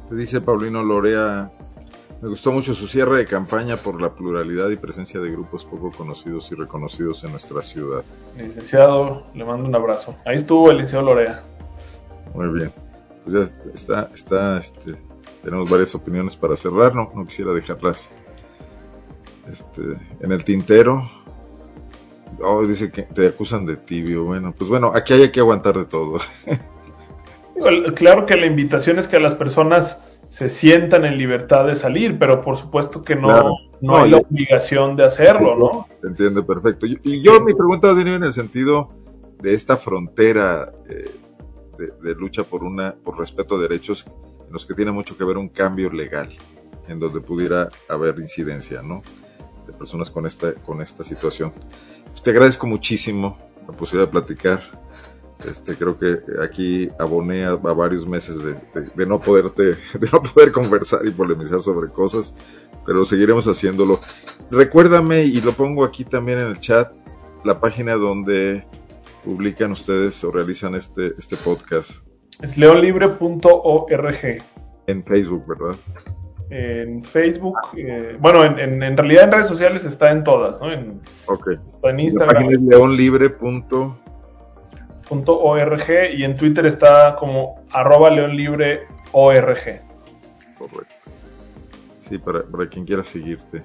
Te 0.09 0.17
dice 0.17 0.41
Paulino 0.41 0.83
Lorea, 0.83 1.53
me 2.25 2.31
gustó 2.31 2.53
mucho 2.53 2.72
su 2.72 2.89
cierre 2.89 3.18
de 3.18 3.27
campaña 3.27 3.77
por 3.77 4.01
la 4.01 4.14
pluralidad 4.14 4.70
y 4.70 4.77
presencia 4.77 5.20
de 5.20 5.31
grupos 5.31 5.66
poco 5.66 5.91
conocidos 5.91 6.51
y 6.51 6.55
reconocidos 6.55 7.22
en 7.22 7.33
nuestra 7.33 7.61
ciudad. 7.61 8.03
Licenciado, 8.35 9.27
le 9.35 9.45
mando 9.45 9.68
un 9.68 9.75
abrazo. 9.75 10.16
Ahí 10.25 10.37
estuvo 10.37 10.70
el 10.70 10.79
licenciado 10.79 11.05
Lorea. 11.05 11.43
Muy 12.33 12.49
bien. 12.49 12.72
Pues 13.25 13.51
ya 13.51 13.70
está, 13.75 14.11
está, 14.14 14.59
este, 14.59 14.95
tenemos 15.43 15.70
varias 15.70 15.95
opiniones 15.95 16.35
para 16.35 16.57
cerrar, 16.57 16.95
no, 16.95 17.12
no 17.14 17.27
quisiera 17.27 17.53
dejarlas 17.53 18.11
este, 19.53 19.83
en 20.20 20.33
el 20.33 20.45
tintero. 20.45 21.07
Oh, 22.41 22.66
dice 22.66 22.91
que 22.91 23.03
te 23.03 23.29
acusan 23.29 23.66
de 23.66 23.77
tibio. 23.77 24.25
Bueno, 24.25 24.55
pues 24.57 24.70
bueno, 24.70 24.93
aquí 24.95 25.12
hay 25.12 25.31
que 25.31 25.41
aguantar 25.41 25.77
de 25.77 25.85
todo. 25.85 26.20
Claro 27.95 28.27
que 28.27 28.35
la 28.35 28.47
invitación 28.47 28.99
es 28.99 29.07
que 29.07 29.20
las 29.20 29.37
personas 29.37 29.99
se 30.35 30.51
sientan 30.51 31.05
en 31.05 31.16
libertad 31.16 31.64
de 31.64 31.76
salir, 31.76 32.18
pero 32.18 32.43
por 32.43 32.57
supuesto 32.57 33.05
que 33.05 33.14
no, 33.14 33.57
no, 33.80 33.99
hay 33.99 34.11
la 34.11 34.16
obligación 34.16 34.97
de 34.97 35.05
hacerlo, 35.05 35.57
¿no? 35.57 35.87
Se 35.93 36.09
entiende 36.09 36.43
perfecto. 36.43 36.87
Y 36.87 37.22
yo 37.22 37.41
mi 37.41 37.55
pregunta 37.55 37.93
viene 37.93 38.14
en 38.14 38.24
el 38.24 38.32
sentido 38.32 38.89
de 39.41 39.55
esta 39.55 39.76
frontera 39.76 40.72
eh, 40.89 41.14
de, 41.78 42.14
lucha 42.16 42.43
por 42.43 42.64
una 42.64 42.97
por 42.97 43.16
respeto 43.16 43.55
a 43.55 43.61
derechos 43.61 44.07
en 44.45 44.53
los 44.53 44.66
que 44.66 44.74
tiene 44.74 44.91
mucho 44.91 45.16
que 45.16 45.22
ver 45.22 45.37
un 45.37 45.49
cambio 45.49 45.89
legal, 45.89 46.30
en 46.89 46.99
donde 46.99 47.20
pudiera 47.20 47.68
haber 47.89 48.18
incidencia, 48.18 48.82
¿no? 48.82 49.03
De 49.68 49.72
personas 49.72 50.11
con 50.11 50.26
esta 50.26 50.53
con 50.55 50.82
esta 50.82 51.05
situación. 51.05 51.53
Te 52.24 52.30
agradezco 52.30 52.66
muchísimo 52.66 53.39
la 53.68 53.76
posibilidad 53.76 54.09
de 54.09 54.11
platicar 54.11 54.84
este, 55.45 55.76
creo 55.76 55.99
que 55.99 56.18
aquí 56.42 56.88
aboné 56.99 57.45
a, 57.45 57.55
varios 57.55 58.07
meses 58.07 58.42
de, 58.42 59.07
no 59.07 59.20
poderte, 59.20 59.62
de 59.99 60.09
no 60.12 60.22
poder 60.22 60.53
conversar 60.53 61.01
y 61.07 61.11
polemizar 61.11 61.61
sobre 61.61 61.90
cosas, 61.90 62.34
pero 62.86 63.05
seguiremos 63.05 63.47
haciéndolo. 63.47 64.01
Recuérdame, 64.51 65.24
y 65.24 65.40
lo 65.40 65.53
pongo 65.53 65.84
aquí 65.84 66.05
también 66.05 66.38
en 66.38 66.47
el 66.49 66.61
chat, 66.61 66.92
la 67.45 67.61
página 67.61 67.95
donde 67.95 68.64
publican 69.24 69.72
ustedes 69.72 70.22
o 70.24 70.30
realizan 70.30 70.74
este, 70.74 71.14
este 71.18 71.36
podcast. 71.36 72.07
Es 72.42 72.57
leonlibre.org. 72.57 74.42
En 74.86 75.05
Facebook, 75.05 75.47
¿verdad? 75.47 75.76
En 76.51 77.03
Facebook, 77.03 77.57
eh, 77.76 78.16
bueno, 78.20 78.45
en, 78.45 78.82
en, 78.82 78.97
realidad 78.97 79.24
en 79.24 79.32
redes 79.32 79.49
sociales 79.49 79.84
está 79.84 80.11
en 80.11 80.24
todas, 80.24 80.61
¿no? 80.61 80.70
En, 80.70 81.01
ok. 81.26 81.53
Está 81.66 81.90
en 81.90 82.01
Instagram. 82.01 82.34
La 82.34 82.49
página 82.49 82.61
es 82.61 82.62
leonlibre.org 82.62 84.03
y 85.11 86.24
en 86.24 86.36
Twitter 86.36 86.66
está 86.66 87.16
como 87.16 87.64
arroba 87.70 88.11
leonlibreorg. 88.11 89.82
Correcto. 90.59 90.94
Sí, 92.00 92.18
para, 92.18 92.42
para 92.42 92.68
quien 92.68 92.84
quiera 92.84 93.02
seguirte. 93.02 93.62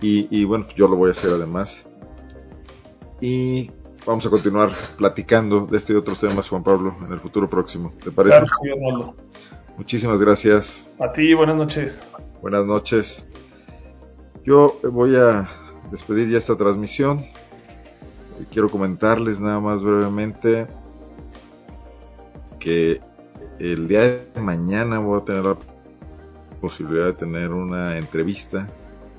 Y, 0.00 0.28
y 0.30 0.44
bueno, 0.44 0.66
yo 0.74 0.88
lo 0.88 0.96
voy 0.96 1.08
a 1.08 1.10
hacer 1.12 1.30
además. 1.32 1.88
Y 3.20 3.70
vamos 4.04 4.26
a 4.26 4.30
continuar 4.30 4.70
platicando 4.96 5.66
de 5.66 5.76
este 5.76 5.92
y 5.92 5.96
otros 5.96 6.20
temas, 6.20 6.48
Juan 6.48 6.62
Pablo, 6.62 6.96
en 7.04 7.12
el 7.12 7.20
futuro 7.20 7.48
próximo. 7.48 7.92
¿Te 8.02 8.10
parece? 8.10 8.38
Claro, 8.38 9.14
Muchísimas 9.76 10.20
gracias. 10.20 10.90
A 10.98 11.12
ti, 11.12 11.34
buenas 11.34 11.56
noches. 11.56 12.00
Buenas 12.40 12.64
noches. 12.64 13.26
Yo 14.44 14.78
voy 14.82 15.16
a 15.16 15.48
despedir 15.90 16.28
ya 16.28 16.38
esta 16.38 16.56
transmisión. 16.56 17.24
Quiero 18.50 18.70
comentarles 18.70 19.40
nada 19.40 19.60
más 19.60 19.82
brevemente 19.82 20.66
que 22.58 23.00
el 23.58 23.88
día 23.88 24.02
de 24.02 24.40
mañana 24.40 24.98
voy 24.98 25.20
a 25.20 25.24
tener 25.24 25.44
la 25.44 25.56
posibilidad 26.60 27.06
de 27.06 27.12
tener 27.14 27.52
una 27.52 27.96
entrevista 27.96 28.68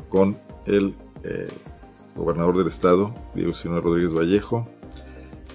con 0.10 0.38
el 0.66 0.96
eh, 1.24 1.50
gobernador 2.16 2.58
del 2.58 2.68
estado, 2.68 3.14
Diego 3.34 3.54
Sino 3.54 3.82
Rodríguez 3.82 4.14
Vallejo. 4.14 4.68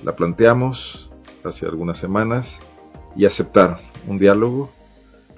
La 0.03 0.17
planteamos 0.17 1.11
hace 1.45 1.67
algunas 1.67 1.99
semanas 1.99 2.59
y 3.15 3.27
aceptar 3.27 3.79
un 4.09 4.19
diálogo. 4.19 4.71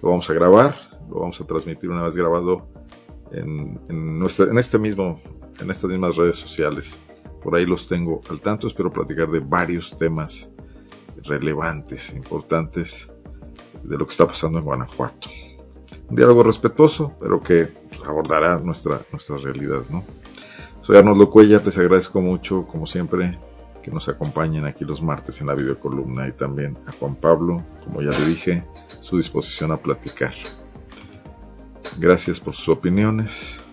Lo 0.03 0.11
vamos 0.11 0.29
a 0.31 0.35
grabar, 0.35 0.77
lo 1.11 1.21
vamos 1.21 1.41
a 1.41 1.47
transmitir 1.47 1.91
una 1.91 2.03
vez 2.03 2.17
grabado 2.17 2.67
en 3.33 3.79
este 4.59 4.79
mismo, 4.79 5.21
en 5.61 5.71
estas 5.71 5.91
mismas 5.91 6.17
redes 6.17 6.37
sociales. 6.37 6.99
Por 7.45 7.55
ahí 7.55 7.67
los 7.67 7.87
tengo 7.87 8.23
al 8.31 8.41
tanto. 8.41 8.67
Espero 8.67 8.91
platicar 8.91 9.31
de 9.31 9.41
varios 9.41 9.97
temas 9.99 10.51
relevantes, 11.25 12.15
importantes 12.15 13.13
de 13.83 13.99
lo 13.99 14.07
que 14.07 14.13
está 14.13 14.27
pasando 14.27 14.59
en 14.59 14.65
Guanajuato. 14.65 15.29
Un 16.09 16.17
diálogo 16.17 16.43
respetuoso, 16.43 17.13
pero 17.21 17.43
que 17.43 17.69
abordará 18.07 18.59
nuestra, 18.59 19.03
nuestra 19.13 19.37
realidad, 19.37 19.83
¿no? 19.91 20.05
Soy 20.81 20.97
Arnoldo 20.97 21.31
Cuella, 21.31 21.61
les 21.65 21.79
agradezco 21.79 22.21
mucho, 22.21 22.67
como 22.67 22.87
siempre, 22.87 23.39
que 23.83 23.91
nos 23.91 24.09
acompañen 24.09 24.65
aquí 24.65 24.85
los 24.85 25.03
martes 25.03 25.41
en 25.41 25.47
la 25.47 25.55
videocolumna 25.55 26.29
y 26.29 26.33
también 26.33 26.79
a 26.87 26.93
Juan 26.93 27.15
Pablo, 27.15 27.63
como 27.85 28.01
ya 28.01 28.11
le 28.11 28.27
dije, 28.27 28.65
su 29.01 29.19
disposición 29.19 29.73
a 29.73 29.77
platicar. 29.77 30.33
Gracias 31.99 32.41
por 32.41 32.55
sus 32.55 32.69
opiniones. 32.71 33.64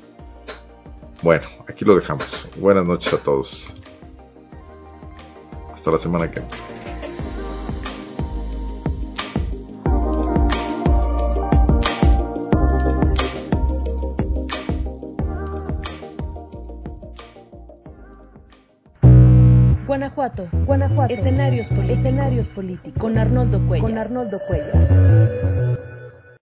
Bueno, 1.22 1.46
aquí 1.68 1.86
lo 1.86 1.96
dejamos. 1.96 2.50
Buenas 2.58 2.86
noches 2.86 3.14
a 3.14 3.24
todos. 3.24 3.74
Hasta 5.72 5.92
la 5.92 6.00
semana 6.00 6.32
que 6.32 6.40
viene. 6.40 6.72
Guanajuato, 19.86 20.48
Guanajuato, 20.66 21.14
escenarios, 21.14 21.70
escenarios 21.70 22.50
políticos, 22.50 22.94
con 22.98 23.18
Arnoldo 23.18 23.60
Cuello. 23.68 23.84
Con 23.84 23.98
Arnoldo 23.98 24.40
Cuello. 24.48 25.41